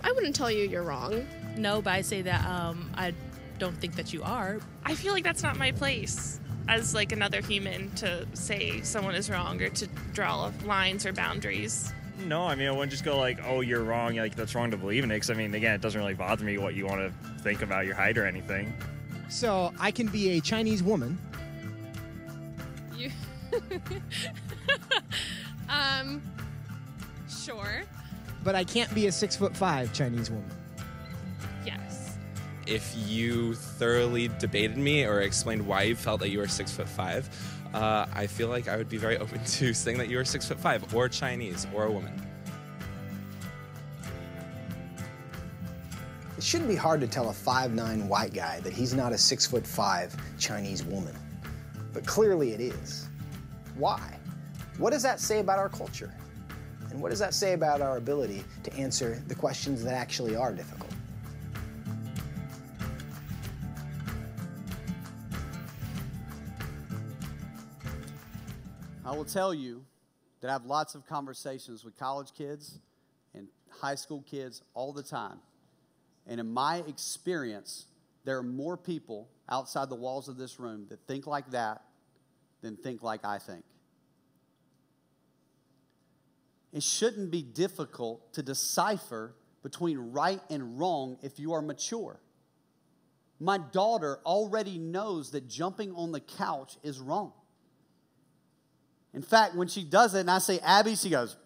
I 0.04 0.12
wouldn't 0.12 0.36
tell 0.36 0.50
you 0.50 0.68
you're 0.68 0.82
wrong. 0.82 1.26
No, 1.56 1.80
but 1.80 1.94
I 1.94 2.02
say 2.02 2.20
that 2.20 2.44
um, 2.44 2.90
I 2.94 3.14
don't 3.58 3.80
think 3.80 3.96
that 3.96 4.12
you 4.12 4.22
are. 4.22 4.60
I 4.84 4.94
feel 4.94 5.14
like 5.14 5.24
that's 5.24 5.42
not 5.42 5.56
my 5.56 5.72
place 5.72 6.38
as 6.68 6.92
like 6.92 7.12
another 7.12 7.40
human 7.40 7.90
to 7.92 8.26
say 8.34 8.82
someone 8.82 9.14
is 9.14 9.30
wrong 9.30 9.62
or 9.62 9.70
to 9.70 9.86
draw 10.12 10.52
lines 10.66 11.06
or 11.06 11.14
boundaries. 11.14 11.94
No, 12.26 12.44
I 12.46 12.54
mean, 12.54 12.68
I 12.68 12.72
wouldn't 12.72 12.90
just 12.90 13.04
go 13.04 13.16
like, 13.18 13.38
oh, 13.46 13.60
you're 13.60 13.82
wrong. 13.84 14.16
Like 14.16 14.34
that's 14.34 14.54
wrong 14.54 14.70
to 14.70 14.76
believe 14.76 15.04
in 15.04 15.10
it. 15.10 15.14
Because 15.14 15.30
I 15.30 15.34
mean, 15.34 15.54
again, 15.54 15.74
it 15.74 15.80
doesn't 15.80 16.00
really 16.00 16.14
bother 16.14 16.44
me 16.44 16.58
what 16.58 16.74
you 16.74 16.86
want 16.86 17.00
to 17.00 17.12
think 17.42 17.62
about 17.62 17.86
your 17.86 17.94
height 17.94 18.18
or 18.18 18.26
anything. 18.26 18.72
So 19.28 19.72
I 19.78 19.90
can 19.90 20.06
be 20.08 20.30
a 20.38 20.40
Chinese 20.40 20.82
woman. 20.82 21.18
You. 22.96 23.10
um. 25.68 26.22
Sure. 27.28 27.82
but 28.44 28.54
I 28.54 28.64
can't 28.64 28.92
be 28.94 29.06
a 29.06 29.12
six 29.12 29.36
foot 29.36 29.56
five 29.56 29.92
Chinese 29.92 30.30
woman. 30.30 30.50
Yes. 31.64 32.16
If 32.66 32.94
you 33.06 33.54
thoroughly 33.54 34.28
debated 34.38 34.76
me 34.76 35.04
or 35.04 35.20
explained 35.20 35.66
why 35.66 35.82
you 35.84 35.96
felt 35.96 36.20
that 36.20 36.28
you 36.30 36.38
were 36.40 36.48
six 36.48 36.72
foot 36.72 36.88
five, 36.88 37.28
uh, 37.74 38.06
I 38.14 38.26
feel 38.26 38.48
like 38.48 38.68
I 38.68 38.76
would 38.76 38.88
be 38.88 38.98
very 38.98 39.18
open 39.18 39.44
to 39.44 39.74
saying 39.74 39.98
that 39.98 40.08
you 40.08 40.16
were 40.16 40.24
six 40.24 40.46
foot 40.46 40.58
five 40.58 40.94
or 40.94 41.08
Chinese 41.08 41.66
or 41.74 41.84
a 41.84 41.90
woman. 41.90 42.12
It 46.38 46.44
shouldn't 46.44 46.68
be 46.68 46.76
hard 46.76 47.00
to 47.00 47.08
tell 47.08 47.30
a 47.30 47.32
5'9 47.32 48.06
white 48.06 48.32
guy 48.32 48.60
that 48.60 48.72
he's 48.72 48.94
not 48.94 49.10
a 49.10 49.16
6'5 49.16 50.12
Chinese 50.38 50.84
woman. 50.84 51.16
But 51.92 52.06
clearly 52.06 52.52
it 52.52 52.60
is. 52.60 53.08
Why? 53.74 54.16
What 54.76 54.90
does 54.90 55.02
that 55.02 55.18
say 55.18 55.40
about 55.40 55.58
our 55.58 55.68
culture? 55.68 56.14
And 56.90 57.02
what 57.02 57.10
does 57.10 57.18
that 57.18 57.34
say 57.34 57.54
about 57.54 57.80
our 57.80 57.96
ability 57.96 58.44
to 58.62 58.72
answer 58.74 59.20
the 59.26 59.34
questions 59.34 59.82
that 59.82 59.94
actually 59.94 60.36
are 60.36 60.52
difficult? 60.52 60.87
Will 69.18 69.24
tell 69.24 69.52
you 69.52 69.84
that 70.40 70.48
I 70.48 70.52
have 70.52 70.64
lots 70.64 70.94
of 70.94 71.04
conversations 71.04 71.82
with 71.84 71.98
college 71.98 72.28
kids 72.38 72.78
and 73.34 73.48
high 73.68 73.96
school 73.96 74.22
kids 74.22 74.62
all 74.74 74.92
the 74.92 75.02
time. 75.02 75.40
And 76.28 76.38
in 76.38 76.52
my 76.52 76.84
experience, 76.86 77.86
there 78.24 78.38
are 78.38 78.44
more 78.44 78.76
people 78.76 79.28
outside 79.48 79.88
the 79.88 79.96
walls 79.96 80.28
of 80.28 80.36
this 80.36 80.60
room 80.60 80.86
that 80.90 81.00
think 81.08 81.26
like 81.26 81.50
that 81.50 81.82
than 82.62 82.76
think 82.76 83.02
like 83.02 83.24
I 83.24 83.38
think. 83.38 83.64
It 86.72 86.84
shouldn't 86.84 87.32
be 87.32 87.42
difficult 87.42 88.34
to 88.34 88.42
decipher 88.44 89.34
between 89.64 89.98
right 89.98 90.40
and 90.48 90.78
wrong 90.78 91.18
if 91.22 91.40
you 91.40 91.54
are 91.54 91.62
mature. 91.62 92.20
My 93.40 93.58
daughter 93.58 94.20
already 94.24 94.78
knows 94.78 95.32
that 95.32 95.48
jumping 95.48 95.92
on 95.96 96.12
the 96.12 96.20
couch 96.20 96.76
is 96.84 97.00
wrong. 97.00 97.32
In 99.14 99.22
fact, 99.22 99.54
when 99.54 99.68
she 99.68 99.84
does 99.84 100.14
it 100.14 100.20
and 100.20 100.30
I 100.30 100.38
say, 100.38 100.58
Abby, 100.60 100.94
she 100.94 101.10
goes, 101.10 101.36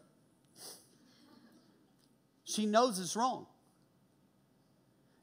she 2.44 2.66
knows 2.66 2.98
it's 2.98 3.16
wrong. 3.16 3.46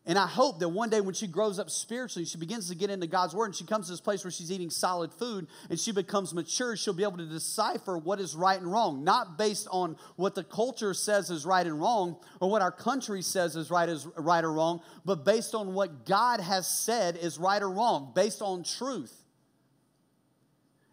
And 0.09 0.17
I 0.17 0.25
hope 0.25 0.57
that 0.59 0.69
one 0.69 0.89
day 0.89 1.01
when 1.01 1.13
she 1.13 1.27
grows 1.27 1.59
up 1.59 1.69
spiritually, 1.69 2.25
she 2.25 2.39
begins 2.39 2.69
to 2.69 2.75
get 2.75 2.89
into 2.89 3.05
God's 3.05 3.35
word 3.35 3.45
and 3.45 3.55
she 3.55 3.63
comes 3.63 3.85
to 3.85 3.93
this 3.93 4.01
place 4.01 4.23
where 4.23 4.31
she's 4.31 4.51
eating 4.51 4.71
solid 4.71 5.13
food 5.13 5.45
and 5.69 5.79
she 5.79 5.91
becomes 5.91 6.33
mature, 6.33 6.75
she'll 6.75 6.95
be 6.95 7.03
able 7.03 7.17
to 7.17 7.27
decipher 7.27 7.95
what 7.95 8.19
is 8.19 8.35
right 8.35 8.59
and 8.59 8.71
wrong, 8.71 9.03
not 9.03 9.37
based 9.37 9.67
on 9.69 9.97
what 10.15 10.33
the 10.33 10.43
culture 10.43 10.95
says 10.95 11.29
is 11.29 11.45
right 11.45 11.67
and 11.67 11.79
wrong 11.79 12.17
or 12.41 12.49
what 12.49 12.63
our 12.63 12.71
country 12.71 13.21
says 13.21 13.55
is 13.55 13.69
right 13.69 13.87
is 13.87 14.07
right 14.17 14.43
or 14.43 14.51
wrong, 14.51 14.81
but 15.05 15.25
based 15.25 15.53
on 15.53 15.75
what 15.75 16.07
God 16.07 16.39
has 16.39 16.67
said 16.67 17.15
is 17.15 17.37
right 17.37 17.61
or 17.61 17.69
wrong, 17.69 18.11
based 18.15 18.41
on 18.41 18.63
truth. 18.63 19.13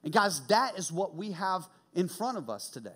And 0.07 0.15
guys, 0.15 0.41
that 0.47 0.79
is 0.79 0.93
what 0.93 1.17
we 1.17 1.33
have 1.33 1.67
in 1.93 2.07
front 2.07 2.39
of 2.39 2.49
us 2.49 2.69
today. 2.71 2.95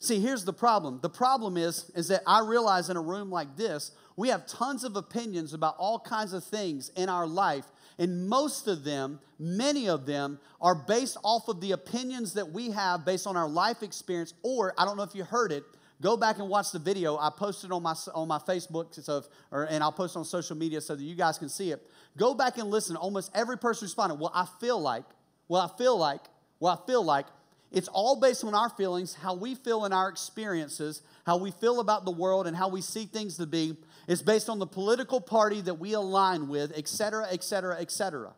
See, 0.00 0.18
here's 0.18 0.44
the 0.44 0.52
problem. 0.52 0.98
The 1.00 1.08
problem 1.08 1.56
is, 1.56 1.88
is 1.94 2.08
that 2.08 2.22
I 2.26 2.40
realize 2.40 2.90
in 2.90 2.96
a 2.96 3.00
room 3.00 3.30
like 3.30 3.56
this, 3.56 3.92
we 4.16 4.30
have 4.30 4.44
tons 4.48 4.82
of 4.82 4.96
opinions 4.96 5.54
about 5.54 5.76
all 5.78 6.00
kinds 6.00 6.32
of 6.32 6.42
things 6.42 6.90
in 6.96 7.08
our 7.08 7.28
life, 7.28 7.64
and 7.96 8.28
most 8.28 8.66
of 8.66 8.82
them, 8.82 9.20
many 9.38 9.88
of 9.88 10.04
them, 10.04 10.40
are 10.60 10.74
based 10.74 11.16
off 11.22 11.46
of 11.46 11.60
the 11.60 11.70
opinions 11.70 12.34
that 12.34 12.50
we 12.50 12.72
have 12.72 13.04
based 13.04 13.28
on 13.28 13.36
our 13.36 13.48
life 13.48 13.84
experience. 13.84 14.34
Or, 14.42 14.74
I 14.76 14.84
don't 14.84 14.96
know 14.96 15.04
if 15.04 15.14
you 15.14 15.22
heard 15.22 15.52
it, 15.52 15.62
go 16.00 16.16
back 16.16 16.40
and 16.40 16.48
watch 16.48 16.72
the 16.72 16.80
video. 16.80 17.16
I 17.18 17.30
posted 17.30 17.70
on 17.70 17.84
my, 17.84 17.94
on 18.16 18.26
my 18.26 18.38
Facebook, 18.38 19.00
so, 19.00 19.22
or, 19.52 19.62
and 19.70 19.84
I'll 19.84 19.92
post 19.92 20.16
on 20.16 20.24
social 20.24 20.56
media 20.56 20.80
so 20.80 20.96
that 20.96 21.04
you 21.04 21.14
guys 21.14 21.38
can 21.38 21.48
see 21.48 21.70
it. 21.70 21.88
Go 22.16 22.34
back 22.34 22.58
and 22.58 22.68
listen. 22.68 22.96
Almost 22.96 23.30
every 23.32 23.58
person 23.58 23.86
responded, 23.86 24.18
Well, 24.18 24.32
I 24.34 24.48
feel 24.58 24.80
like, 24.80 25.04
well, 25.48 25.62
I 25.62 25.78
feel 25.78 25.96
like, 25.98 26.20
well, 26.60 26.80
I 26.82 26.86
feel 26.86 27.04
like. 27.04 27.26
It's 27.70 27.88
all 27.88 28.20
based 28.20 28.44
on 28.44 28.54
our 28.54 28.68
feelings, 28.68 29.14
how 29.14 29.34
we 29.34 29.54
feel 29.54 29.86
in 29.86 29.94
our 29.94 30.10
experiences, 30.10 31.00
how 31.24 31.38
we 31.38 31.50
feel 31.52 31.80
about 31.80 32.04
the 32.04 32.10
world, 32.10 32.46
and 32.46 32.54
how 32.54 32.68
we 32.68 32.82
see 32.82 33.06
things 33.06 33.38
to 33.38 33.46
be. 33.46 33.76
It's 34.06 34.20
based 34.20 34.50
on 34.50 34.58
the 34.58 34.66
political 34.66 35.22
party 35.22 35.62
that 35.62 35.74
we 35.74 35.94
align 35.94 36.48
with, 36.48 36.72
et 36.76 36.86
cetera, 36.86 37.26
et 37.30 37.42
cetera, 37.42 37.80
et 37.80 37.90
cetera. 37.90 38.34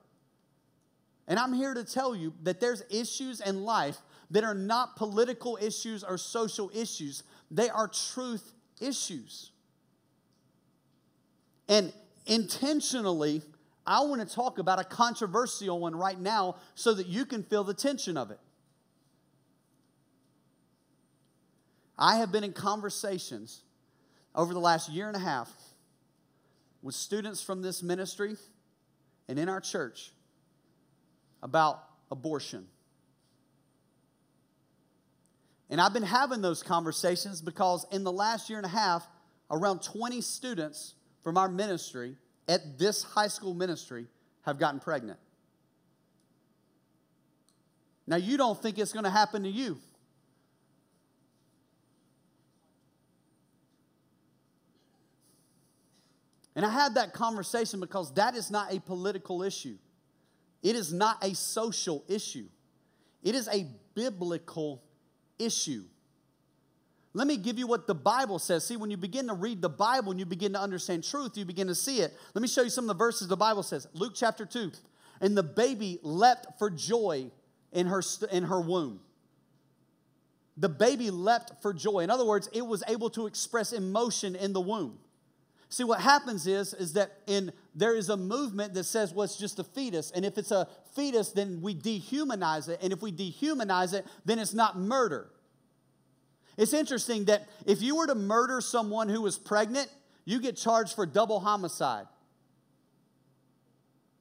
And 1.27 1.39
I'm 1.39 1.53
here 1.53 1.75
to 1.75 1.83
tell 1.83 2.15
you 2.15 2.33
that 2.45 2.61
there's 2.61 2.85
issues 2.91 3.41
in 3.41 3.65
life 3.65 3.97
that 4.31 4.45
are 4.45 4.55
not 4.55 4.95
political 4.95 5.59
issues 5.61 6.05
or 6.05 6.17
social 6.17 6.71
issues, 6.73 7.25
they 7.51 7.71
are 7.71 7.89
truth 7.89 8.53
issues. 8.81 9.51
And 11.69 11.93
intentionally, 12.27 13.43
I 13.87 14.01
want 14.03 14.27
to 14.27 14.35
talk 14.35 14.59
about 14.59 14.81
a 14.81 14.85
controversial 14.85 15.79
one 15.79 15.95
right 15.95 16.19
now 16.19 16.57
so 16.75 16.95
that 16.95 17.07
you 17.07 17.27
can 17.27 17.43
feel 17.43 17.65
the 17.65 17.75
tension 17.75 18.17
of 18.17 18.31
it. 18.31 18.41
I 21.99 22.17
have 22.17 22.33
been 22.33 22.45
in 22.45 22.53
conversations 22.53 23.63
over 24.35 24.53
the 24.53 24.61
last 24.61 24.89
year 24.89 25.07
and 25.07 25.17
a 25.17 25.21
half 25.21 25.51
with 26.83 26.95
students 26.95 27.43
from 27.43 27.63
this 27.63 27.83
ministry 27.83 28.37
and 29.29 29.39
in 29.39 29.49
our 29.49 29.61
church 29.61 30.13
about 31.43 31.85
abortion. 32.11 32.67
And 35.71 35.81
I've 35.81 35.93
been 35.93 36.03
having 36.03 36.41
those 36.41 36.63
conversations 36.63 37.41
because 37.41 37.87
in 37.91 38.05
the 38.05 38.13
last 38.13 38.49
year 38.49 38.59
and 38.59 38.67
a 38.67 38.71
half, 38.71 39.07
around 39.51 39.83
20 39.83 40.21
students 40.21 40.95
from 41.23 41.39
our 41.39 41.49
ministry 41.49 42.17
at 42.49 42.79
this 42.79 43.03
high 43.03 43.29
school 43.29 43.55
ministry 43.55 44.07
have 44.43 44.59
gotten 44.59 44.81
pregnant. 44.81 45.19
Now, 48.07 48.17
you 48.17 48.37
don't 48.37 48.61
think 48.61 48.79
it's 48.79 48.93
going 48.93 49.05
to 49.05 49.11
happen 49.11 49.45
to 49.45 49.49
you. 49.49 49.79
And 56.57 56.65
I 56.65 56.71
had 56.71 56.95
that 56.95 57.13
conversation 57.13 57.81
because 57.81 58.13
that 58.15 58.37
is 58.37 58.51
not 58.51 58.73
a 58.73 58.81
political 58.81 59.43
issue. 59.43 59.77
It 60.63 60.77
is 60.77 60.93
not 60.93 61.23
a 61.23 61.35
social 61.35 62.05
issue. 62.09 62.47
It 63.23 63.35
is 63.35 63.49
a 63.49 63.67
biblical 63.95 64.83
issue. 65.39 65.85
Let 67.17 67.29
me 67.29 67.37
give 67.37 67.59
you 67.59 67.69
what 67.69 67.87
the 67.87 67.95
Bible 67.95 68.41
says. 68.41 68.67
See, 68.67 68.77
when 68.77 68.91
you 68.91 68.97
begin 68.97 69.29
to 69.29 69.35
read 69.35 69.63
the 69.63 69.69
Bible 69.69 70.11
and 70.11 70.19
you 70.19 70.27
begin 70.27 70.53
to 70.55 70.61
understand 70.61 71.05
truth, 71.05 71.37
you 71.37 71.45
begin 71.45 71.69
to 71.69 71.75
see 71.75 72.01
it. 72.01 72.13
Let 72.35 72.43
me 72.43 72.49
show 72.49 72.63
you 72.63 72.71
some 72.71 72.85
of 72.85 72.89
the 72.89 73.05
verses 73.05 73.29
the 73.29 73.37
Bible 73.37 73.63
says. 73.63 73.87
Luke 73.95 74.15
chapter 74.17 74.45
2. 74.45 74.73
And 75.21 75.37
the 75.37 75.45
baby 75.45 76.01
leapt 76.03 76.59
for 76.59 76.69
joy 76.71 77.31
in 77.73 77.87
her, 77.87 78.03
in 78.33 78.45
her 78.45 78.61
womb. 78.61 78.99
The 80.57 80.69
baby 80.69 81.11
leapt 81.11 81.63
for 81.63 81.73
joy. 81.73 82.01
In 82.01 82.11
other 82.11 82.25
words, 82.25 82.49
it 82.53 82.67
was 82.67 82.83
able 82.89 83.11
to 83.11 83.27
express 83.27 83.73
emotion 83.73 84.35
in 84.35 84.53
the 84.53 84.61
womb. 84.61 84.99
See, 85.69 85.85
what 85.85 86.01
happens 86.01 86.47
is, 86.47 86.75
is 86.75 86.93
that 86.95 87.13
in 87.27 87.53
there 87.75 87.97
is 87.97 88.09
a 88.09 88.17
movement 88.17 88.75
that 88.75 88.85
says, 88.85 89.13
well, 89.13 89.25
it's 89.25 89.37
just 89.37 89.59
a 89.61 89.65
fetus. 89.65 90.11
And 90.11 90.25
if 90.25 90.37
it's 90.37 90.51
a 90.51 90.69
fetus, 90.95 91.31
then 91.31 91.61
we 91.63 91.75
dehumanize 91.75 92.69
it. 92.69 92.81
And 92.83 92.93
if 92.93 93.03
we 93.03 93.13
dehumanize 93.13 93.93
it, 93.93 94.05
then 94.25 94.39
it's 94.39 94.55
not 94.55 94.79
murder. 94.79 95.31
It's 96.57 96.73
interesting 96.73 97.25
that 97.27 97.49
if 97.67 97.83
you 97.83 97.97
were 97.97 98.07
to 98.07 98.15
murder 98.15 98.61
someone 98.61 99.09
who 99.09 99.21
was 99.21 99.39
pregnant, 99.39 99.89
you 100.25 100.41
get 100.41 100.57
charged 100.57 100.95
for 100.95 101.07
double 101.07 101.41
homicide. 101.41 102.07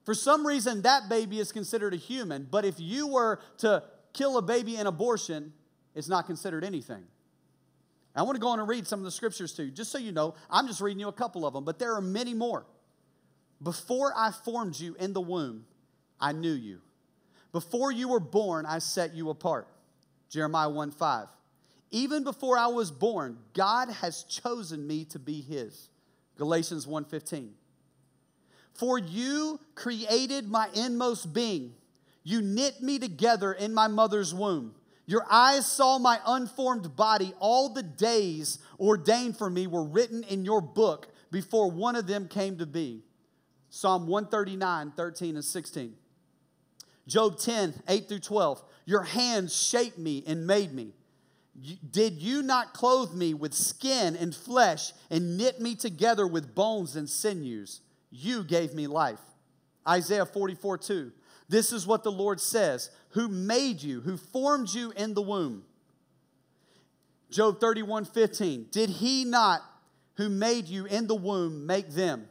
For 0.03 0.13
some 0.13 0.45
reason, 0.45 0.81
that 0.81 1.07
baby 1.07 1.39
is 1.39 1.51
considered 1.51 1.93
a 1.93 1.97
human, 1.97 2.47
but 2.49 2.65
if 2.65 2.75
you 2.77 3.07
were 3.07 3.39
to 3.59 3.83
kill 4.11 4.37
a 4.37 4.41
baby 4.41 4.75
in 4.75 4.87
abortion, 4.87 5.53
it's 5.95 6.09
not 6.09 6.25
considered 6.25 6.63
anything. 6.63 7.03
I 8.15 8.23
want 8.23 8.35
to 8.35 8.41
go 8.41 8.49
on 8.49 8.59
and 8.59 8.67
read 8.67 8.85
some 8.85 8.99
of 8.99 9.05
the 9.05 9.11
scriptures 9.11 9.53
to 9.53 9.63
you, 9.63 9.71
just 9.71 9.91
so 9.91 9.97
you 9.97 10.11
know. 10.11 10.35
I'm 10.49 10.67
just 10.67 10.81
reading 10.81 10.99
you 10.99 11.07
a 11.07 11.13
couple 11.13 11.45
of 11.45 11.53
them, 11.53 11.63
but 11.63 11.79
there 11.79 11.93
are 11.95 12.01
many 12.01 12.33
more. 12.33 12.65
Before 13.61 14.13
I 14.15 14.31
formed 14.31 14.79
you 14.79 14.95
in 14.99 15.13
the 15.13 15.21
womb, 15.21 15.65
I 16.19 16.31
knew 16.31 16.51
you. 16.51 16.81
Before 17.53 17.91
you 17.91 18.09
were 18.09 18.19
born, 18.19 18.65
I 18.65 18.79
set 18.79 19.13
you 19.13 19.29
apart. 19.29 19.67
Jeremiah 20.29 20.69
1 20.69 20.91
5. 20.91 21.27
Even 21.93 22.23
before 22.23 22.57
I 22.57 22.67
was 22.67 22.89
born, 22.89 23.37
God 23.53 23.87
has 23.87 24.23
chosen 24.23 24.87
me 24.87 25.05
to 25.05 25.19
be 25.19 25.41
his. 25.41 25.89
Galatians 26.37 26.87
1:15. 26.87 27.53
For 28.73 28.97
you 28.97 29.59
created 29.75 30.49
my 30.49 30.69
inmost 30.73 31.33
being. 31.33 31.75
You 32.23 32.41
knit 32.41 32.81
me 32.81 32.97
together 32.97 33.53
in 33.53 33.75
my 33.75 33.87
mother's 33.87 34.33
womb. 34.33 34.73
Your 35.05 35.23
eyes 35.31 35.67
saw 35.67 35.99
my 35.99 36.19
unformed 36.25 36.95
body. 36.95 37.35
All 37.39 37.69
the 37.69 37.83
days 37.83 38.57
ordained 38.79 39.37
for 39.37 39.51
me 39.51 39.67
were 39.67 39.83
written 39.83 40.23
in 40.23 40.45
your 40.45 40.61
book 40.61 41.09
before 41.29 41.69
one 41.69 41.95
of 41.95 42.07
them 42.07 42.27
came 42.27 42.57
to 42.57 42.65
be. 42.65 43.03
Psalm 43.69 44.07
139, 44.07 44.93
13 44.95 45.35
and 45.35 45.45
16. 45.45 45.95
Job 47.05 47.37
10, 47.37 47.83
8 47.87 48.09
through 48.09 48.19
12. 48.19 48.63
Your 48.85 49.03
hands 49.03 49.55
shaped 49.55 49.99
me 49.99 50.23
and 50.25 50.47
made 50.47 50.73
me. 50.73 50.93
Did 51.91 52.21
you 52.21 52.41
not 52.41 52.73
clothe 52.73 53.13
me 53.13 53.33
with 53.33 53.53
skin 53.53 54.15
and 54.15 54.35
flesh 54.35 54.91
and 55.09 55.37
knit 55.37 55.61
me 55.61 55.75
together 55.75 56.25
with 56.25 56.55
bones 56.55 56.95
and 56.95 57.07
sinews? 57.09 57.81
You 58.09 58.43
gave 58.43 58.73
me 58.73 58.87
life. 58.87 59.19
Isaiah 59.87 60.25
44, 60.25 60.77
2. 60.79 61.11
This 61.49 61.71
is 61.71 61.85
what 61.85 62.03
the 62.03 62.11
Lord 62.11 62.41
says 62.41 62.89
Who 63.09 63.27
made 63.27 63.83
you, 63.83 64.01
who 64.01 64.17
formed 64.17 64.69
you 64.73 64.91
in 64.95 65.13
the 65.13 65.21
womb? 65.21 65.63
Job 67.29 67.59
31 67.59 68.05
15. 68.05 68.67
Did 68.71 68.89
he 68.89 69.25
not, 69.25 69.61
who 70.15 70.29
made 70.29 70.67
you 70.67 70.85
in 70.85 71.07
the 71.07 71.15
womb, 71.15 71.65
make 71.65 71.89
them? 71.89 72.27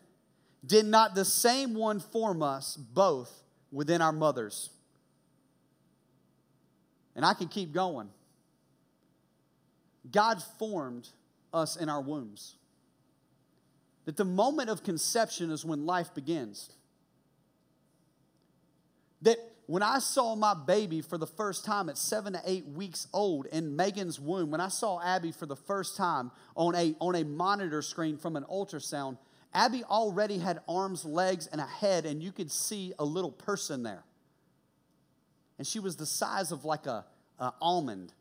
Did 0.64 0.87
not 0.87 1.14
the 1.14 1.25
same 1.25 1.75
one 1.75 2.01
form 2.01 2.43
us 2.43 2.77
both 2.77 3.31
within 3.70 4.01
our 4.01 4.12
mothers? 4.12 4.70
And 7.14 7.25
I 7.25 7.35
can 7.35 7.49
keep 7.49 7.73
going. 7.73 8.09
God 10.11 10.43
formed 10.59 11.09
us 11.53 11.77
in 11.77 11.89
our 11.89 12.01
wombs. 12.01 12.57
That 14.05 14.17
the 14.17 14.25
moment 14.25 14.69
of 14.69 14.83
conception 14.83 15.51
is 15.51 15.65
when 15.65 15.87
life 15.87 16.13
begins. 16.15 16.71
That 19.23 19.39
when 19.67 19.83
I 19.83 20.01
saw 20.01 20.35
my 20.35 20.55
baby 20.55 21.01
for 21.03 21.17
the 21.17 21.27
first 21.27 21.65
time 21.65 21.89
at 21.89 21.97
seven 21.97 22.33
to 22.33 22.41
eight 22.45 22.67
weeks 22.67 23.07
old 23.13 23.47
in 23.47 23.77
Megan's 23.77 24.19
womb, 24.19 24.51
when 24.51 24.61
I 24.61 24.69
saw 24.69 25.01
Abby 25.01 25.31
for 25.31 25.47
the 25.47 25.57
first 25.57 25.97
time 25.97 26.33
on 26.57 26.75
a, 26.75 26.97
on 27.01 27.15
a 27.15 27.25
monitor 27.25 27.81
screen 27.81 28.17
from 28.17 28.35
an 28.35 28.45
ultrasound, 28.51 29.19
Abby 29.55 29.85
already 29.85 30.39
had 30.39 30.61
arms, 30.69 31.05
legs, 31.05 31.47
and 31.47 31.61
a 31.61 31.67
head, 31.67 32.07
and 32.07 32.23
you 32.23 32.33
could 32.33 32.51
see 32.51 32.93
a 32.99 33.05
little 33.05 33.31
person 33.31 33.83
there. 33.83 34.03
And 35.59 35.67
she 35.67 35.79
was 35.79 35.97
the 35.97 36.07
size 36.07 36.51
of 36.51 36.65
like 36.65 36.87
a, 36.87 37.05
a 37.39 37.53
almond. 37.61 38.13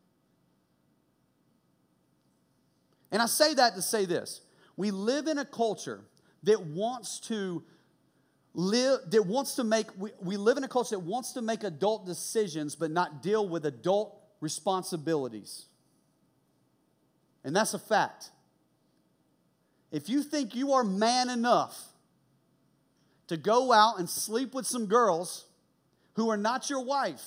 And 3.11 3.21
I 3.21 3.25
say 3.25 3.53
that 3.53 3.75
to 3.75 3.81
say 3.81 4.05
this. 4.05 4.41
We 4.77 4.91
live 4.91 5.27
in 5.27 5.37
a 5.37 5.45
culture 5.45 6.01
that 6.43 6.61
wants 6.61 7.19
to 7.21 7.63
live 8.53 8.99
that 9.09 9.25
wants 9.25 9.55
to 9.55 9.63
make 9.63 9.87
we, 9.97 10.11
we 10.21 10.37
live 10.37 10.57
in 10.57 10.63
a 10.63 10.67
culture 10.67 10.95
that 10.95 10.99
wants 10.99 11.33
to 11.33 11.41
make 11.41 11.63
adult 11.63 12.05
decisions 12.05 12.75
but 12.75 12.91
not 12.91 13.21
deal 13.21 13.47
with 13.47 13.65
adult 13.65 14.17
responsibilities. 14.39 15.65
And 17.43 17.55
that's 17.55 17.73
a 17.73 17.79
fact. 17.79 18.31
If 19.91 20.09
you 20.09 20.23
think 20.23 20.55
you 20.55 20.73
are 20.73 20.83
man 20.83 21.29
enough 21.29 21.77
to 23.27 23.37
go 23.37 23.71
out 23.71 23.99
and 23.99 24.09
sleep 24.09 24.53
with 24.53 24.65
some 24.65 24.85
girls 24.85 25.45
who 26.15 26.29
are 26.29 26.37
not 26.37 26.69
your 26.69 26.83
wife 26.83 27.23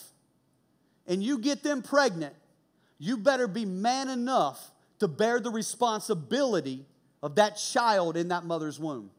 and 1.07 1.23
you 1.23 1.39
get 1.39 1.63
them 1.63 1.83
pregnant 1.83 2.35
you 2.99 3.17
better 3.17 3.47
be 3.47 3.65
man 3.65 4.09
enough 4.09 4.71
to 5.01 5.09
bear 5.09 5.41
the 5.41 5.51
responsibility 5.51 6.87
of 7.23 7.35
that 7.37 7.57
child 7.57 8.17
in 8.17 8.29
that 8.29 8.45
mother's 8.45 8.79
womb 8.79 9.11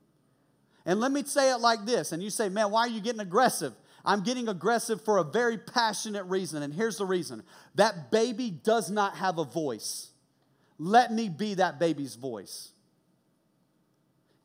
and 0.85 0.99
let 0.99 1.11
me 1.11 1.23
say 1.23 1.51
it 1.51 1.57
like 1.57 1.85
this, 1.85 2.11
and 2.11 2.21
you 2.21 2.29
say, 2.29 2.47
man, 2.47 2.69
why 2.71 2.81
are 2.81 2.89
you 2.89 3.01
getting 3.01 3.21
aggressive? 3.21 3.73
I'm 4.05 4.21
getting 4.21 4.47
aggressive 4.47 5.03
for 5.03 5.17
a 5.17 5.23
very 5.23 5.57
passionate 5.57 6.25
reason, 6.25 6.61
and 6.61 6.71
here's 6.71 6.97
the 6.97 7.05
reason 7.05 7.41
that 7.73 8.11
baby 8.11 8.51
does 8.51 8.91
not 8.91 9.17
have 9.17 9.39
a 9.39 9.43
voice. 9.43 10.11
Let 10.77 11.11
me 11.11 11.29
be 11.29 11.55
that 11.55 11.79
baby's 11.79 12.15
voice. 12.15 12.71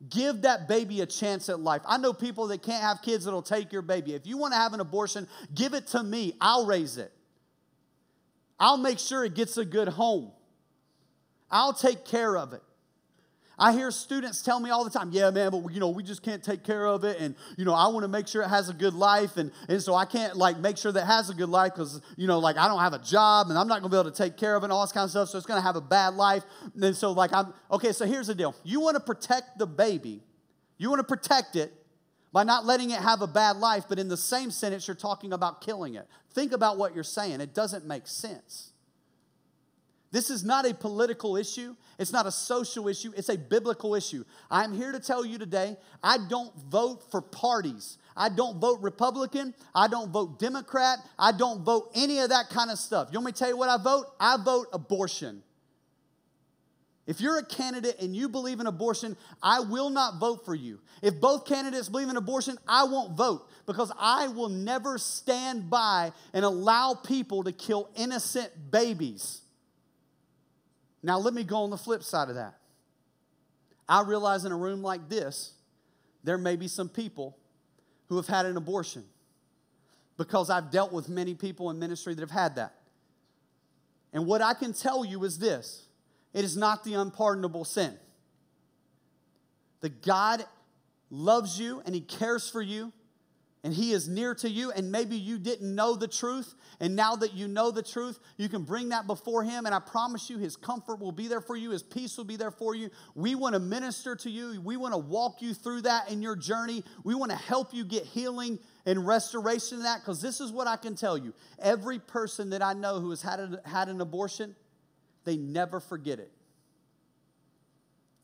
Give 0.09 0.41
that 0.41 0.67
baby 0.67 1.01
a 1.01 1.05
chance 1.05 1.47
at 1.47 1.59
life. 1.59 1.83
I 1.85 1.97
know 1.97 2.11
people 2.11 2.47
that 2.47 2.63
can't 2.63 2.81
have 2.81 3.03
kids 3.03 3.25
that'll 3.25 3.43
take 3.43 3.71
your 3.71 3.83
baby. 3.83 4.15
If 4.15 4.25
you 4.25 4.35
want 4.35 4.53
to 4.53 4.57
have 4.57 4.73
an 4.73 4.79
abortion, 4.79 5.27
give 5.53 5.75
it 5.75 5.85
to 5.87 6.01
me. 6.01 6.33
I'll 6.41 6.65
raise 6.65 6.97
it. 6.97 7.11
I'll 8.59 8.77
make 8.77 8.97
sure 8.97 9.23
it 9.23 9.35
gets 9.35 9.57
a 9.57 9.65
good 9.65 9.89
home. 9.89 10.31
I'll 11.51 11.73
take 11.73 12.05
care 12.05 12.37
of 12.37 12.53
it. 12.53 12.63
I 13.61 13.73
hear 13.73 13.91
students 13.91 14.41
tell 14.41 14.59
me 14.59 14.71
all 14.71 14.83
the 14.83 14.89
time, 14.89 15.11
yeah, 15.11 15.29
man, 15.29 15.51
but 15.51 15.71
you 15.71 15.79
know, 15.79 15.89
we 15.89 16.01
just 16.01 16.23
can't 16.23 16.43
take 16.43 16.63
care 16.63 16.87
of 16.87 17.03
it. 17.03 17.19
And, 17.19 17.35
you 17.57 17.63
know, 17.63 17.75
I 17.75 17.89
want 17.89 18.03
to 18.03 18.07
make 18.07 18.27
sure 18.27 18.41
it 18.41 18.47
has 18.47 18.69
a 18.69 18.73
good 18.73 18.95
life. 18.95 19.37
And, 19.37 19.51
and 19.69 19.79
so 19.79 19.93
I 19.93 20.05
can't 20.05 20.35
like 20.35 20.57
make 20.57 20.77
sure 20.77 20.91
that 20.91 21.05
has 21.05 21.29
a 21.29 21.35
good 21.35 21.49
life 21.49 21.73
because, 21.75 22.01
you 22.17 22.25
know, 22.25 22.39
like 22.39 22.57
I 22.57 22.67
don't 22.67 22.79
have 22.79 22.93
a 22.93 22.99
job 22.99 23.49
and 23.49 23.59
I'm 23.59 23.67
not 23.67 23.81
going 23.81 23.91
to 23.91 23.95
be 23.95 23.99
able 23.99 24.09
to 24.09 24.17
take 24.17 24.35
care 24.35 24.55
of 24.55 24.63
it 24.63 24.65
and 24.65 24.73
all 24.73 24.81
this 24.81 24.91
kind 24.91 25.03
of 25.03 25.11
stuff. 25.11 25.29
So 25.29 25.37
it's 25.37 25.45
going 25.45 25.59
to 25.59 25.65
have 25.65 25.75
a 25.75 25.81
bad 25.81 26.15
life. 26.15 26.43
And 26.81 26.95
so 26.95 27.11
like 27.11 27.31
I'm, 27.33 27.53
okay, 27.69 27.91
so 27.91 28.07
here's 28.07 28.25
the 28.27 28.35
deal. 28.35 28.55
You 28.63 28.79
want 28.79 28.95
to 28.95 28.99
protect 28.99 29.59
the 29.59 29.67
baby. 29.67 30.23
You 30.79 30.89
want 30.89 30.99
to 31.01 31.15
protect 31.15 31.55
it 31.55 31.71
by 32.33 32.43
not 32.43 32.65
letting 32.65 32.89
it 32.89 32.99
have 32.99 33.21
a 33.21 33.27
bad 33.27 33.57
life, 33.57 33.83
but 33.87 33.99
in 33.99 34.07
the 34.07 34.17
same 34.17 34.49
sentence, 34.49 34.87
you're 34.87 34.95
talking 34.95 35.33
about 35.33 35.61
killing 35.61 35.93
it. 35.93 36.07
Think 36.33 36.51
about 36.51 36.79
what 36.79 36.95
you're 36.95 37.03
saying. 37.03 37.41
It 37.41 37.53
doesn't 37.53 37.85
make 37.85 38.07
sense. 38.07 38.70
This 40.11 40.29
is 40.29 40.43
not 40.43 40.69
a 40.69 40.73
political 40.73 41.37
issue. 41.37 41.75
It's 41.97 42.11
not 42.11 42.25
a 42.25 42.31
social 42.31 42.89
issue. 42.89 43.13
It's 43.15 43.29
a 43.29 43.37
biblical 43.37 43.95
issue. 43.95 44.25
I'm 44.49 44.73
here 44.73 44.91
to 44.91 44.99
tell 44.99 45.25
you 45.25 45.37
today 45.37 45.77
I 46.03 46.17
don't 46.29 46.53
vote 46.69 47.09
for 47.11 47.21
parties. 47.21 47.97
I 48.15 48.27
don't 48.27 48.59
vote 48.59 48.79
Republican. 48.81 49.53
I 49.73 49.87
don't 49.87 50.11
vote 50.11 50.37
Democrat. 50.37 50.99
I 51.17 51.31
don't 51.31 51.63
vote 51.63 51.91
any 51.95 52.19
of 52.19 52.29
that 52.29 52.49
kind 52.49 52.69
of 52.69 52.77
stuff. 52.77 53.07
You 53.11 53.19
want 53.19 53.27
me 53.27 53.31
to 53.31 53.39
tell 53.39 53.49
you 53.49 53.57
what 53.57 53.69
I 53.69 53.81
vote? 53.81 54.07
I 54.19 54.37
vote 54.43 54.67
abortion. 54.73 55.43
If 57.07 57.19
you're 57.19 57.39
a 57.39 57.45
candidate 57.45 57.99
and 57.99 58.15
you 58.15 58.29
believe 58.29 58.59
in 58.59 58.67
abortion, 58.67 59.17
I 59.41 59.61
will 59.61 59.89
not 59.89 60.19
vote 60.19 60.45
for 60.45 60.53
you. 60.53 60.79
If 61.01 61.19
both 61.19 61.45
candidates 61.45 61.89
believe 61.89 62.09
in 62.09 62.17
abortion, 62.17 62.57
I 62.67 62.83
won't 62.83 63.17
vote 63.17 63.49
because 63.65 63.91
I 63.97 64.27
will 64.27 64.49
never 64.49 64.97
stand 64.97 65.69
by 65.69 66.11
and 66.33 66.45
allow 66.45 66.93
people 66.93 67.43
to 67.43 67.51
kill 67.51 67.89
innocent 67.95 68.51
babies. 68.71 69.40
Now, 71.03 71.17
let 71.17 71.33
me 71.33 71.43
go 71.43 71.57
on 71.57 71.69
the 71.69 71.77
flip 71.77 72.03
side 72.03 72.29
of 72.29 72.35
that. 72.35 72.55
I 73.89 74.03
realize 74.03 74.45
in 74.45 74.51
a 74.51 74.57
room 74.57 74.81
like 74.81 75.09
this, 75.09 75.53
there 76.23 76.37
may 76.37 76.55
be 76.55 76.67
some 76.67 76.87
people 76.87 77.37
who 78.07 78.17
have 78.17 78.27
had 78.27 78.45
an 78.45 78.57
abortion 78.57 79.03
because 80.17 80.49
I've 80.49 80.69
dealt 80.69 80.93
with 80.93 81.09
many 81.09 81.33
people 81.33 81.69
in 81.71 81.79
ministry 81.79 82.13
that 82.13 82.21
have 82.21 82.31
had 82.31 82.55
that. 82.55 82.75
And 84.13 84.25
what 84.27 84.41
I 84.41 84.53
can 84.53 84.73
tell 84.73 85.03
you 85.03 85.23
is 85.23 85.39
this 85.39 85.87
it 86.33 86.45
is 86.45 86.55
not 86.55 86.83
the 86.83 86.93
unpardonable 86.93 87.65
sin. 87.65 87.97
The 89.81 89.89
God 89.89 90.45
loves 91.09 91.59
you 91.59 91.81
and 91.85 91.95
He 91.95 92.01
cares 92.01 92.49
for 92.49 92.61
you 92.61 92.93
and 93.63 93.73
He 93.73 93.91
is 93.91 94.07
near 94.07 94.33
to 94.35 94.49
you, 94.49 94.71
and 94.71 94.91
maybe 94.91 95.15
you 95.15 95.37
didn't 95.37 95.75
know 95.75 95.95
the 95.95 96.07
truth, 96.07 96.55
and 96.79 96.95
now 96.95 97.15
that 97.17 97.33
you 97.33 97.47
know 97.47 97.69
the 97.69 97.83
truth, 97.83 98.19
you 98.37 98.49
can 98.49 98.63
bring 98.63 98.89
that 98.89 99.05
before 99.05 99.43
Him, 99.43 99.65
and 99.67 99.75
I 99.75 99.79
promise 99.79 100.29
you, 100.29 100.39
His 100.39 100.55
comfort 100.55 100.99
will 100.99 101.11
be 101.11 101.27
there 101.27 101.41
for 101.41 101.55
you, 101.55 101.69
His 101.69 101.83
peace 101.83 102.17
will 102.17 102.25
be 102.25 102.37
there 102.37 102.49
for 102.49 102.73
you. 102.73 102.89
We 103.13 103.35
want 103.35 103.53
to 103.53 103.59
minister 103.59 104.15
to 104.15 104.29
you, 104.29 104.59
we 104.61 104.77
want 104.77 104.93
to 104.93 104.97
walk 104.97 105.41
you 105.41 105.53
through 105.53 105.81
that 105.81 106.09
in 106.09 106.21
your 106.23 106.35
journey, 106.35 106.83
we 107.03 107.13
want 107.13 107.31
to 107.31 107.37
help 107.37 107.73
you 107.73 107.85
get 107.85 108.03
healing 108.03 108.57
and 108.85 109.05
restoration 109.05 109.77
in 109.77 109.83
that, 109.83 109.99
because 110.01 110.21
this 110.21 110.41
is 110.41 110.51
what 110.51 110.67
I 110.67 110.75
can 110.75 110.95
tell 110.95 111.17
you 111.17 111.33
every 111.59 111.99
person 111.99 112.49
that 112.49 112.63
I 112.63 112.73
know 112.73 112.99
who 112.99 113.11
has 113.11 113.21
had, 113.21 113.39
a, 113.39 113.61
had 113.65 113.89
an 113.89 114.01
abortion, 114.01 114.55
they 115.23 115.37
never 115.37 115.79
forget 115.79 116.17
it. 116.17 116.31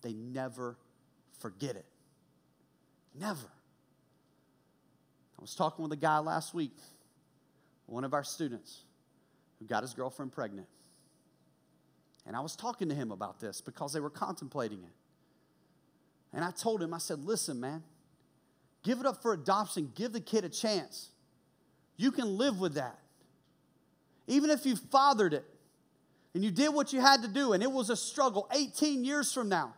They 0.01 0.13
never 0.13 0.77
forget 1.39 1.75
it. 1.75 1.85
Never. 3.19 3.51
I 5.37 5.41
was 5.41 5.55
talking 5.55 5.83
with 5.83 5.91
a 5.91 5.97
guy 5.97 6.19
last 6.19 6.53
week, 6.53 6.75
one 7.85 8.03
of 8.03 8.13
our 8.13 8.23
students, 8.23 8.83
who 9.59 9.65
got 9.65 9.83
his 9.83 9.93
girlfriend 9.93 10.31
pregnant. 10.31 10.67
And 12.25 12.35
I 12.35 12.41
was 12.41 12.55
talking 12.55 12.89
to 12.89 12.95
him 12.95 13.11
about 13.11 13.39
this 13.39 13.61
because 13.61 13.93
they 13.93 13.99
were 13.99 14.09
contemplating 14.09 14.83
it. 14.83 14.91
And 16.33 16.43
I 16.43 16.51
told 16.51 16.83
him, 16.83 16.93
I 16.93 16.97
said, 16.97 17.23
listen, 17.23 17.59
man, 17.59 17.83
give 18.83 18.99
it 18.99 19.05
up 19.05 19.21
for 19.21 19.33
adoption, 19.33 19.91
give 19.95 20.11
the 20.11 20.19
kid 20.19 20.43
a 20.43 20.49
chance. 20.49 21.09
You 21.95 22.11
can 22.11 22.37
live 22.37 22.59
with 22.59 22.73
that. 22.75 22.99
Even 24.27 24.49
if 24.49 24.65
you 24.65 24.75
fathered 24.75 25.33
it 25.33 25.45
and 26.33 26.43
you 26.43 26.51
did 26.51 26.73
what 26.73 26.91
you 26.91 26.99
had 26.99 27.21
to 27.21 27.27
do 27.27 27.53
and 27.53 27.63
it 27.63 27.71
was 27.71 27.89
a 27.89 27.95
struggle 27.95 28.49
18 28.53 29.05
years 29.05 29.33
from 29.33 29.47
now, 29.47 29.73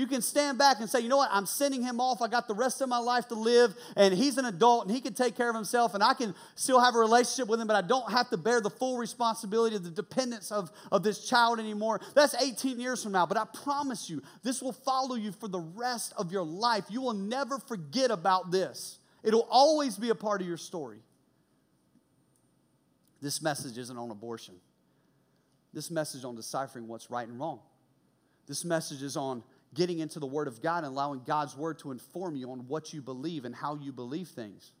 you 0.00 0.06
can 0.06 0.22
stand 0.22 0.56
back 0.56 0.80
and 0.80 0.88
say, 0.88 1.00
you 1.00 1.08
know 1.08 1.18
what, 1.18 1.28
I'm 1.30 1.44
sending 1.44 1.82
him 1.82 2.00
off. 2.00 2.22
I 2.22 2.28
got 2.28 2.48
the 2.48 2.54
rest 2.54 2.80
of 2.80 2.88
my 2.88 2.98
life 2.98 3.28
to 3.28 3.34
live, 3.34 3.74
and 3.96 4.14
he's 4.14 4.38
an 4.38 4.46
adult 4.46 4.86
and 4.86 4.94
he 4.94 5.00
can 5.00 5.12
take 5.12 5.36
care 5.36 5.50
of 5.50 5.54
himself, 5.54 5.92
and 5.92 6.02
I 6.02 6.14
can 6.14 6.34
still 6.54 6.80
have 6.80 6.94
a 6.94 6.98
relationship 6.98 7.48
with 7.48 7.60
him, 7.60 7.66
but 7.66 7.76
I 7.76 7.86
don't 7.86 8.10
have 8.10 8.30
to 8.30 8.38
bear 8.38 8.62
the 8.62 8.70
full 8.70 8.96
responsibility 8.96 9.76
of 9.76 9.84
the 9.84 9.90
dependence 9.90 10.50
of, 10.50 10.70
of 10.90 11.02
this 11.02 11.28
child 11.28 11.60
anymore. 11.60 12.00
That's 12.14 12.34
18 12.34 12.80
years 12.80 13.02
from 13.02 13.12
now, 13.12 13.26
but 13.26 13.36
I 13.36 13.44
promise 13.62 14.08
you, 14.08 14.22
this 14.42 14.62
will 14.62 14.72
follow 14.72 15.16
you 15.16 15.32
for 15.32 15.48
the 15.48 15.60
rest 15.60 16.14
of 16.16 16.32
your 16.32 16.44
life. 16.44 16.84
You 16.88 17.02
will 17.02 17.12
never 17.12 17.58
forget 17.58 18.10
about 18.10 18.50
this, 18.50 18.98
it'll 19.22 19.46
always 19.50 19.96
be 19.96 20.08
a 20.08 20.14
part 20.14 20.40
of 20.40 20.46
your 20.46 20.56
story. 20.56 21.00
This 23.20 23.42
message 23.42 23.76
isn't 23.76 23.98
on 23.98 24.10
abortion. 24.10 24.54
This 25.74 25.90
message 25.90 26.24
on 26.24 26.36
deciphering 26.36 26.88
what's 26.88 27.10
right 27.10 27.28
and 27.28 27.38
wrong. 27.38 27.60
This 28.46 28.64
message 28.64 29.02
is 29.02 29.16
on 29.16 29.44
getting 29.74 30.00
into 30.00 30.18
the 30.18 30.26
Word 30.26 30.48
of 30.48 30.62
God 30.62 30.78
and 30.78 30.88
allowing 30.88 31.22
God's 31.26 31.56
Word 31.56 31.78
to 31.80 31.90
inform 31.92 32.36
you 32.36 32.50
on 32.50 32.66
what 32.66 32.92
you 32.92 33.00
believe 33.00 33.44
and 33.44 33.54
how 33.54 33.76
you 33.76 33.92
believe 33.92 34.28
things. 34.28 34.72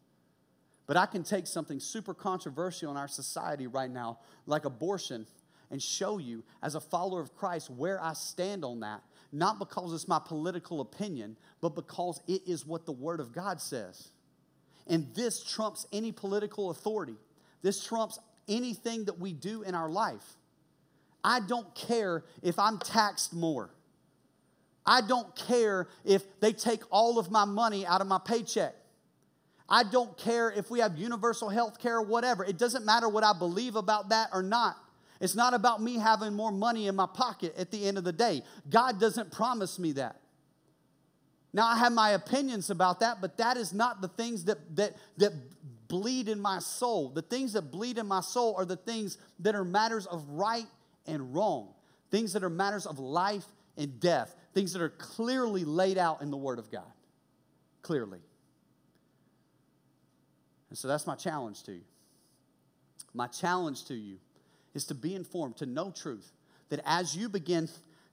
But 0.86 0.96
I 0.96 1.06
can 1.06 1.22
take 1.22 1.46
something 1.46 1.78
super 1.78 2.14
controversial 2.14 2.90
in 2.90 2.96
our 2.96 3.06
society 3.06 3.68
right 3.68 3.90
now, 3.90 4.18
like 4.46 4.64
abortion, 4.64 5.26
and 5.70 5.80
show 5.80 6.18
you, 6.18 6.42
as 6.62 6.74
a 6.74 6.80
follower 6.80 7.20
of 7.20 7.36
Christ, 7.36 7.70
where 7.70 8.02
I 8.02 8.14
stand 8.14 8.64
on 8.64 8.80
that. 8.80 9.02
Not 9.30 9.60
because 9.60 9.92
it's 9.94 10.08
my 10.08 10.18
political 10.18 10.80
opinion, 10.80 11.36
but 11.60 11.76
because 11.76 12.20
it 12.26 12.42
is 12.44 12.66
what 12.66 12.86
the 12.86 12.92
Word 12.92 13.20
of 13.20 13.32
God 13.32 13.60
says. 13.60 14.10
And 14.88 15.14
this 15.14 15.44
trumps 15.44 15.86
any 15.92 16.10
political 16.10 16.70
authority. 16.70 17.14
This 17.62 17.84
trumps 17.84 18.18
anything 18.48 19.04
that 19.04 19.20
we 19.20 19.32
do 19.32 19.62
in 19.62 19.76
our 19.76 19.88
life. 19.88 20.24
I 21.22 21.38
don't 21.38 21.72
care 21.76 22.24
if 22.42 22.58
I'm 22.58 22.78
taxed 22.78 23.32
more. 23.32 23.70
I 24.86 25.00
don't 25.02 25.34
care 25.36 25.88
if 26.04 26.22
they 26.40 26.52
take 26.52 26.82
all 26.90 27.18
of 27.18 27.30
my 27.30 27.44
money 27.44 27.86
out 27.86 28.00
of 28.00 28.06
my 28.06 28.18
paycheck. 28.18 28.74
I 29.68 29.84
don't 29.84 30.16
care 30.18 30.50
if 30.50 30.70
we 30.70 30.80
have 30.80 30.98
universal 30.98 31.48
health 31.48 31.78
care 31.78 31.98
or 31.98 32.02
whatever. 32.02 32.44
It 32.44 32.58
doesn't 32.58 32.84
matter 32.84 33.08
what 33.08 33.22
I 33.22 33.32
believe 33.32 33.76
about 33.76 34.08
that 34.08 34.30
or 34.32 34.42
not. 34.42 34.76
It's 35.20 35.36
not 35.36 35.54
about 35.54 35.82
me 35.82 35.96
having 35.96 36.32
more 36.32 36.50
money 36.50 36.88
in 36.88 36.96
my 36.96 37.06
pocket 37.06 37.54
at 37.56 37.70
the 37.70 37.86
end 37.86 37.98
of 37.98 38.04
the 38.04 38.12
day. 38.12 38.42
God 38.68 38.98
doesn't 38.98 39.30
promise 39.30 39.78
me 39.78 39.92
that. 39.92 40.16
Now, 41.52 41.66
I 41.66 41.76
have 41.78 41.92
my 41.92 42.10
opinions 42.10 42.70
about 42.70 43.00
that, 43.00 43.20
but 43.20 43.36
that 43.38 43.56
is 43.56 43.72
not 43.72 44.00
the 44.00 44.08
things 44.08 44.44
that, 44.44 44.58
that, 44.76 44.96
that 45.18 45.32
bleed 45.88 46.28
in 46.28 46.40
my 46.40 46.60
soul. 46.60 47.10
The 47.10 47.22
things 47.22 47.52
that 47.52 47.70
bleed 47.70 47.98
in 47.98 48.06
my 48.06 48.20
soul 48.20 48.54
are 48.56 48.64
the 48.64 48.76
things 48.76 49.18
that 49.40 49.54
are 49.54 49.64
matters 49.64 50.06
of 50.06 50.26
right 50.30 50.66
and 51.06 51.34
wrong, 51.34 51.68
things 52.10 52.32
that 52.32 52.44
are 52.44 52.50
matters 52.50 52.86
of 52.86 52.98
life 52.98 53.44
and 53.76 53.98
death, 54.00 54.34
things 54.52 54.72
that 54.72 54.82
are 54.82 54.90
clearly 54.90 55.64
laid 55.64 55.98
out 55.98 56.22
in 56.22 56.30
the 56.30 56.36
Word 56.36 56.58
of 56.58 56.70
God. 56.70 56.92
Clearly. 57.82 58.20
And 60.68 60.78
so 60.78 60.88
that's 60.88 61.06
my 61.06 61.14
challenge 61.14 61.62
to 61.64 61.72
you. 61.72 61.82
My 63.12 63.26
challenge 63.26 63.86
to 63.86 63.94
you 63.94 64.18
is 64.74 64.84
to 64.86 64.94
be 64.94 65.14
informed, 65.14 65.56
to 65.58 65.66
know 65.66 65.90
truth, 65.90 66.30
that 66.68 66.80
as 66.84 67.16
you 67.16 67.28
begin 67.28 67.68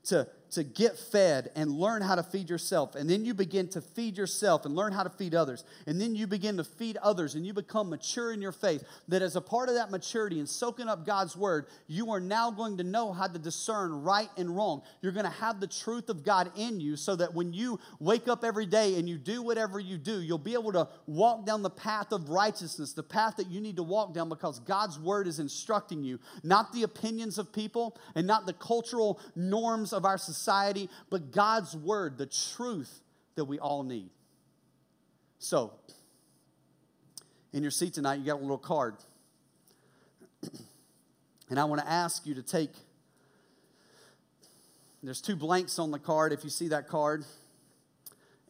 to, 0.06 0.28
to 0.52 0.64
get 0.64 0.98
fed 0.98 1.52
and 1.56 1.72
learn 1.72 2.02
how 2.02 2.16
to 2.16 2.24
feed 2.24 2.50
yourself. 2.50 2.96
And 2.96 3.10
then 3.10 3.26
you 3.26 3.34
begin 3.34 3.68
to 3.70 3.82
feed 3.82 4.18
yourself 4.18 4.66
and 4.66 4.76
learn 4.76 4.94
how 4.94 5.04
to 5.04 5.10
feed 5.10 5.36
others. 5.36 5.64
And 5.86 6.00
then 6.00 6.16
you 6.16 6.28
begin 6.28 6.58
to 6.58 6.64
feed 6.64 6.98
others 6.98 7.36
and 7.36 7.46
you 7.46 7.54
become 7.54 7.90
mature 7.90 8.32
in 8.32 8.42
your 8.42 8.52
faith. 8.52 8.84
That 9.08 9.22
as 9.22 9.36
a 9.36 9.42
part 9.42 9.70
of 9.70 9.76
that 9.76 9.92
maturity 9.92 10.40
and 10.40 10.48
soaking 10.48 10.88
up 10.88 11.06
God's 11.06 11.36
word, 11.36 11.68
you 11.88 12.12
are 12.12 12.20
now 12.20 12.52
going 12.52 12.78
to 12.78 12.84
know 12.84 13.12
how 13.12 13.28
to 13.28 13.40
discern 13.40 14.04
right 14.04 14.30
and 14.38 14.56
wrong. 14.56 14.82
You're 15.02 15.12
going 15.12 15.26
to 15.26 15.32
have 15.32 15.60
the 15.60 15.68
truth 15.68 16.10
of 16.10 16.24
God 16.24 16.52
in 16.56 16.80
you 16.80 16.96
so 16.96 17.16
that 17.16 17.34
when 17.34 17.54
you 17.54 17.80
wake 18.00 18.28
up 18.28 18.44
every 18.44 18.66
day 18.66 18.98
and 18.98 19.08
you 19.08 19.18
do 19.18 19.42
whatever 19.42 19.80
you 19.80 19.98
do, 19.98 20.22
you'll 20.22 20.38
be 20.38 20.54
able 20.54 20.72
to 20.74 20.88
walk 21.06 21.46
down 21.46 21.62
the 21.62 21.70
path 21.70 22.12
of 22.12 22.30
righteousness, 22.30 22.94
the 22.94 23.04
path 23.04 23.36
that 23.38 23.50
you 23.50 23.60
need 23.60 23.76
to 23.76 23.84
walk 23.84 24.14
down 24.14 24.30
because 24.30 24.60
God's 24.60 25.00
word 25.00 25.28
is 25.28 25.40
instructing 25.40 26.04
you, 26.04 26.20
not 26.44 26.72
the 26.72 26.84
opinions 26.84 27.38
of 27.38 27.52
people 27.52 27.98
and 28.16 28.26
not 28.26 28.46
the 28.46 28.54
cultural 28.54 29.20
norms 29.36 29.94
of 29.94 30.06
our 30.06 30.18
society, 30.18 30.37
but 31.10 31.32
God's 31.32 31.76
word, 31.76 32.18
the 32.18 32.26
truth 32.26 33.02
that 33.36 33.46
we 33.46 33.60
all 33.60 33.84
need. 33.84 34.10
So, 35.40 35.74
in 37.54 37.62
your 37.62 37.72
seat 37.72 37.94
tonight, 37.94 38.16
you 38.16 38.26
got 38.26 38.38
a 38.38 38.42
little 38.42 38.58
card. 38.58 38.96
And 41.50 41.58
I 41.58 41.64
want 41.64 41.82
to 41.82 41.90
ask 41.90 42.26
you 42.26 42.36
to 42.36 42.44
take, 42.44 42.72
there's 45.02 45.22
two 45.22 45.38
blanks 45.38 45.80
on 45.80 45.92
the 45.92 46.00
card 46.00 46.34
if 46.34 46.44
you 46.44 46.50
see 46.50 46.68
that 46.68 46.90
card. 46.90 47.24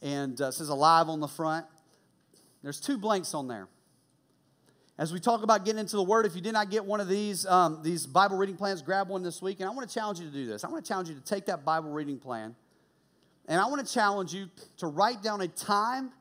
And 0.02 0.42
uh, 0.42 0.48
it 0.48 0.54
says 0.54 0.70
alive 0.70 1.08
on 1.08 1.20
the 1.20 1.28
front. 1.28 1.68
There's 2.64 2.80
two 2.80 2.98
blanks 2.98 3.36
on 3.36 3.48
there. 3.48 3.68
As 5.00 5.14
we 5.14 5.20
talk 5.20 5.44
about 5.44 5.64
getting 5.64 5.80
into 5.80 5.96
the 5.96 6.04
Word, 6.04 6.26
if 6.26 6.36
you 6.36 6.42
did 6.42 6.54
not 6.54 6.72
get 6.72 6.84
one 6.84 7.00
of 7.00 7.08
these, 7.08 7.46
um, 7.46 7.82
these 7.84 8.08
Bible 8.08 8.36
reading 8.36 8.58
plans, 8.58 8.82
grab 8.82 9.10
one 9.10 9.22
this 9.22 9.44
week. 9.44 9.60
And 9.60 9.70
I 9.70 9.72
want 9.72 9.88
to 9.88 9.94
challenge 9.94 10.20
you 10.20 10.26
to 10.26 10.32
do 10.32 10.48
this. 10.48 10.64
I 10.64 10.70
want 10.70 10.84
to 10.84 10.88
challenge 10.88 11.10
you 11.10 11.16
to 11.16 11.22
take 11.22 11.46
that 11.46 11.64
Bible 11.64 11.92
reading 11.92 12.18
plan, 12.18 12.56
and 13.48 13.62
I 13.62 13.66
want 13.68 13.86
to 13.86 13.94
challenge 13.94 14.34
you 14.34 14.50
to 14.78 14.88
write 14.88 15.22
down 15.22 15.42
a 15.42 15.48
time 15.48 16.12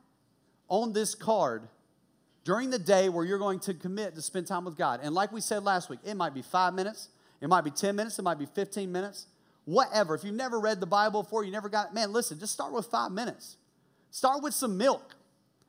on 0.69 0.93
this 0.93 1.15
card 1.15 1.67
during 2.43 2.69
the 2.69 2.79
day 2.79 3.09
where 3.09 3.25
you're 3.25 3.39
going 3.39 3.59
to 3.59 3.73
commit 3.73 4.15
to 4.15 4.21
spend 4.21 4.47
time 4.47 4.63
with 4.63 4.77
God. 4.77 5.01
And 5.03 5.13
like 5.13 5.33
we 5.33 5.41
said 5.41 5.63
last 5.63 5.89
week, 5.89 5.99
it 6.05 6.15
might 6.15 6.33
be 6.33 6.41
five 6.41 6.73
minutes, 6.73 7.09
it 7.41 7.49
might 7.49 7.65
be 7.65 7.71
10 7.71 7.95
minutes, 7.95 8.19
it 8.19 8.21
might 8.21 8.39
be 8.39 8.45
15 8.45 8.89
minutes, 8.89 9.25
whatever. 9.65 10.15
If 10.15 10.23
you've 10.23 10.33
never 10.33 10.59
read 10.59 10.79
the 10.79 10.85
Bible 10.85 11.23
before, 11.23 11.43
you 11.43 11.51
never 11.51 11.67
got, 11.67 11.93
man, 11.93 12.13
listen, 12.13 12.39
just 12.39 12.53
start 12.53 12.71
with 12.71 12.85
five 12.85 13.11
minutes. 13.11 13.57
Start 14.11 14.41
with 14.41 14.53
some 14.53 14.77
milk. 14.77 15.16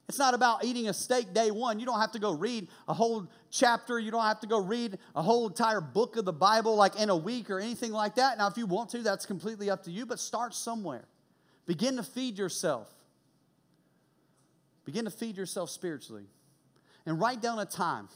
It's 0.09 0.19
not 0.19 0.33
about 0.33 0.65
eating 0.65 0.89
a 0.89 0.95
steak 0.95 1.35
day 1.35 1.51
one. 1.51 1.79
You 1.79 1.85
don't 1.85 2.01
have 2.01 2.13
to 2.13 2.19
go 2.19 2.33
read 2.33 2.69
a 2.89 2.95
whole 2.95 3.31
chapter. 3.51 3.99
You 3.99 4.11
don't 4.11 4.23
have 4.23 4.41
to 4.41 4.47
go 4.47 4.59
read 4.59 4.99
a 5.15 5.23
whole 5.23 5.49
entire 5.49 5.83
book 5.83 6.17
of 6.17 6.25
the 6.25 6.33
Bible 6.33 6.77
like 6.77 6.99
in 6.99 7.11
a 7.11 7.17
week 7.17 7.51
or 7.51 7.61
anything 7.61 7.93
like 7.93 8.15
that. 8.15 8.39
Now, 8.39 8.47
if 8.49 8.57
you 8.57 8.65
want 8.65 8.89
to, 8.91 8.99
that's 9.03 9.27
completely 9.27 9.69
up 9.69 9.83
to 9.85 9.91
you, 9.91 10.07
but 10.07 10.19
start 10.19 10.55
somewhere. 10.55 11.05
Begin 11.67 11.97
to 11.97 12.03
feed 12.03 12.39
yourself. 12.39 12.89
Begin 14.87 15.05
to 15.05 15.11
feed 15.11 15.37
yourself 15.37 15.69
spiritually. 15.69 16.25
And 17.05 17.21
write 17.21 17.43
down 17.43 17.59
a 17.59 17.67
time. 17.67 18.09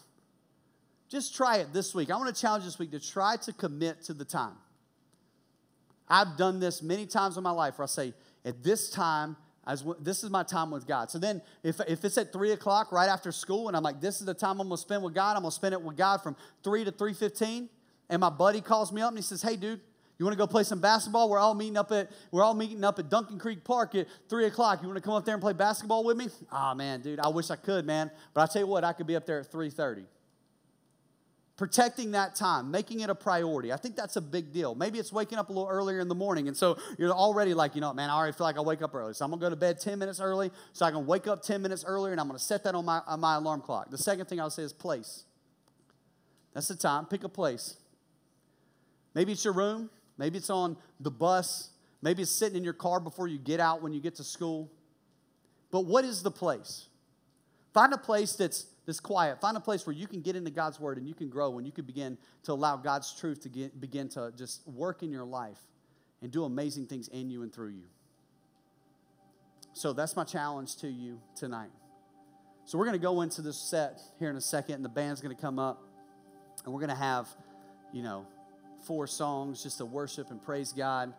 Just 1.11 1.35
try 1.35 1.59
it 1.59 1.75
this 1.75 1.95
week. 1.95 2.11
I 2.11 2.17
want 2.17 2.35
to 2.35 2.41
challenge 2.41 2.65
this 2.65 2.79
week 2.79 2.93
to 2.93 3.01
try 3.01 3.37
to 3.37 3.53
commit 3.53 4.03
to 4.05 4.15
the 4.15 4.25
time. 4.25 4.55
I've 6.09 6.39
done 6.39 6.59
this 6.59 6.83
many 6.83 7.05
times 7.05 7.37
in 7.37 7.43
my 7.43 7.51
life 7.51 7.79
where 7.79 7.85
I 7.85 7.87
say, 7.87 8.15
at 8.47 8.63
this 8.63 8.89
time, 8.89 9.37
as 9.67 9.85
this 10.01 10.25
is 10.25 10.31
my 10.31 10.43
time 10.43 10.71
with 10.71 10.87
God. 10.87 11.11
So 11.11 11.19
then, 11.19 11.41
if, 11.63 11.81
if 11.87 12.05
it's 12.05 12.19
at 12.19 12.33
three 12.33 12.53
o'clock 12.53 12.91
right 12.93 13.09
after 13.09 13.31
school, 13.31 13.69
and 13.69 13.77
I'm 13.77 13.83
like, 13.83 14.01
this 14.01 14.21
is 14.21 14.27
the 14.27 14.35
time 14.35 14.61
I'm 14.61 14.69
gonna 14.69 14.77
spend 14.77 15.03
with 15.03 15.15
God, 15.15 15.37
I'm 15.37 15.43
gonna 15.43 15.53
spend 15.53 15.73
it 15.75 15.83
with 15.83 15.97
God 15.97 16.23
from 16.23 16.37
three 16.63 16.85
to 16.85 16.91
three 16.91 17.15
fifteen. 17.15 17.69
And 18.11 18.21
my 18.21 18.31
buddy 18.31 18.61
calls 18.61 18.93
me 18.93 19.01
up 19.01 19.11
and 19.11 19.19
he 19.19 19.23
says, 19.23 19.41
"Hey, 19.41 19.57
dude, 19.57 19.81
you 20.19 20.25
want 20.27 20.35
to 20.35 20.39
go 20.39 20.47
play 20.47 20.65
some 20.65 20.81
basketball? 20.81 21.29
We're 21.31 21.39
all 21.39 21.55
meeting 21.55 21.77
up 21.77 21.91
at 21.93 22.11
we're 22.31 22.43
all 22.43 22.55
meeting 22.55 22.85
up 22.85 22.99
at 22.99 23.09
Duncan 23.09 23.39
Creek 23.39 23.65
Park 23.65 23.95
at 23.95 24.07
three 24.29 24.47
o'clock. 24.47 24.81
You 24.83 24.89
want 24.89 24.99
to 24.99 25.03
come 25.03 25.15
up 25.15 25.25
there 25.25 25.35
and 25.35 25.43
play 25.43 25.53
basketball 25.53 26.05
with 26.05 26.17
me? 26.17 26.29
Ah, 26.51 26.73
oh, 26.73 26.75
man, 26.75 27.01
dude, 27.01 27.21
I 27.21 27.29
wish 27.29 27.51
I 27.51 27.57
could, 27.57 27.87
man. 27.87 28.11
But 28.35 28.43
I 28.43 28.53
tell 28.53 28.63
you 28.63 28.69
what, 28.69 28.85
I 28.85 28.93
could 28.93 29.07
be 29.07 29.17
up 29.17 29.27
there 29.27 29.41
at 29.41 29.51
three 29.51 29.71
thirty 29.71 30.05
protecting 31.57 32.13
that 32.13 32.35
time, 32.35 32.71
making 32.71 33.01
it 33.01 33.11
a 33.11 33.15
priority. 33.15 33.73
I 33.73 33.77
think 33.77 33.95
that's 33.95 34.17
a 34.17 34.21
big 34.21 34.53
deal. 34.53 34.75
Maybe 34.75 34.99
it's 34.99 35.13
waking 35.13 35.39
up 35.39 35.49
a 35.51 35.53
little 35.53 35.69
earlier 35.69 36.01
in 36.01 36.09
the 36.09 36.15
morning. 36.15 36.49
And 36.49 36.57
so 36.57 36.79
you're 36.99 37.13
already 37.13 37.55
like, 37.55 37.75
you 37.75 37.81
know, 37.81 37.93
man, 37.93 38.11
I 38.11 38.15
already 38.15 38.33
feel 38.33 38.47
like 38.47 38.57
I 38.57 38.63
wake 38.63 38.83
up 38.83 38.95
early. 38.95 39.13
So 39.15 39.25
I'm 39.25 39.31
going 39.31 39.41
to 39.41 39.47
go 39.47 39.51
to 39.51 39.57
bed 39.57 39.79
10 39.79 39.99
minutes 39.99 40.21
early 40.21 40.51
so 40.73 40.87
I 40.87 40.91
can 40.91 41.07
wake 41.07 41.27
up 41.27 41.43
10 41.43 41.61
minutes 41.61 41.85
earlier 41.87 42.13
and 42.13 42.21
I'm 42.21 42.27
going 42.27 42.39
to 42.39 42.45
set 42.45 42.65
that 42.65 42.75
on 42.75 42.85
my, 42.85 43.03
on 43.07 43.21
my 43.21 43.37
alarm 43.37 43.61
clock. 43.61 43.91
The 43.91 43.99
second 43.99 44.27
thing 44.27 44.41
I'll 44.41 44.51
say 44.51 44.63
is 44.63 44.73
place. 44.73 45.25
That's 46.55 46.69
the 46.69 46.77
time. 46.77 47.07
Pick 47.07 47.25
a 47.25 47.29
place. 47.29 47.77
Maybe 49.15 49.33
it's 49.33 49.45
your 49.45 49.55
room. 49.55 49.91
Maybe 50.19 50.39
it's 50.39 50.51
on 50.51 50.77
the 51.01 51.11
bus. 51.11 51.71
Maybe 52.01 52.23
it's 52.23 52.31
sitting 52.31 52.57
in 52.57 52.65
your 52.65 52.73
car 52.73 52.99
before 52.99 53.29
you 53.29 53.39
get 53.39 53.61
out 53.61 53.83
when 53.83 53.93
you 53.93 54.01
get 54.01 54.17
to 54.17 54.25
school. 54.25 54.71
But 55.71 55.87
what 55.87 56.05
is 56.05 56.23
the 56.23 56.31
place? 56.31 56.89
Find 57.73 57.93
a 57.93 57.99
place 57.99 58.35
that's 58.35 58.67
this 58.87 59.01
quiet. 59.01 59.41
Find 59.41 59.57
a 59.57 59.61
place 59.61 59.87
where 59.87 59.95
you 59.95 60.07
can 60.07 60.21
get 60.21 60.37
into 60.37 60.51
God's 60.51 60.81
word 60.81 60.99
and 60.99 61.07
you 61.07 61.15
can 61.15 61.29
grow 61.29 61.59
and 61.59 61.67
you 61.67 61.73
can 61.73 61.85
begin 61.85 62.19
to 62.45 62.53
allow 62.53 62.77
God's 62.77 63.15
truth 63.15 63.43
to 63.43 63.49
get, 63.49 63.81
begin 63.81 64.09
to 64.11 64.33
just 64.37 64.67
work 64.67 65.03
in 65.03 65.11
your 65.11 65.25
life 65.25 65.59
and 66.21 66.31
do 66.31 66.45
amazing 66.45 66.87
things 66.87 67.09
in 67.09 67.31
you 67.31 67.43
and 67.43 67.53
through 67.53 67.71
you. 67.71 67.87
So 69.73 69.93
that's 69.93 70.17
my 70.17 70.25
challenge 70.25 70.77
to 70.79 70.89
you 70.89 71.21
tonight. 71.35 71.71
So 72.65 72.79
we're 72.79 72.85
going 72.85 72.99
to 72.99 73.03
go 73.03 73.23
into 73.23 73.43
this 73.43 73.59
set 73.59 74.01
here 74.19 74.31
in 74.31 74.37
a 74.37 74.41
second, 74.41 74.77
and 74.77 74.85
the 74.85 74.89
band's 74.89 75.21
going 75.21 75.35
to 75.35 75.41
come 75.41 75.59
up, 75.59 75.83
and 76.65 76.73
we're 76.73 76.81
going 76.81 76.91
to 76.91 76.97
have, 76.97 77.27
you 77.93 78.03
know, 78.03 78.27
four 78.87 79.07
songs 79.07 79.63
just 79.63 79.79
to 79.79 79.85
worship 79.85 80.31
and 80.31 80.43
praise 80.43 80.73
God. 80.73 81.13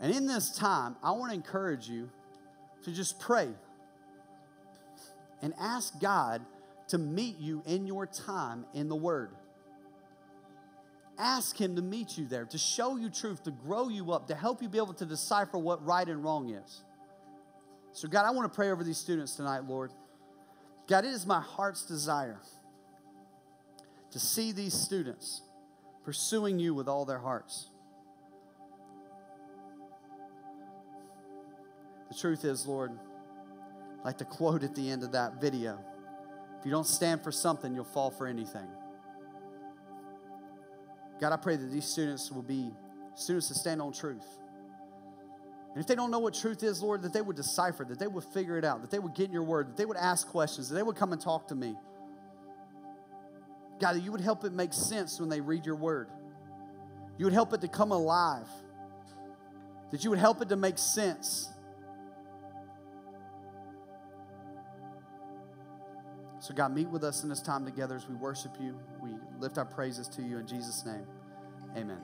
And 0.00 0.14
in 0.14 0.26
this 0.26 0.56
time, 0.56 0.96
I 1.02 1.12
want 1.12 1.30
to 1.30 1.34
encourage 1.34 1.88
you 1.88 2.10
to 2.84 2.92
just 2.92 3.20
pray 3.20 3.48
and 5.42 5.54
ask 5.58 6.00
God 6.00 6.42
to 6.90 6.98
meet 6.98 7.38
you 7.38 7.62
in 7.66 7.86
your 7.86 8.06
time 8.06 8.64
in 8.74 8.88
the 8.88 8.96
Word. 8.96 9.30
Ask 11.18 11.56
Him 11.56 11.76
to 11.76 11.82
meet 11.82 12.18
you 12.18 12.26
there, 12.26 12.44
to 12.46 12.58
show 12.58 12.96
you 12.96 13.10
truth, 13.10 13.44
to 13.44 13.50
grow 13.50 13.88
you 13.88 14.12
up, 14.12 14.26
to 14.28 14.34
help 14.34 14.60
you 14.62 14.68
be 14.68 14.78
able 14.78 14.94
to 14.94 15.06
decipher 15.06 15.58
what 15.58 15.84
right 15.84 16.08
and 16.08 16.24
wrong 16.24 16.50
is. 16.50 16.82
So, 17.92 18.08
God, 18.08 18.26
I 18.26 18.30
want 18.30 18.50
to 18.50 18.54
pray 18.54 18.70
over 18.70 18.82
these 18.82 18.98
students 18.98 19.36
tonight, 19.36 19.64
Lord. 19.64 19.92
God, 20.88 21.04
it 21.04 21.12
is 21.12 21.26
my 21.26 21.40
heart's 21.40 21.84
desire 21.84 22.40
to 24.10 24.18
see 24.18 24.50
these 24.50 24.74
students 24.74 25.42
pursuing 26.04 26.58
you 26.58 26.74
with 26.74 26.88
all 26.88 27.04
their 27.04 27.18
hearts. 27.18 27.68
The 32.08 32.16
truth 32.16 32.44
is, 32.44 32.66
Lord, 32.66 32.90
like 34.04 34.18
the 34.18 34.24
quote 34.24 34.64
at 34.64 34.74
the 34.74 34.90
end 34.90 35.04
of 35.04 35.12
that 35.12 35.40
video 35.40 35.78
if 36.60 36.66
you 36.66 36.70
don't 36.70 36.86
stand 36.86 37.24
for 37.24 37.32
something, 37.32 37.74
you'll 37.74 37.84
fall 37.84 38.10
for 38.10 38.26
anything. 38.26 38.68
God, 41.18 41.32
I 41.32 41.36
pray 41.36 41.56
that 41.56 41.70
these 41.70 41.86
students 41.86 42.30
will 42.30 42.42
be 42.42 42.70
students 43.14 43.48
that 43.48 43.54
stand 43.54 43.80
on 43.80 43.92
truth. 43.92 44.26
And 45.72 45.80
if 45.80 45.86
they 45.86 45.94
don't 45.94 46.10
know 46.10 46.18
what 46.18 46.34
truth 46.34 46.62
is, 46.62 46.82
Lord, 46.82 47.02
that 47.02 47.14
they 47.14 47.22
would 47.22 47.36
decipher, 47.36 47.84
that 47.84 47.98
they 47.98 48.06
would 48.06 48.24
figure 48.24 48.58
it 48.58 48.64
out, 48.64 48.82
that 48.82 48.90
they 48.90 48.98
would 48.98 49.14
get 49.14 49.26
in 49.26 49.32
your 49.32 49.42
word, 49.42 49.68
that 49.68 49.76
they 49.78 49.86
would 49.86 49.96
ask 49.96 50.28
questions, 50.28 50.68
that 50.68 50.74
they 50.74 50.82
would 50.82 50.96
come 50.96 51.12
and 51.12 51.20
talk 51.20 51.48
to 51.48 51.54
me. 51.54 51.76
God, 53.80 53.94
that 53.94 54.00
you 54.00 54.12
would 54.12 54.20
help 54.20 54.44
it 54.44 54.52
make 54.52 54.74
sense 54.74 55.18
when 55.18 55.30
they 55.30 55.40
read 55.40 55.64
your 55.64 55.76
word. 55.76 56.08
You 57.16 57.24
would 57.24 57.32
help 57.32 57.54
it 57.54 57.60
to 57.62 57.68
come 57.68 57.92
alive. 57.92 58.48
That 59.92 60.04
you 60.04 60.10
would 60.10 60.18
help 60.18 60.42
it 60.42 60.50
to 60.50 60.56
make 60.56 60.76
sense. 60.76 61.48
So, 66.50 66.56
God, 66.56 66.74
meet 66.74 66.88
with 66.88 67.04
us 67.04 67.22
in 67.22 67.28
this 67.28 67.40
time 67.40 67.64
together 67.64 67.94
as 67.94 68.08
we 68.08 68.16
worship 68.16 68.50
you. 68.60 68.76
We 69.00 69.10
lift 69.38 69.56
our 69.56 69.64
praises 69.64 70.08
to 70.08 70.22
you 70.22 70.38
in 70.38 70.48
Jesus' 70.48 70.84
name. 70.84 71.06
Amen. 71.76 72.00